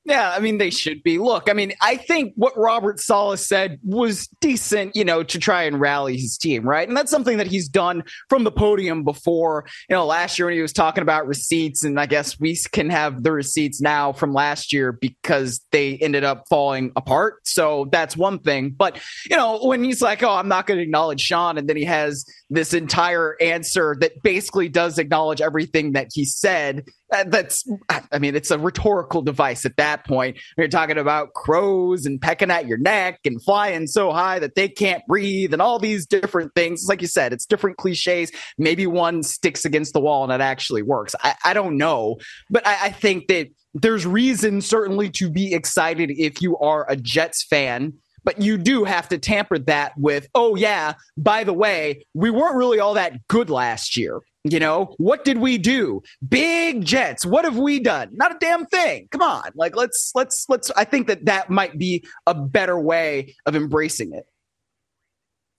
Yeah, 0.06 0.30
I 0.30 0.38
mean 0.38 0.58
they 0.58 0.70
should 0.70 1.02
be. 1.02 1.18
Look, 1.18 1.50
I 1.50 1.52
mean, 1.52 1.72
I 1.80 1.96
think 1.96 2.32
what 2.36 2.56
Robert 2.56 3.00
Saleh 3.00 3.40
said 3.40 3.80
was 3.82 4.28
decent, 4.40 4.94
you 4.94 5.04
know, 5.04 5.24
to 5.24 5.38
try 5.38 5.64
and 5.64 5.80
rally 5.80 6.16
his 6.16 6.38
team, 6.38 6.62
right? 6.62 6.86
And 6.86 6.96
that's 6.96 7.10
something 7.10 7.38
that 7.38 7.48
he's 7.48 7.68
done 7.68 8.04
from 8.28 8.44
the 8.44 8.52
podium 8.52 9.02
before. 9.02 9.66
You 9.90 9.96
know, 9.96 10.06
last 10.06 10.38
year 10.38 10.46
when 10.46 10.54
he 10.54 10.62
was 10.62 10.72
talking 10.72 11.02
about 11.02 11.26
receipts, 11.26 11.82
and 11.82 11.98
I 11.98 12.06
guess 12.06 12.38
we 12.38 12.56
can 12.70 12.88
have 12.88 13.24
the 13.24 13.32
receipts 13.32 13.80
now 13.80 14.12
from 14.12 14.32
last 14.32 14.72
year 14.72 14.92
because 14.92 15.60
they 15.72 15.96
ended 15.96 16.22
up 16.22 16.44
falling 16.48 16.92
apart. 16.94 17.40
So 17.44 17.88
that's 17.90 18.16
one 18.16 18.38
thing. 18.38 18.70
But 18.70 19.00
you 19.28 19.36
know, 19.36 19.58
when 19.60 19.82
he's 19.82 20.00
like, 20.00 20.22
"Oh, 20.22 20.30
I'm 20.30 20.48
not 20.48 20.68
going 20.68 20.78
to 20.78 20.84
acknowledge 20.84 21.20
Sean," 21.20 21.58
and 21.58 21.68
then 21.68 21.76
he 21.76 21.84
has 21.84 22.24
this 22.48 22.72
entire 22.72 23.36
answer 23.40 23.96
that 24.00 24.22
basically 24.22 24.68
does 24.68 24.98
acknowledge 24.98 25.40
everything 25.40 25.92
that 25.92 26.08
he 26.12 26.24
said. 26.24 26.84
Uh, 27.12 27.24
that's, 27.26 27.68
I 28.12 28.18
mean, 28.18 28.36
it's 28.36 28.50
a 28.50 28.58
rhetorical 28.58 29.22
device 29.22 29.64
at 29.64 29.76
that 29.76 30.06
point. 30.06 30.38
You're 30.56 30.68
talking 30.68 30.98
about 30.98 31.34
crows 31.34 32.06
and 32.06 32.20
pecking 32.20 32.50
at 32.50 32.66
your 32.66 32.78
neck 32.78 33.20
and 33.24 33.42
flying 33.42 33.86
so 33.86 34.12
high 34.12 34.38
that 34.38 34.54
they 34.54 34.68
can't 34.68 35.02
breathe 35.06 35.52
and 35.52 35.62
all 35.62 35.78
these 35.78 36.06
different 36.06 36.54
things. 36.54 36.86
Like 36.88 37.02
you 37.02 37.08
said, 37.08 37.32
it's 37.32 37.46
different 37.46 37.78
cliches. 37.78 38.30
Maybe 38.58 38.86
one 38.86 39.22
sticks 39.22 39.64
against 39.64 39.92
the 39.92 40.00
wall 40.00 40.24
and 40.24 40.32
it 40.32 40.44
actually 40.44 40.82
works. 40.82 41.14
I, 41.22 41.34
I 41.44 41.54
don't 41.54 41.76
know, 41.76 42.16
but 42.50 42.66
I, 42.66 42.86
I 42.86 42.90
think 42.90 43.26
that 43.28 43.48
there's 43.74 44.06
reason 44.06 44.60
certainly 44.60 45.10
to 45.10 45.28
be 45.30 45.52
excited 45.52 46.10
if 46.10 46.40
you 46.40 46.56
are 46.58 46.88
a 46.88 46.96
Jets 46.96 47.44
fan 47.44 47.92
but 48.26 48.42
you 48.42 48.58
do 48.58 48.84
have 48.84 49.08
to 49.08 49.18
tamper 49.18 49.56
that 49.60 49.92
with, 49.96 50.28
oh, 50.34 50.56
yeah, 50.56 50.94
by 51.16 51.44
the 51.44 51.52
way, 51.54 52.04
we 52.12 52.28
weren't 52.28 52.56
really 52.56 52.80
all 52.80 52.94
that 52.94 53.26
good 53.28 53.48
last 53.48 53.96
year. 53.96 54.20
You 54.42 54.58
know, 54.58 54.94
what 54.98 55.24
did 55.24 55.38
we 55.38 55.58
do? 55.58 56.02
Big 56.28 56.84
Jets. 56.84 57.24
What 57.24 57.44
have 57.44 57.56
we 57.56 57.80
done? 57.80 58.10
Not 58.12 58.34
a 58.34 58.38
damn 58.38 58.66
thing. 58.66 59.08
Come 59.10 59.22
on. 59.22 59.50
Like, 59.54 59.76
let's, 59.76 60.10
let's, 60.14 60.44
let's, 60.48 60.70
I 60.72 60.84
think 60.84 61.06
that 61.06 61.24
that 61.24 61.50
might 61.50 61.78
be 61.78 62.04
a 62.26 62.34
better 62.34 62.78
way 62.78 63.34
of 63.46 63.56
embracing 63.56 64.12
it. 64.12 64.24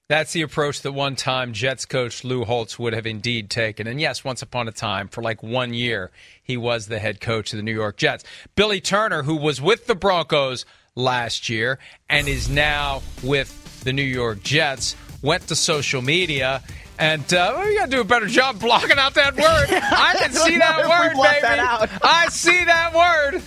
That's 0.09 0.32
the 0.32 0.41
approach 0.41 0.82
that 0.82 0.93
one 0.93 1.18
time 1.18 1.51
Jets 1.51 1.86
coach 1.86 2.24
Lou 2.24 2.45
Holtz 2.45 2.80
would 2.80 2.93
have 2.93 3.05
indeed 3.05 3.49
taken. 3.49 3.88
And 3.88 3.99
yes, 3.99 4.24
once 4.24 4.41
upon 4.41 4.70
a 4.70 4.72
time, 4.72 5.09
for 5.09 5.22
like 5.22 5.43
one 5.43 5.74
year, 5.74 6.11
he 6.41 6.55
was 6.55 6.88
the 6.88 6.99
head 6.99 7.20
coach 7.20 7.51
of 7.51 7.57
the 7.57 7.63
New 7.63 7.74
York 7.74 7.97
Jets. 7.97 8.24
Billy 8.55 8.80
Turner, 8.80 9.24
who 9.24 9.36
was 9.36 9.61
with 9.61 9.88
the 9.88 9.95
Broncos 9.95 10.65
last 10.98 11.48
year 11.48 11.80
and 12.10 12.28
is 12.28 12.50
now 12.50 13.02
with 13.24 13.84
the 13.84 13.93
New 13.93 14.02
York 14.04 14.43
Jets, 14.43 14.95
went 15.22 15.48
to 15.48 15.56
social 15.56 16.02
media 16.02 16.62
and 17.00 17.22
uh, 17.32 17.54
well, 17.56 17.70
you 17.70 17.78
got 17.78 17.86
to 17.86 17.91
do 17.91 18.02
a 18.02 18.04
better 18.04 18.26
job 18.26 18.60
blocking 18.60 18.98
out 18.98 19.14
that 19.14 19.36
word. 19.36 19.43
I 19.70 20.16
can 20.18 20.32
see 20.32 20.58
that 20.58 20.80
word, 20.89 21.14
baby. 21.14 21.41
That 21.41 22.00
I 22.04 22.28
see 22.30 22.64
that 22.66 22.93
word. 22.93 23.43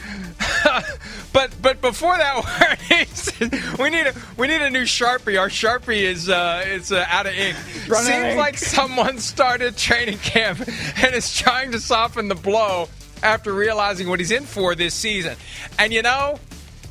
but 1.32 1.50
but 1.60 1.80
before 1.80 2.16
that 2.16 2.36
word, 2.44 3.78
we 3.78 3.90
need 3.90 4.06
a 4.06 4.14
we 4.36 4.46
need 4.46 4.62
a 4.62 4.70
new 4.70 4.84
sharpie. 4.84 5.38
Our 5.38 5.48
sharpie 5.48 6.02
is 6.02 6.28
uh, 6.28 6.64
is 6.66 6.92
uh, 6.92 7.04
out 7.08 7.26
of 7.26 7.32
ink. 7.32 7.56
Run 7.88 8.04
Seems 8.04 8.24
ink. 8.24 8.38
like 8.38 8.56
someone 8.56 9.18
started 9.18 9.76
training 9.76 10.18
camp 10.18 10.60
and 11.02 11.14
is 11.14 11.36
trying 11.36 11.72
to 11.72 11.80
soften 11.80 12.28
the 12.28 12.36
blow 12.36 12.88
after 13.22 13.52
realizing 13.52 14.08
what 14.08 14.20
he's 14.20 14.30
in 14.30 14.44
for 14.44 14.76
this 14.76 14.94
season. 14.94 15.36
And 15.78 15.92
you 15.92 16.02
know, 16.02 16.38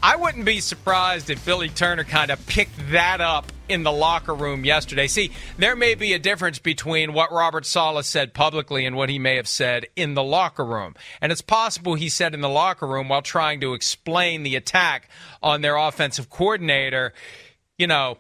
I 0.02 0.16
wouldn't 0.16 0.46
be 0.46 0.62
surprised 0.62 1.30
if 1.30 1.44
Billy 1.46 1.68
Turner 1.68 2.06
kind 2.06 2.32
of 2.32 2.46
picked 2.48 2.92
that 2.92 3.20
up 3.20 3.52
in 3.68 3.84
the 3.84 3.92
locker 3.92 4.34
room 4.34 4.64
yesterday. 4.64 5.08
See, 5.08 5.32
there 5.58 5.76
may 5.76 5.94
be 5.94 6.14
a 6.14 6.20
difference 6.20 6.58
between 6.58 7.12
what 7.12 7.34
Robert 7.34 7.66
Saleh 7.66 8.06
said 8.06 8.34
publicly 8.34 8.86
and 8.86 8.96
what 8.96 9.10
he 9.10 9.20
may 9.20 9.36
have 9.36 9.48
said 9.48 9.88
in 9.98 10.14
the 10.14 10.24
locker 10.24 10.66
room. 10.66 10.96
And 11.20 11.34
it's 11.34 11.42
possible 11.42 11.96
he 11.96 12.08
said 12.08 12.34
in 12.34 12.40
the 12.40 12.48
locker 12.48 12.88
room 12.88 13.10
while 13.10 13.22
trying 13.22 13.60
to 13.60 13.74
explain 13.74 14.44
the 14.44 14.56
attack 14.56 15.10
on 15.44 15.62
their 15.62 15.76
offensive 15.76 16.30
coordinator, 16.30 17.14
you 17.78 17.88
know, 17.88 18.20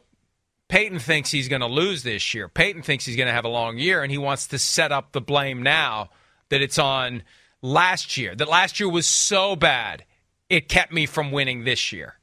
Payton 0.67 0.99
thinks 0.99 1.31
he's 1.31 1.47
going 1.47 1.61
to 1.61 1.67
lose 1.67 2.03
this 2.03 2.33
year. 2.33 2.49
Payton 2.49 2.81
thinks 2.81 3.05
he's 3.05 3.15
going 3.15 3.27
to 3.27 3.33
have 3.33 3.45
a 3.45 3.49
long 3.49 3.77
year, 3.77 4.03
and 4.03 4.11
he 4.11 4.19
wants 4.19 4.47
to 4.47 4.59
set 4.59 4.91
up 4.91 5.13
the 5.13 5.21
blame 5.21 5.63
now 5.63 6.09
that 6.49 6.61
it's 6.61 6.77
on 6.77 7.23
last 7.61 8.17
year. 8.17 8.35
That 8.35 8.49
last 8.49 8.79
year 8.81 8.89
was 8.89 9.07
so 9.07 9.55
bad 9.55 10.03
it 10.49 10.67
kept 10.67 10.91
me 10.91 11.05
from 11.05 11.31
winning 11.31 11.63
this 11.63 11.91
year. 11.91 12.19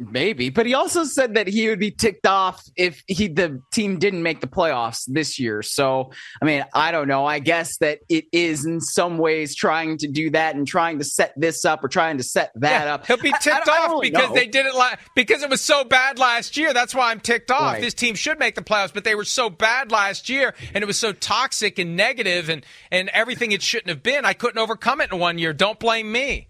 Maybe, 0.00 0.48
but 0.48 0.64
he 0.64 0.74
also 0.74 1.02
said 1.02 1.34
that 1.34 1.48
he 1.48 1.68
would 1.68 1.80
be 1.80 1.90
ticked 1.90 2.24
off 2.24 2.64
if 2.76 3.02
he 3.08 3.26
the 3.26 3.60
team 3.72 3.98
didn't 3.98 4.22
make 4.22 4.40
the 4.40 4.46
playoffs 4.46 5.02
this 5.08 5.40
year. 5.40 5.60
So, 5.60 6.12
I 6.40 6.44
mean, 6.44 6.64
I 6.72 6.92
don't 6.92 7.08
know. 7.08 7.26
I 7.26 7.40
guess 7.40 7.78
that 7.78 7.98
it 8.08 8.26
is 8.30 8.64
in 8.64 8.80
some 8.80 9.18
ways 9.18 9.56
trying 9.56 9.98
to 9.98 10.06
do 10.06 10.30
that 10.30 10.54
and 10.54 10.68
trying 10.68 10.98
to 10.98 11.04
set 11.04 11.32
this 11.36 11.64
up 11.64 11.82
or 11.82 11.88
trying 11.88 12.18
to 12.18 12.22
set 12.22 12.52
that 12.54 12.84
yeah, 12.84 12.94
up. 12.94 13.08
He'll 13.08 13.16
be 13.16 13.32
ticked 13.40 13.68
I, 13.68 13.76
I, 13.76 13.86
off 13.86 13.98
I 13.98 14.00
because 14.02 14.28
know. 14.28 14.34
they 14.36 14.46
did 14.46 14.66
it 14.66 14.74
la- 14.76 14.94
because 15.16 15.42
it 15.42 15.50
was 15.50 15.62
so 15.62 15.82
bad 15.82 16.20
last 16.20 16.56
year. 16.56 16.72
That's 16.72 16.94
why 16.94 17.10
I'm 17.10 17.18
ticked 17.18 17.50
off. 17.50 17.72
Right. 17.72 17.82
This 17.82 17.94
team 17.94 18.14
should 18.14 18.38
make 18.38 18.54
the 18.54 18.62
playoffs, 18.62 18.94
but 18.94 19.02
they 19.02 19.16
were 19.16 19.24
so 19.24 19.50
bad 19.50 19.90
last 19.90 20.28
year 20.28 20.54
and 20.74 20.82
it 20.82 20.86
was 20.86 20.98
so 20.98 21.12
toxic 21.12 21.80
and 21.80 21.96
negative 21.96 22.48
and 22.48 22.64
and 22.92 23.08
everything 23.08 23.50
it 23.50 23.62
shouldn't 23.62 23.88
have 23.88 24.04
been. 24.04 24.24
I 24.24 24.34
couldn't 24.34 24.58
overcome 24.58 25.00
it 25.00 25.10
in 25.12 25.18
one 25.18 25.38
year. 25.38 25.52
Don't 25.52 25.80
blame 25.80 26.12
me. 26.12 26.47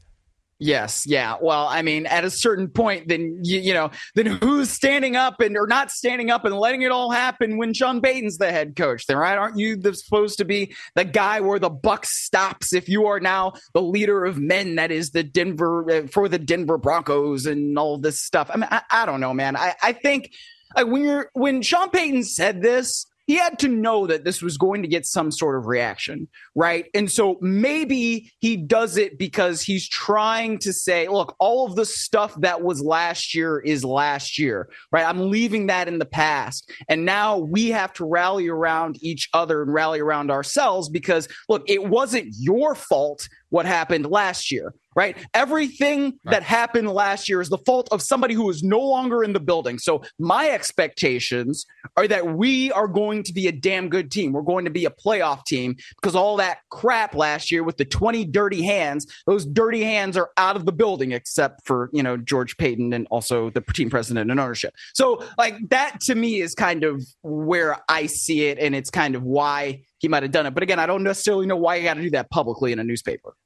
Yes, 0.61 1.07
yeah. 1.07 1.37
Well, 1.41 1.69
I 1.69 1.83
mean, 1.83 2.07
at 2.07 2.25
a 2.25 2.31
certain 2.31 2.69
point, 2.69 3.07
then 3.07 3.41
you, 3.45 3.61
you 3.61 3.75
know, 3.75 3.91
then 4.17 4.27
who's 4.27 4.71
standing 4.71 5.15
up 5.15 5.41
and 5.41 5.57
or 5.57 5.69
not 5.69 5.93
standing 5.93 6.31
up 6.31 6.45
and 6.45 6.55
letting 6.55 6.83
it 6.83 6.91
all 6.91 7.13
happen 7.13 7.59
when 7.59 7.73
Sean 7.73 8.01
Payton's 8.01 8.39
the 8.39 8.51
head 8.51 8.75
coach? 8.75 9.07
Then, 9.07 9.19
right? 9.19 9.39
Aren't 9.39 9.57
you 9.57 9.77
the, 9.77 9.95
supposed 9.95 10.39
to 10.39 10.45
be 10.45 10.75
the 10.97 11.05
guy 11.05 11.41
where 11.41 11.61
the 11.61 11.71
buck 11.71 12.07
stops 12.07 12.73
if 12.73 12.89
you 12.89 13.07
are 13.07 13.21
now 13.21 13.53
the 13.73 13.83
leader 13.83 14.25
of 14.25 14.39
men 14.39 14.75
that 14.75 14.91
is 14.91 15.11
the 15.11 15.23
Denver 15.23 15.91
uh, 15.91 16.07
for 16.09 16.29
the 16.29 16.39
Denver 16.41 16.77
Broncos 16.77 17.47
and 17.47 17.79
all 17.79 17.97
this 17.97 18.21
stuff? 18.21 18.51
I 18.53 18.57
mean, 18.57 18.69
I, 18.69 18.83
I 18.91 19.07
don't 19.07 19.21
know, 19.21 19.35
man. 19.35 19.55
I, 19.57 19.75
I 19.81 19.93
think 19.93 20.33
when 20.77 21.05
you're 21.05 21.31
when 21.35 21.63
Sean 21.63 21.91
Payton 21.91 22.25
said 22.25 22.63
this, 22.63 23.07
he 23.29 23.37
had 23.37 23.59
to 23.59 23.69
know 23.69 24.07
that 24.07 24.25
this 24.25 24.41
was 24.41 24.57
going 24.57 24.81
to 24.81 24.89
get 24.89 25.05
some 25.05 25.31
sort 25.31 25.57
of 25.57 25.67
reaction, 25.67 26.27
right? 26.55 26.87
And 26.95 27.13
so 27.13 27.37
maybe 27.43 28.33
he 28.39 28.57
does 28.57 28.97
it 28.97 29.19
because 29.19 29.61
he's 29.61 29.87
trying 29.87 30.59
to 30.61 30.73
say, 30.73 31.09
look, 31.09 31.37
all 31.39 31.67
of 31.67 31.77
the 31.77 31.85
stuff 31.85 32.35
that 32.41 32.63
was 32.63 32.81
last 32.81 33.35
year 33.35 33.61
is 33.61 33.85
last 33.85 34.39
year, 34.39 34.71
right? 34.93 35.07
I'm 35.07 35.31
leaving 35.31 35.67
that 35.67 35.89
in 35.89 35.99
the 35.99 36.07
past. 36.07 36.73
And 36.89 37.05
now 37.05 37.37
we 37.37 37.69
have 37.69 37.93
to 37.95 38.07
rally 38.07 38.49
around 38.49 38.97
each 39.03 39.29
other 39.35 39.61
and 39.63 39.75
rally 39.75 40.01
around 40.01 40.31
ourselves 40.31 40.89
because, 40.89 41.29
look, 41.51 41.63
it 41.69 41.85
wasn't 41.85 42.29
your 42.39 42.75
fault 42.75 43.29
what 43.51 43.67
happened 43.67 44.07
last 44.07 44.51
year, 44.51 44.75
right? 44.99 45.17
Everything 45.33 46.07
right. 46.25 46.33
that 46.33 46.43
happened 46.43 46.91
last 46.91 47.29
year 47.29 47.41
is 47.41 47.51
the 47.51 47.59
fault 47.59 47.89
of 47.93 48.03
somebody 48.03 48.35
who 48.35 48.51
is 48.51 48.65
no 48.65 48.81
longer 48.81 49.23
in 49.23 49.33
the 49.33 49.39
building. 49.39 49.79
So 49.79 50.03
my 50.19 50.51
expectations 50.51 51.67
are 51.97 52.09
that 52.09 52.35
we 52.37 52.73
are 52.73 52.89
going 52.89 53.23
to 53.23 53.33
be 53.33 53.47
a 53.47 53.53
damn 53.53 53.91
good 53.91 54.11
team. 54.11 54.33
We're 54.33 54.43
going 54.43 54.65
to 54.65 54.73
be 54.73 54.87
a 54.87 54.91
playoff 54.91 55.45
team 55.45 55.77
because 56.03 56.17
all 56.17 56.37
that 56.39 56.63
crap 56.71 57.15
last 57.15 57.53
year 57.53 57.63
with 57.63 57.77
the 57.77 57.85
20 57.85 58.25
dirty 58.25 58.61
hands, 58.65 59.07
those 59.25 59.47
dirty 59.47 59.85
hands 59.85 60.17
are 60.17 60.31
out 60.37 60.57
of 60.57 60.65
the 60.65 60.73
building 60.73 61.13
except 61.13 61.65
for, 61.65 61.91
you 61.93 62.03
know, 62.03 62.17
George 62.17 62.57
Paton 62.57 62.93
and 62.93 63.07
also 63.09 63.51
the 63.51 63.61
team 63.61 63.91
president 63.91 64.33
and 64.33 64.41
ownership. 64.41 64.75
So 64.95 65.23
like 65.39 65.55
that 65.69 66.01
to 66.07 66.17
me 66.17 66.41
is 66.41 66.57
kind 66.57 66.83
of 66.83 67.05
where 67.23 67.77
I 67.89 68.07
see 68.07 68.47
it 68.47 68.59
and 68.59 68.75
it's 68.75 68.91
kind 68.91 69.15
of 69.15 69.23
why 69.23 69.83
he 69.99 70.09
might 70.09 70.25
have 70.25 70.33
done 70.33 70.47
it. 70.47 70.55
But 70.55 70.65
again, 70.65 70.81
I 70.81 70.87
don't 70.87 71.05
necessarily 71.05 71.47
know 71.47 71.57
why 71.57 71.77
you 71.77 71.85
got 71.85 71.95
to 71.95 72.03
do 72.03 72.11
that 72.11 72.31
publicly 72.31 72.73
in 72.73 72.81
a 72.81 72.85
newspaper. 72.85 73.37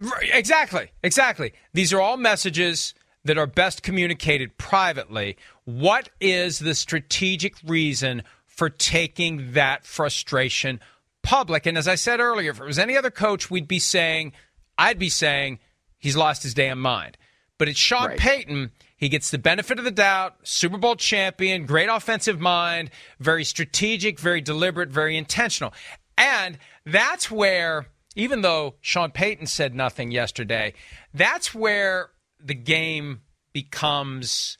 Right, 0.00 0.30
exactly. 0.32 0.90
Exactly. 1.02 1.52
These 1.72 1.92
are 1.92 2.00
all 2.00 2.16
messages 2.16 2.94
that 3.24 3.38
are 3.38 3.46
best 3.46 3.82
communicated 3.82 4.56
privately. 4.58 5.36
What 5.64 6.08
is 6.20 6.60
the 6.60 6.74
strategic 6.74 7.54
reason 7.66 8.22
for 8.46 8.70
taking 8.70 9.52
that 9.52 9.84
frustration 9.84 10.80
public? 11.22 11.66
And 11.66 11.76
as 11.76 11.88
I 11.88 11.96
said 11.96 12.20
earlier, 12.20 12.50
if 12.50 12.60
it 12.60 12.64
was 12.64 12.78
any 12.78 12.96
other 12.96 13.10
coach, 13.10 13.50
we'd 13.50 13.68
be 13.68 13.80
saying, 13.80 14.32
I'd 14.76 14.98
be 14.98 15.08
saying, 15.08 15.58
he's 15.98 16.16
lost 16.16 16.42
his 16.42 16.54
damn 16.54 16.80
mind. 16.80 17.18
But 17.58 17.68
it's 17.68 17.78
Sean 17.78 18.08
right. 18.08 18.18
Payton. 18.18 18.70
He 18.96 19.08
gets 19.08 19.30
the 19.30 19.38
benefit 19.38 19.78
of 19.78 19.84
the 19.84 19.90
doubt, 19.90 20.36
Super 20.42 20.76
Bowl 20.76 20.96
champion, 20.96 21.66
great 21.66 21.88
offensive 21.88 22.40
mind, 22.40 22.90
very 23.20 23.44
strategic, 23.44 24.18
very 24.18 24.40
deliberate, 24.40 24.90
very 24.90 25.16
intentional. 25.16 25.72
And 26.16 26.58
that's 26.84 27.30
where 27.30 27.86
even 28.18 28.42
though 28.42 28.74
Sean 28.80 29.12
Payton 29.12 29.46
said 29.46 29.74
nothing 29.74 30.10
yesterday, 30.10 30.74
that's 31.14 31.54
where 31.54 32.10
the 32.44 32.54
game 32.54 33.20
becomes 33.52 34.58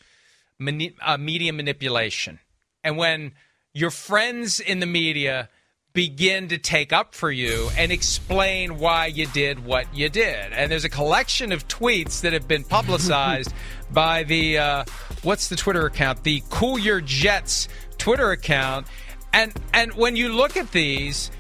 mani- 0.61 0.95
uh, 1.03 1.19
media 1.19 1.53
manipulation. 1.53 2.39
And 2.85 2.97
when 2.97 3.33
your 3.75 3.91
friends 3.91 4.61
in 4.61 4.79
the 4.79 4.87
media 4.87 5.49
begin 5.93 6.47
to 6.49 6.59
take 6.59 6.93
up 6.93 7.17
for 7.17 7.33
you 7.33 7.69
and 7.77 7.91
explain 7.91 8.79
why 8.79 9.07
you 9.07 9.27
did 9.27 9.65
what 9.65 9.93
you 9.93 10.09
did. 10.09 10.53
And 10.53 10.71
there's 10.71 10.85
a 10.85 10.89
collection 10.89 11.51
of 11.51 11.67
tweets 11.67 12.21
that 12.21 12.33
have 12.33 12.47
been 12.47 12.63
publicized 12.63 13.53
by 13.91 14.23
the, 14.23 14.59
uh, 14.59 14.85
what's 15.25 15.49
the 15.49 15.57
Twitter 15.57 15.85
account? 15.87 16.23
The 16.23 16.45
Cool 16.51 16.79
Your 16.79 17.01
Jets 17.01 17.67
Twitter 17.97 18.31
account. 18.31 18.87
And, 19.33 19.53
and 19.75 19.95
when 19.95 20.15
you 20.15 20.33
look 20.33 20.57
at 20.57 20.71
these, 20.71 21.33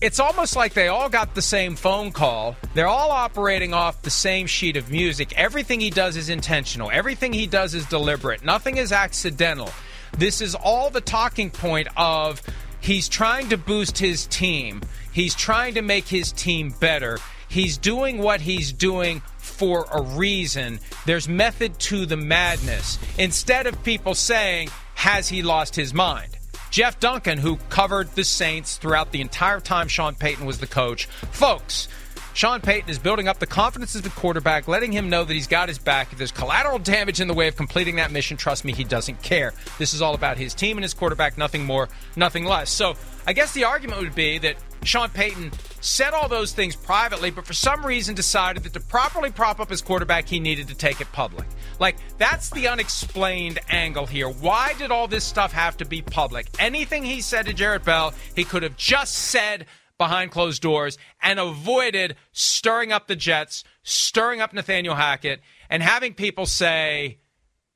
it's 0.00 0.18
almost 0.18 0.56
like 0.56 0.72
they 0.72 0.88
all 0.88 1.08
got 1.08 1.34
the 1.34 1.42
same 1.42 1.76
phone 1.76 2.10
call. 2.10 2.56
They're 2.74 2.86
all 2.86 3.10
operating 3.10 3.74
off 3.74 4.02
the 4.02 4.10
same 4.10 4.46
sheet 4.46 4.76
of 4.76 4.90
music. 4.90 5.36
Everything 5.38 5.80
he 5.80 5.90
does 5.90 6.16
is 6.16 6.30
intentional, 6.30 6.90
everything 6.90 7.32
he 7.32 7.46
does 7.46 7.74
is 7.74 7.84
deliberate, 7.86 8.44
nothing 8.44 8.78
is 8.78 8.92
accidental. 8.92 9.70
This 10.16 10.40
is 10.40 10.54
all 10.54 10.90
the 10.90 11.00
talking 11.00 11.50
point 11.50 11.88
of 11.96 12.42
he's 12.80 13.08
trying 13.08 13.50
to 13.50 13.58
boost 13.58 13.98
his 13.98 14.26
team, 14.26 14.80
he's 15.12 15.34
trying 15.34 15.74
to 15.74 15.82
make 15.82 16.08
his 16.08 16.32
team 16.32 16.74
better. 16.80 17.18
He's 17.48 17.78
doing 17.78 18.18
what 18.18 18.40
he's 18.40 18.72
doing 18.72 19.22
for 19.38 19.84
a 19.90 20.00
reason. 20.00 20.78
There's 21.04 21.28
method 21.28 21.76
to 21.80 22.06
the 22.06 22.16
madness. 22.16 22.96
Instead 23.18 23.66
of 23.66 23.82
people 23.82 24.14
saying, 24.14 24.70
has 24.94 25.28
he 25.28 25.42
lost 25.42 25.74
his 25.74 25.92
mind? 25.92 26.38
Jeff 26.70 27.00
Duncan, 27.00 27.38
who 27.38 27.56
covered 27.68 28.08
the 28.14 28.24
Saints 28.24 28.76
throughout 28.76 29.10
the 29.10 29.20
entire 29.20 29.60
time 29.60 29.88
Sean 29.88 30.14
Payton 30.14 30.46
was 30.46 30.60
the 30.60 30.68
coach. 30.68 31.06
Folks, 31.32 31.88
Sean 32.32 32.60
Payton 32.60 32.88
is 32.88 32.98
building 32.98 33.26
up 33.26 33.40
the 33.40 33.46
confidence 33.46 33.96
of 33.96 34.04
the 34.04 34.10
quarterback, 34.10 34.68
letting 34.68 34.92
him 34.92 35.10
know 35.10 35.24
that 35.24 35.34
he's 35.34 35.48
got 35.48 35.68
his 35.68 35.78
back. 35.78 36.12
If 36.12 36.18
there's 36.18 36.30
collateral 36.30 36.78
damage 36.78 37.20
in 37.20 37.26
the 37.26 37.34
way 37.34 37.48
of 37.48 37.56
completing 37.56 37.96
that 37.96 38.12
mission, 38.12 38.36
trust 38.36 38.64
me, 38.64 38.72
he 38.72 38.84
doesn't 38.84 39.20
care. 39.20 39.52
This 39.78 39.94
is 39.94 40.00
all 40.00 40.14
about 40.14 40.38
his 40.38 40.54
team 40.54 40.76
and 40.76 40.84
his 40.84 40.94
quarterback, 40.94 41.36
nothing 41.36 41.66
more, 41.66 41.88
nothing 42.14 42.44
less. 42.44 42.70
So 42.70 42.94
I 43.26 43.32
guess 43.32 43.52
the 43.52 43.64
argument 43.64 44.00
would 44.00 44.14
be 44.14 44.38
that 44.38 44.56
Sean 44.82 45.10
Payton 45.10 45.52
said 45.80 46.14
all 46.14 46.28
those 46.28 46.52
things 46.52 46.74
privately, 46.74 47.30
but 47.30 47.46
for 47.46 47.52
some 47.52 47.84
reason 47.84 48.14
decided 48.14 48.62
that 48.62 48.72
to 48.72 48.80
properly 48.80 49.30
prop 49.30 49.60
up 49.60 49.70
his 49.70 49.82
quarterback, 49.82 50.28
he 50.28 50.40
needed 50.40 50.68
to 50.68 50.74
take 50.74 51.00
it 51.00 51.10
public. 51.12 51.46
Like, 51.78 51.96
that's 52.18 52.50
the 52.50 52.68
unexplained 52.68 53.58
angle 53.68 54.06
here. 54.06 54.28
Why 54.28 54.74
did 54.78 54.90
all 54.90 55.06
this 55.06 55.24
stuff 55.24 55.52
have 55.52 55.76
to 55.78 55.84
be 55.84 56.02
public? 56.02 56.48
Anything 56.58 57.04
he 57.04 57.20
said 57.20 57.46
to 57.46 57.52
Jarrett 57.52 57.84
Bell, 57.84 58.14
he 58.34 58.44
could 58.44 58.62
have 58.62 58.76
just 58.76 59.14
said 59.14 59.66
behind 59.98 60.30
closed 60.30 60.62
doors 60.62 60.96
and 61.22 61.38
avoided 61.38 62.16
stirring 62.32 62.90
up 62.90 63.06
the 63.06 63.16
Jets, 63.16 63.64
stirring 63.82 64.40
up 64.40 64.54
Nathaniel 64.54 64.94
Hackett, 64.94 65.40
and 65.68 65.82
having 65.82 66.14
people 66.14 66.46
say, 66.46 67.18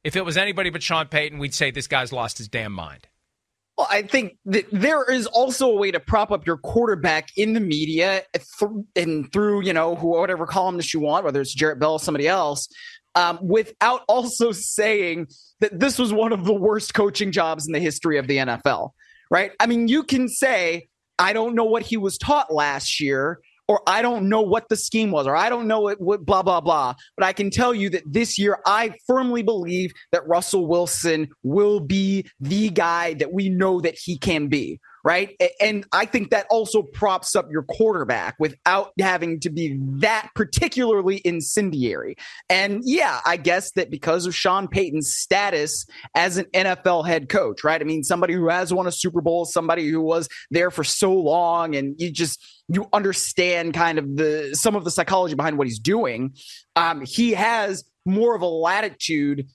If 0.03 0.17
it 0.17 0.25
was 0.25 0.39
anybody 0.39 0.71
but 0.71 0.83
Sean 0.83 1.07
Payton, 1.07 1.39
we'd 1.39 1.55
say 1.55 1.71
this 1.71 1.87
guy's 1.87 2.13
lost 2.13 2.39
his 2.39 2.49
damn 2.49 2.73
mind. 2.73 3.07
Well, 3.77 3.89
I 3.91 4.03
think 4.03 4.39
that 4.45 4.67
there 4.71 5.11
is 5.11 5.27
also 5.27 5.69
a 5.69 5.77
way 5.77 5.91
to 5.91 5.99
prop 5.99 6.31
up 6.31 6.47
your 6.47 6.59
quarterback 6.59 7.31
in 7.37 7.55
the 7.55 7.61
media 7.61 8.23
th- 8.33 8.71
and 8.95 9.33
through, 9.33 9.63
you 9.63 9.73
know, 9.73 9.97
whatever 9.97 10.47
columnist 10.47 10.95
you 10.95 11.01
want, 11.01 11.25
whether 11.25 11.41
it's 11.41 11.53
Jarrett 11.53 11.81
Bell 11.81 11.95
or 11.95 11.99
somebody 11.99 12.29
else, 12.29 12.69
um, 13.17 13.39
without 13.43 14.03
also 14.09 14.53
saying 14.53 15.27
that 15.61 15.81
this 15.81 15.99
was 15.99 16.13
one 16.13 16.33
of 16.33 16.45
the 16.45 16.55
worst 16.55 16.95
coaching 16.95 17.33
jobs 17.33 17.67
in 17.67 17.73
the 17.73 17.81
history 17.81 18.17
of 18.17 18.29
the 18.29 18.37
NFL, 18.37 18.91
right? 19.29 19.51
I 19.59 19.67
mean, 19.67 19.89
you 19.89 20.05
can 20.05 20.29
say, 20.29 20.89
I 21.19 21.33
don't 21.33 21.57
know 21.57 21.65
what 21.65 21.83
he 21.83 21.97
was 21.97 22.17
taught 22.17 22.53
last 22.53 23.01
year, 23.01 23.41
or 23.69 23.81
I 23.87 24.03
don't 24.03 24.29
know 24.29 24.43
what 24.43 24.69
the 24.69 24.77
scheme 24.77 25.11
was, 25.11 25.27
or 25.27 25.37
I 25.37 25.49
don't 25.49 25.67
know 25.67 25.81
what, 25.81 26.01
what, 26.01 26.25
blah, 26.25 26.43
blah, 26.43 26.61
blah. 26.61 26.95
But 27.17 27.27
I 27.27 27.33
can 27.33 27.51
tell 27.51 27.75
you 27.75 27.91
that 27.91 28.03
this 28.07 28.39
year, 28.39 28.59
I 28.67 28.95
firmly 29.07 29.43
believe 29.43 29.93
that 30.13 30.27
Russell 30.27 30.67
Wilson 30.67 31.29
will 31.43 31.81
be 31.81 32.27
the 32.41 32.71
guy 32.71 33.15
that 33.15 33.33
we 33.33 33.49
know 33.49 33.81
that 33.81 33.97
he 33.97 34.19
can 34.19 34.49
be 34.49 34.81
right? 35.05 35.39
And 35.61 35.87
I 35.93 36.07
think 36.07 36.31
that 36.31 36.47
also 36.51 36.83
props 36.83 37.37
up 37.37 37.51
your 37.51 37.63
quarterback 37.63 38.37
without 38.39 38.93
having 38.99 39.39
to 39.41 39.51
be 39.51 39.79
that 39.99 40.31
particularly 40.35 41.21
incendiary. 41.25 42.17
And 42.49 42.81
yeah, 42.85 43.21
I 43.27 43.37
guess 43.37 43.71
that 43.73 43.91
because 43.91 44.25
of 44.27 44.35
Sean 44.35 44.67
Payton's 44.67 45.15
status 45.15 45.87
as 46.15 46.39
an 46.39 46.47
NFL 46.55 47.07
head 47.07 47.29
coach, 47.29 47.63
right? 47.63 47.81
I 47.81 47.85
mean, 47.85 48.03
somebody 48.03 48.33
who 48.33 48.49
has 48.49 48.73
won 48.73 48.87
a 48.87 48.93
Super 48.93 49.21
Bowl, 49.21 49.45
somebody 49.45 49.89
who 49.89 50.01
was 50.01 50.27
there 50.51 50.71
for 50.71 50.85
so 50.85 51.13
long, 51.13 51.77
and 51.77 52.01
you 52.01 52.11
just 52.11 52.43
you 52.69 52.89
understand 52.95 53.75
kind 53.75 53.99
of 53.99 54.17
the 54.17 54.55
some 54.55 54.75
of 54.75 54.85
the 54.85 54.91
psychology 54.91 55.35
behind 55.35 55.59
what 55.59 55.67
he's 55.67 55.79
doing. 55.79 56.35
Um, 56.77 57.05
he 57.05 57.33
has 57.33 57.85
more 58.07 58.35
of 58.35 58.43
a 58.43 58.47
latitude 58.47 59.49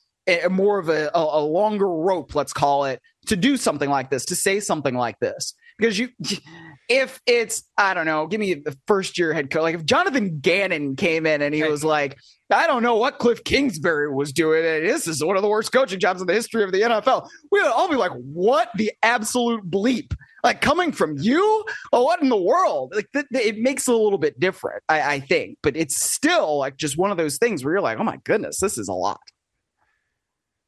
more 0.49 0.79
of 0.79 0.89
a, 0.89 1.09
a, 1.13 1.41
longer 1.41 1.87
rope, 1.87 2.35
let's 2.35 2.53
call 2.53 2.85
it, 2.85 3.01
to 3.27 3.35
do 3.35 3.57
something 3.57 3.89
like 3.89 4.09
this, 4.09 4.25
to 4.25 4.35
say 4.35 4.59
something 4.59 4.95
like 4.95 5.19
this. 5.19 5.53
Because 5.77 5.97
you, 5.97 6.09
if 6.89 7.21
it's, 7.25 7.63
I 7.77 7.93
don't 7.93 8.05
know, 8.05 8.27
give 8.27 8.39
me 8.39 8.55
the 8.55 8.77
first 8.87 9.17
year 9.17 9.33
head 9.33 9.49
coach, 9.49 9.61
like 9.61 9.75
if 9.75 9.85
Jonathan 9.85 10.39
Gannon 10.39 10.95
came 10.95 11.25
in 11.25 11.41
and 11.41 11.53
he 11.53 11.63
was 11.63 11.83
like, 11.83 12.17
I 12.51 12.65
don't 12.65 12.81
know 12.81 12.97
what 12.97 13.19
Kliff 13.19 13.43
Kingsbury 13.43 14.11
was 14.11 14.33
doing, 14.33 14.65
and 14.65 14.85
this 14.85 15.07
is 15.07 15.23
one 15.23 15.35
of 15.35 15.43
the 15.43 15.47
worst 15.47 15.71
coaching 15.71 15.99
jobs 15.99 16.19
in 16.19 16.25
the 16.25 16.33
history 16.33 16.63
of 16.63 16.71
the 16.71 16.81
NFL, 16.81 17.29
we'd 17.51 17.63
all 17.63 17.87
be 17.87 17.95
like, 17.95 18.11
what 18.11 18.69
the 18.75 18.91
absolute 19.03 19.69
bleep? 19.69 20.15
Like 20.43 20.61
coming 20.61 20.91
from 20.91 21.17
you? 21.19 21.65
Oh, 21.93 22.03
what 22.03 22.23
in 22.23 22.29
the 22.29 22.37
world? 22.37 22.93
Like 22.95 23.09
th- 23.13 23.25
th- 23.31 23.45
it 23.45 23.59
makes 23.59 23.87
it 23.87 23.93
a 23.93 23.97
little 23.97 24.17
bit 24.17 24.39
different, 24.39 24.81
I-, 24.89 25.15
I 25.15 25.19
think, 25.19 25.59
but 25.61 25.77
it's 25.77 26.01
still 26.01 26.57
like 26.57 26.77
just 26.77 26.97
one 26.97 27.11
of 27.11 27.17
those 27.17 27.37
things 27.37 27.63
where 27.63 27.75
you're 27.75 27.81
like, 27.81 27.99
oh 27.99 28.03
my 28.03 28.17
goodness, 28.23 28.59
this 28.59 28.77
is 28.77 28.87
a 28.87 28.93
lot. 28.93 29.21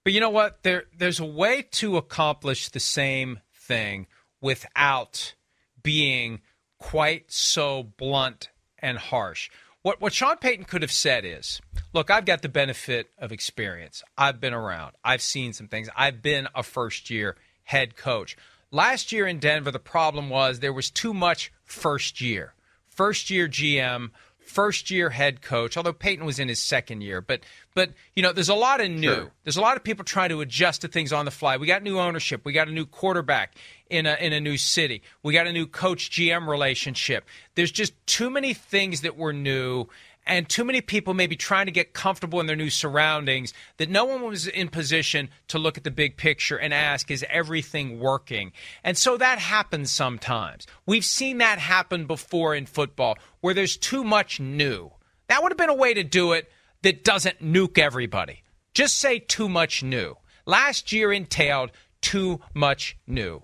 But 0.03 0.13
you 0.13 0.19
know 0.19 0.29
what? 0.29 0.63
There 0.63 0.85
there's 0.97 1.19
a 1.19 1.25
way 1.25 1.63
to 1.73 1.97
accomplish 1.97 2.69
the 2.69 2.79
same 2.79 3.39
thing 3.53 4.07
without 4.41 5.35
being 5.83 6.41
quite 6.79 7.31
so 7.31 7.83
blunt 7.83 8.49
and 8.79 8.97
harsh. 8.97 9.49
What 9.83 10.01
what 10.01 10.13
Sean 10.13 10.37
Payton 10.37 10.65
could 10.65 10.81
have 10.81 10.91
said 10.91 11.23
is, 11.25 11.61
look, 11.93 12.09
I've 12.09 12.25
got 12.25 12.41
the 12.41 12.49
benefit 12.49 13.11
of 13.17 13.31
experience. 13.31 14.03
I've 14.17 14.39
been 14.39 14.53
around. 14.53 14.93
I've 15.03 15.21
seen 15.21 15.53
some 15.53 15.67
things. 15.67 15.89
I've 15.95 16.21
been 16.21 16.47
a 16.55 16.63
first 16.63 17.09
year 17.09 17.35
head 17.63 17.95
coach. 17.95 18.35
Last 18.71 19.11
year 19.11 19.27
in 19.27 19.39
Denver, 19.39 19.71
the 19.71 19.79
problem 19.79 20.29
was 20.29 20.59
there 20.59 20.73
was 20.73 20.89
too 20.89 21.13
much 21.13 21.51
first 21.63 22.21
year. 22.21 22.53
First 22.87 23.29
year 23.29 23.47
GM, 23.47 24.11
first 24.45 24.91
year 24.91 25.09
head 25.09 25.41
coach, 25.41 25.77
although 25.77 25.93
Payton 25.93 26.25
was 26.25 26.39
in 26.39 26.47
his 26.47 26.59
second 26.59 27.01
year. 27.01 27.21
But 27.21 27.41
but 27.73 27.91
you 28.15 28.23
know, 28.23 28.33
there's 28.33 28.49
a 28.49 28.55
lot 28.55 28.81
of 28.81 28.89
new. 28.89 29.13
Sure. 29.13 29.31
There's 29.43 29.57
a 29.57 29.61
lot 29.61 29.77
of 29.77 29.83
people 29.83 30.03
trying 30.03 30.29
to 30.29 30.41
adjust 30.41 30.81
to 30.81 30.87
things 30.87 31.13
on 31.13 31.25
the 31.25 31.31
fly. 31.31 31.57
We 31.57 31.67
got 31.67 31.83
new 31.83 31.99
ownership. 31.99 32.41
We 32.43 32.53
got 32.53 32.67
a 32.67 32.71
new 32.71 32.85
quarterback 32.85 33.55
in 33.89 34.05
a 34.05 34.15
in 34.19 34.33
a 34.33 34.39
new 34.39 34.57
city. 34.57 35.01
We 35.23 35.33
got 35.33 35.47
a 35.47 35.53
new 35.53 35.67
coach 35.67 36.11
GM 36.11 36.47
relationship. 36.47 37.25
There's 37.55 37.71
just 37.71 37.93
too 38.07 38.29
many 38.29 38.53
things 38.53 39.01
that 39.01 39.17
were 39.17 39.33
new 39.33 39.87
and 40.31 40.47
too 40.47 40.63
many 40.63 40.79
people 40.79 41.13
maybe 41.13 41.35
trying 41.35 41.65
to 41.65 41.73
get 41.73 41.93
comfortable 41.93 42.39
in 42.39 42.45
their 42.45 42.55
new 42.55 42.69
surroundings 42.69 43.53
that 43.75 43.89
no 43.89 44.05
one 44.05 44.23
was 44.23 44.47
in 44.47 44.69
position 44.69 45.29
to 45.49 45.59
look 45.59 45.77
at 45.77 45.83
the 45.83 45.91
big 45.91 46.15
picture 46.15 46.55
and 46.55 46.73
ask, 46.73 47.11
is 47.11 47.25
everything 47.29 47.99
working? 47.99 48.53
And 48.81 48.97
so 48.97 49.17
that 49.17 49.39
happens 49.39 49.91
sometimes. 49.91 50.65
We've 50.85 51.03
seen 51.03 51.39
that 51.39 51.59
happen 51.59 52.05
before 52.05 52.55
in 52.55 52.65
football 52.65 53.17
where 53.41 53.53
there's 53.53 53.75
too 53.75 54.05
much 54.05 54.39
new. 54.39 54.91
That 55.27 55.43
would 55.43 55.51
have 55.51 55.57
been 55.57 55.69
a 55.69 55.75
way 55.75 55.93
to 55.93 56.03
do 56.03 56.31
it 56.31 56.49
that 56.83 57.03
doesn't 57.03 57.43
nuke 57.43 57.77
everybody. 57.77 58.41
Just 58.73 58.99
say 58.99 59.19
too 59.19 59.49
much 59.49 59.83
new. 59.83 60.15
Last 60.45 60.93
year 60.93 61.11
entailed 61.11 61.71
too 61.99 62.39
much 62.53 62.97
new. 63.05 63.43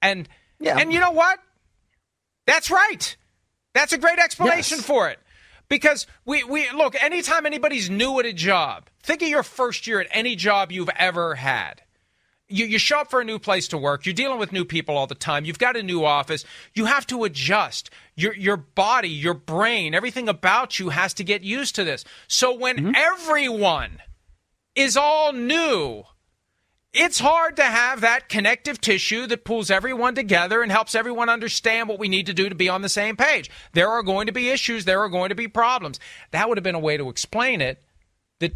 And 0.00 0.28
yeah. 0.60 0.78
and 0.78 0.92
you 0.92 1.00
know 1.00 1.10
what? 1.10 1.40
That's 2.46 2.70
right. 2.70 3.16
That's 3.74 3.92
a 3.92 3.98
great 3.98 4.20
explanation 4.20 4.78
yes. 4.78 4.86
for 4.86 5.08
it. 5.08 5.18
Because 5.72 6.06
we, 6.26 6.44
we 6.44 6.70
look, 6.72 7.02
anytime 7.02 7.46
anybody's 7.46 7.88
new 7.88 8.20
at 8.20 8.26
a 8.26 8.34
job, 8.34 8.90
think 9.02 9.22
of 9.22 9.28
your 9.28 9.42
first 9.42 9.86
year 9.86 10.02
at 10.02 10.06
any 10.10 10.36
job 10.36 10.70
you've 10.70 10.90
ever 10.98 11.36
had. 11.36 11.80
You, 12.46 12.66
you 12.66 12.78
show 12.78 12.98
up 12.98 13.08
for 13.08 13.22
a 13.22 13.24
new 13.24 13.38
place 13.38 13.68
to 13.68 13.78
work. 13.78 14.04
You're 14.04 14.12
dealing 14.12 14.38
with 14.38 14.52
new 14.52 14.66
people 14.66 14.98
all 14.98 15.06
the 15.06 15.14
time. 15.14 15.46
You've 15.46 15.58
got 15.58 15.78
a 15.78 15.82
new 15.82 16.04
office. 16.04 16.44
You 16.74 16.84
have 16.84 17.06
to 17.06 17.24
adjust. 17.24 17.88
Your, 18.16 18.34
your 18.34 18.58
body, 18.58 19.08
your 19.08 19.32
brain, 19.32 19.94
everything 19.94 20.28
about 20.28 20.78
you 20.78 20.90
has 20.90 21.14
to 21.14 21.24
get 21.24 21.42
used 21.42 21.74
to 21.76 21.84
this. 21.84 22.04
So 22.28 22.54
when 22.54 22.76
mm-hmm. 22.76 22.94
everyone 22.94 24.02
is 24.74 24.98
all 24.98 25.32
new, 25.32 26.04
it's 26.92 27.18
hard 27.18 27.56
to 27.56 27.64
have 27.64 28.02
that 28.02 28.28
connective 28.28 28.80
tissue 28.80 29.26
that 29.26 29.44
pulls 29.44 29.70
everyone 29.70 30.14
together 30.14 30.62
and 30.62 30.70
helps 30.70 30.94
everyone 30.94 31.28
understand 31.28 31.88
what 31.88 31.98
we 31.98 32.08
need 32.08 32.26
to 32.26 32.34
do 32.34 32.48
to 32.48 32.54
be 32.54 32.68
on 32.68 32.82
the 32.82 32.88
same 32.88 33.16
page. 33.16 33.50
There 33.72 33.88
are 33.88 34.02
going 34.02 34.26
to 34.26 34.32
be 34.32 34.50
issues, 34.50 34.84
there 34.84 35.00
are 35.00 35.08
going 35.08 35.30
to 35.30 35.34
be 35.34 35.48
problems. 35.48 35.98
That 36.32 36.48
would 36.48 36.58
have 36.58 36.64
been 36.64 36.74
a 36.74 36.80
way 36.80 36.96
to 36.98 37.08
explain 37.08 37.60
it 37.62 37.82
that, 38.40 38.54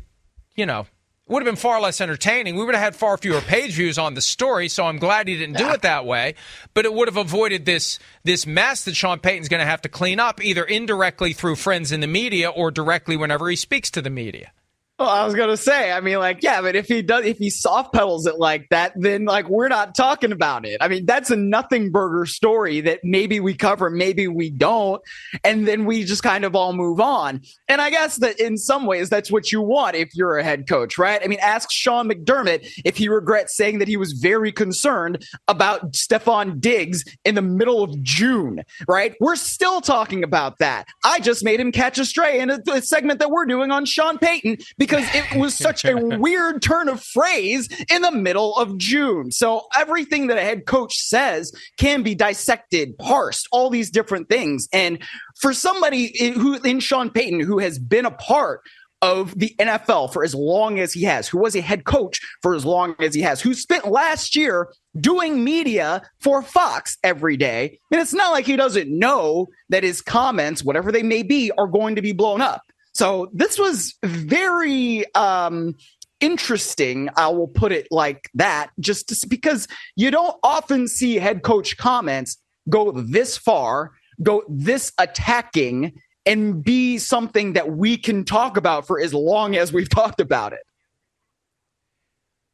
you 0.55 0.67
know, 0.67 0.87
would 1.29 1.43
have 1.43 1.53
been 1.53 1.61
far 1.61 1.81
less 1.81 2.01
entertaining. 2.01 2.57
We 2.57 2.65
would 2.65 2.75
have 2.75 2.85
had 2.85 2.95
far 2.95 3.17
fewer 3.17 3.41
page 3.41 3.73
views 3.73 3.99
on 3.99 4.15
the 4.15 4.21
story, 4.21 4.69
so 4.69 4.85
I'm 4.85 4.99
glad 4.99 5.27
he 5.27 5.37
didn't 5.37 5.57
do 5.57 5.71
it 5.71 5.83
that 5.83 6.07
way. 6.07 6.35
But 6.73 6.85
it 6.85 6.95
would 6.95 7.09
have 7.09 7.17
avoided 7.17 7.65
this 7.65 7.99
this 8.23 8.47
mess 8.47 8.85
that 8.85 8.95
Sean 8.95 9.19
Payton's 9.19 9.49
going 9.49 9.61
to 9.61 9.67
have 9.67 9.83
to 9.83 9.89
clean 9.89 10.21
up, 10.21 10.43
either 10.45 10.63
indirectly 10.63 11.33
through 11.33 11.57
friends 11.57 11.91
in 11.91 12.01
the 12.01 12.07
media 12.07 12.49
or 12.49 12.71
directly 12.71 13.17
whenever 13.17 13.49
he 13.49 13.57
speaks 13.57 13.91
to 13.93 14.03
the 14.03 14.11
media. 14.11 14.53
Well, 14.99 15.11
I 15.11 15.27
was 15.27 15.35
gonna 15.35 15.59
say, 15.59 15.93
I 15.93 16.01
mean, 16.01 16.19
like, 16.21 16.43
yeah, 16.43 16.63
but 16.63 16.75
if 16.75 16.87
he 16.87 17.03
does, 17.03 17.27
if 17.27 17.37
he 17.37 17.51
soft 17.51 17.93
pedals 17.93 18.27
it 18.27 18.39
like 18.39 18.67
that, 18.71 18.95
then 18.97 19.27
like 19.27 19.47
we're 19.47 19.69
not 19.69 19.95
talking 19.95 20.33
about 20.33 20.65
it. 20.65 20.79
I 20.81 20.89
mean, 20.89 21.05
that's 21.05 21.31
a 21.31 21.37
nothing 21.37 21.91
burger 21.91 22.25
story 22.25 22.81
that 22.81 23.01
maybe 23.05 23.39
we 23.39 23.53
cover, 23.53 23.91
maybe 23.91 24.27
we 24.27 24.49
don't, 24.49 25.03
and 25.45 25.69
then 25.69 25.85
we 25.85 26.05
just 26.05 26.23
kind 26.23 26.47
of 26.47 26.57
all 26.57 26.73
move 26.73 26.99
on. 26.99 27.43
And 27.69 27.83
I 27.83 27.91
guess 27.91 28.17
that 28.17 28.41
in 28.41 28.57
some 28.57 28.87
ways, 28.87 29.11
that's 29.11 29.31
what 29.31 29.53
you 29.53 29.61
want 29.61 29.97
if 29.97 30.09
you're 30.15 30.39
a 30.39 30.43
head 30.43 30.67
coach, 30.67 30.97
right? 30.97 31.21
I 31.23 31.27
mean, 31.27 31.41
ask 31.43 31.71
Sean 31.71 32.09
McDermott 32.09 32.67
if 32.87 32.97
he 32.97 33.11
regrets 33.11 33.55
saying 33.55 33.81
that 33.81 33.89
he 33.89 33.99
was 33.99 34.13
very 34.13 34.51
concerned 34.51 35.27
about 35.47 35.93
Stefon 35.93 36.59
Diggs 36.59 37.05
in 37.23 37.35
the 37.35 37.43
middle 37.43 37.83
of 37.83 38.03
June, 38.03 38.63
right? 38.89 39.15
We're 39.21 39.37
still 39.37 39.83
talking 39.83 40.25
about 40.25 40.57
that. 40.61 40.87
I 41.05 41.21
just 41.21 41.45
made 41.45 41.61
him 41.61 41.71
catch 41.71 41.99
a 41.99 42.07
stray 42.07 42.41
in 42.41 42.49
a, 42.49 42.61
a 42.73 42.81
segment 42.81 43.19
that 43.19 43.31
we're 43.31 43.45
doing 43.45 43.71
on 43.71 43.85
Sean 43.85 44.17
Payton 44.17 44.57
because 44.87 45.07
it 45.15 45.39
was 45.39 45.55
such 45.59 45.85
a 45.85 45.97
weird 45.97 46.63
turn 46.63 46.89
of 46.89 47.03
phrase 47.03 47.69
in 47.91 48.03
the 48.03 48.13
middle 48.13 48.57
of 48.57 48.79
June. 48.79 49.31
So 49.31 49.67
everything 49.77 50.29
that 50.29 50.39
a 50.39 50.43
head 50.43 50.67
coach 50.67 50.97
says 50.97 51.53
can 51.79 52.03
be 52.03 52.15
dissected, 52.15 52.97
parsed, 52.99 53.49
all 53.53 53.71
these 53.71 53.91
different 53.91 54.29
things. 54.29 54.69
And 54.73 55.03
for 55.41 55.53
somebody 55.53 56.33
who 56.33 56.55
in 56.63 56.81
Sean 56.81 57.11
Payton 57.11 57.41
who 57.41 57.59
has 57.59 57.79
been 57.79 58.07
a 58.07 58.11
part 58.11 58.61
of 59.03 59.39
the 59.39 59.55
NFL 59.59 60.13
for 60.13 60.25
as 60.25 60.35
long 60.35 60.79
as 60.79 60.93
he 60.93 61.03
has, 61.03 61.29
who 61.29 61.39
was 61.39 61.55
a 61.55 61.61
head 61.61 61.85
coach 61.85 62.21
for 62.41 62.55
as 62.55 62.65
long 62.65 62.95
as 62.99 63.15
he 63.15 63.21
has, 63.21 63.41
who 63.41 63.55
spent 63.55 63.87
last 63.87 64.35
year 64.35 64.69
doing 64.99 65.45
media 65.45 66.03
for 66.21 66.43
Fox 66.43 66.97
every 67.05 67.37
day. 67.37 67.79
And 67.91 68.01
it's 68.01 68.15
not 68.15 68.33
like 68.33 68.47
he 68.47 68.57
doesn't 68.57 68.89
know 68.89 69.47
that 69.69 69.83
his 69.83 70.01
comments, 70.01 70.65
whatever 70.65 70.91
they 70.91 71.03
may 71.03 71.23
be, 71.23 71.53
are 71.59 71.67
going 71.67 71.97
to 71.97 72.03
be 72.03 72.13
blown 72.13 72.41
up. 72.41 72.63
So 72.97 73.29
this 73.35 73.59
was 73.59 73.95
very 74.03 75.05
um, 75.15 75.75
interesting. 76.19 77.11
I 77.15 77.29
will 77.29 77.47
put 77.47 77.71
it 77.71 77.89
like 77.91 78.31
that, 78.33 78.71
just 78.81 79.11
to, 79.11 79.29
because 79.29 79.69
you 79.97 80.11
don't 80.11 80.35
often 80.43 80.89
see 80.89 81.17
head 81.17 81.43
coach 81.43 81.77
comments 81.77 82.39
go 82.71 82.91
this 82.93 83.37
far, 83.37 83.93
go 84.23 84.45
this 84.49 84.95
attacking, 84.97 86.01
and 86.25 86.65
be 86.65 86.97
something 86.97 87.53
that 87.53 87.71
we 87.71 87.99
can 87.99 88.25
talk 88.25 88.57
about 88.57 88.87
for 88.87 88.99
as 88.99 89.13
long 89.13 89.57
as 89.57 89.75
we've 89.75 89.91
talked 89.91 90.23
about 90.23 90.55
it. 90.55 90.61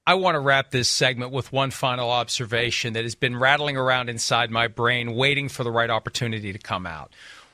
I 0.04 0.14
want 0.14 0.34
to 0.34 0.40
wrap 0.40 0.72
this 0.72 0.88
segment 0.88 1.30
with 1.30 1.52
one 1.52 1.70
final 1.70 2.10
observation 2.10 2.94
that 2.94 3.04
has 3.04 3.14
been 3.14 3.36
rattling 3.36 3.76
around 3.76 4.08
inside 4.08 4.50
my 4.50 4.66
brain, 4.66 5.14
waiting 5.14 5.48
for 5.48 5.62
the 5.62 5.70
right 5.70 5.88
opportunity 5.88 6.52
to 6.52 6.58
come 6.58 6.84
out. 6.84 7.12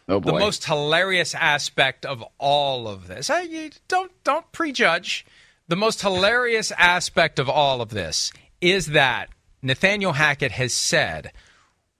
Oh 0.08 0.20
the 0.20 0.32
most 0.32 0.64
hilarious 0.64 1.34
aspect 1.34 2.06
of 2.06 2.24
all 2.38 2.88
of 2.88 3.08
this. 3.08 3.28
I, 3.28 3.70
don't 3.88 4.12
don't 4.24 4.50
prejudge, 4.52 5.26
The 5.68 5.76
most 5.76 6.00
hilarious 6.00 6.72
aspect 6.72 7.38
of 7.38 7.48
all 7.48 7.82
of 7.82 7.90
this 7.90 8.32
is 8.60 8.86
that 8.86 9.28
Nathaniel 9.60 10.14
Hackett 10.14 10.52
has 10.52 10.72
said 10.72 11.32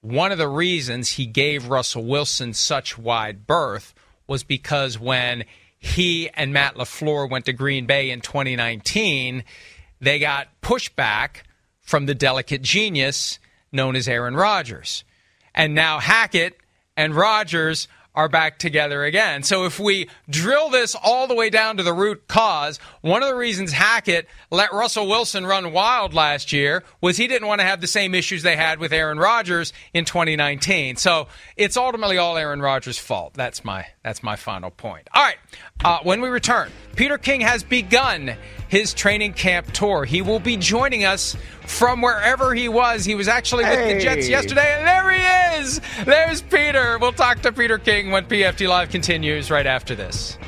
one 0.00 0.32
of 0.32 0.38
the 0.38 0.48
reasons 0.48 1.11
he 1.11 1.26
gave 1.26 1.68
Russell 1.68 2.04
Wilson 2.04 2.54
such 2.54 2.96
wide 2.96 3.46
berth 3.46 3.94
was 4.26 4.42
because 4.42 4.98
when 4.98 5.44
he 5.78 6.30
and 6.30 6.52
Matt 6.52 6.76
LaFleur 6.76 7.28
went 7.30 7.44
to 7.46 7.52
Green 7.52 7.86
Bay 7.86 8.11
in 8.11 8.20
2019, 8.20 9.44
they 10.00 10.18
got 10.18 10.48
pushback 10.62 11.42
from 11.80 12.06
the 12.06 12.14
delicate 12.14 12.62
genius 12.62 13.38
known 13.70 13.96
as 13.96 14.09
Aaron 14.09 14.34
Rodgers. 14.34 15.04
And 15.54 15.74
now 15.74 15.98
Hackett 15.98 16.59
and 16.96 17.14
Rodgers 17.14 17.88
are 18.18 18.28
back 18.28 18.58
together 18.58 19.04
again. 19.04 19.44
So 19.44 19.64
if 19.64 19.78
we 19.78 20.10
drill 20.28 20.70
this 20.70 20.96
all 21.00 21.28
the 21.28 21.36
way 21.36 21.50
down 21.50 21.76
to 21.76 21.84
the 21.84 21.92
root 21.92 22.26
cause, 22.26 22.80
one 23.09 23.22
of 23.22 23.28
the 23.28 23.34
reasons 23.34 23.72
Hackett 23.72 24.28
let 24.50 24.72
Russell 24.72 25.09
Wilson 25.09 25.46
run 25.46 25.72
wild 25.72 26.14
last 26.14 26.52
year 26.52 26.84
was 27.00 27.16
he 27.16 27.26
didn't 27.26 27.48
want 27.48 27.61
to 27.61 27.66
have 27.66 27.80
the 27.80 27.86
same 27.86 28.14
issues 28.14 28.42
they 28.42 28.56
had 28.56 28.78
with 28.78 28.92
Aaron 28.92 29.18
Rodgers 29.18 29.72
in 29.94 30.04
2019. 30.04 30.96
So 30.96 31.28
it's 31.56 31.76
ultimately 31.76 32.18
all 32.18 32.36
Aaron 32.36 32.61
Rodgers' 32.62 32.98
fault. 32.98 33.34
That's 33.34 33.64
my 33.64 33.86
that's 34.02 34.22
my 34.22 34.36
final 34.36 34.70
point. 34.70 35.09
All 35.14 35.22
right, 35.22 35.36
uh, 35.84 35.98
when 36.02 36.20
we 36.20 36.28
return, 36.28 36.70
Peter 36.96 37.18
King 37.18 37.40
has 37.42 37.62
begun 37.62 38.36
his 38.68 38.94
training 38.94 39.32
camp 39.34 39.72
tour. 39.72 40.04
He 40.04 40.22
will 40.22 40.40
be 40.40 40.56
joining 40.56 41.04
us 41.04 41.36
from 41.66 42.00
wherever 42.00 42.54
he 42.54 42.68
was. 42.68 43.04
He 43.04 43.14
was 43.14 43.28
actually 43.28 43.64
with 43.64 43.78
Hey. 43.78 43.94
the 43.94 44.00
Jets 44.00 44.28
yesterday, 44.28 44.76
and 44.78 44.86
there 44.86 45.11
he 45.11 45.61
is. 45.61 45.80
There's 46.04 46.42
Peter. 46.42 46.98
We'll 46.98 47.12
talk 47.12 47.40
to 47.42 47.52
Peter 47.52 47.78
King 47.78 48.11
when 48.11 48.24
PFT 48.26 48.68
Live 48.68 48.90
continues 48.90 49.50
right 49.50 49.66
after 49.66 49.94
this. 49.94 50.38